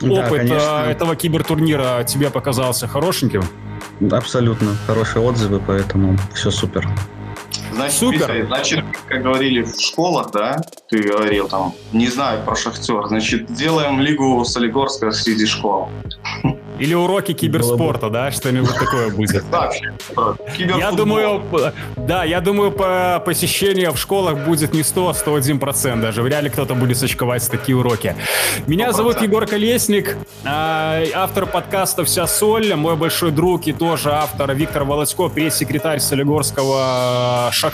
Да, 0.00 0.26
Опыт 0.26 0.38
конечно. 0.38 0.84
этого 0.88 1.16
кибертурнира 1.16 2.04
тебе 2.04 2.30
показался 2.30 2.86
хорошеньким? 2.86 3.42
Абсолютно. 4.10 4.76
Хорошие 4.86 5.22
отзывы, 5.22 5.60
поэтому 5.66 6.16
все 6.34 6.50
супер. 6.50 6.88
Значит, 7.78 7.98
Супер. 7.98 8.18
Писали, 8.18 8.42
значит, 8.42 8.84
как 9.06 9.22
говорили 9.22 9.62
в 9.62 9.80
школах, 9.80 10.32
да, 10.32 10.60
ты 10.88 11.00
говорил 11.00 11.48
там, 11.48 11.74
не 11.92 12.08
знаю 12.08 12.42
про 12.44 12.56
шахтер, 12.56 13.06
значит, 13.06 13.52
делаем 13.54 14.00
лигу 14.00 14.44
Солигорска 14.44 15.12
среди 15.12 15.46
школ. 15.46 15.88
Или 16.80 16.94
уроки 16.94 17.32
киберспорта, 17.32 18.08
да, 18.08 18.30
что-нибудь 18.30 18.74
такое 18.74 19.10
будет. 19.10 19.44
Я 20.58 20.92
думаю, 20.92 21.42
да, 21.96 22.24
я 22.24 22.40
думаю, 22.40 22.70
по 22.70 23.22
посещение 23.24 23.90
в 23.90 23.96
школах 23.96 24.38
будет 24.38 24.72
не 24.72 24.82
100, 24.82 25.08
а 25.08 25.12
101% 25.12 26.00
даже. 26.00 26.22
Вряд 26.22 26.42
ли 26.42 26.50
кто-то 26.50 26.74
будет 26.74 26.96
сочковать 26.96 27.48
такие 27.50 27.76
уроки. 27.76 28.14
Меня 28.66 28.92
зовут 28.92 29.20
Егор 29.20 29.46
Колесник, 29.46 30.16
а, 30.44 31.02
автор 31.14 31.46
подкаста 31.46 32.04
«Вся 32.04 32.26
соль», 32.26 32.74
мой 32.74 32.96
большой 32.96 33.30
друг 33.30 33.66
и 33.66 33.72
тоже 33.72 34.12
автор 34.12 34.54
Виктор 34.54 34.84
Володько, 34.84 35.28
пресс-секретарь 35.28 36.00
Солигорского 36.00 37.48
«Шахтера», 37.52 37.67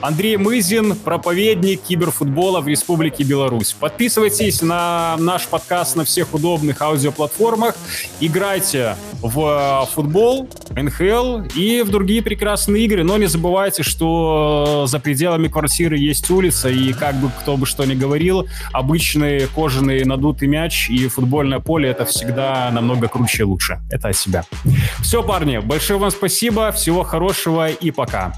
Андрей 0.00 0.36
Мызин, 0.36 0.94
проповедник 0.94 1.82
киберфутбола 1.82 2.60
в 2.60 2.68
Республике 2.68 3.24
Беларусь. 3.24 3.74
Подписывайтесь 3.78 4.62
на 4.62 5.16
наш 5.18 5.46
подкаст 5.46 5.96
на 5.96 6.04
всех 6.04 6.34
удобных 6.34 6.82
аудиоплатформах 6.82 7.74
играйте 8.20 8.96
в 9.20 9.84
э, 9.84 9.92
футбол, 9.92 10.48
НХЛ 10.70 11.42
и 11.54 11.82
в 11.82 11.90
другие 11.90 12.22
прекрасные 12.22 12.84
игры, 12.84 13.02
но 13.04 13.16
не 13.16 13.26
забывайте, 13.26 13.82
что 13.82 14.84
за 14.86 15.00
пределами 15.00 15.48
квартиры 15.48 15.98
есть 15.98 16.30
улица, 16.30 16.68
и 16.68 16.92
как 16.92 17.16
бы 17.16 17.30
кто 17.40 17.56
бы 17.56 17.66
что 17.66 17.84
ни 17.84 17.94
говорил, 17.94 18.46
обычный 18.72 19.46
кожаный 19.48 20.04
надутый 20.04 20.48
мяч 20.48 20.88
и 20.90 21.08
футбольное 21.08 21.60
поле— 21.60 21.88
это 21.90 22.04
всегда 22.04 22.70
намного 22.70 23.08
круче 23.08 23.42
и 23.42 23.44
лучше. 23.44 23.80
Это 23.90 24.08
от 24.08 24.16
себя. 24.16 24.44
Все, 25.02 25.22
парни, 25.22 25.58
большое 25.58 25.98
вам 25.98 26.10
спасибо, 26.10 26.70
всего 26.72 27.02
хорошего 27.02 27.68
и 27.68 27.90
пока. 27.90 28.32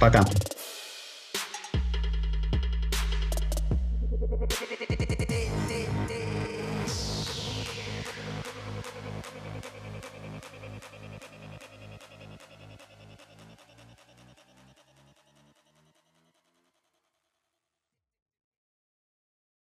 Пока. 0.00 0.24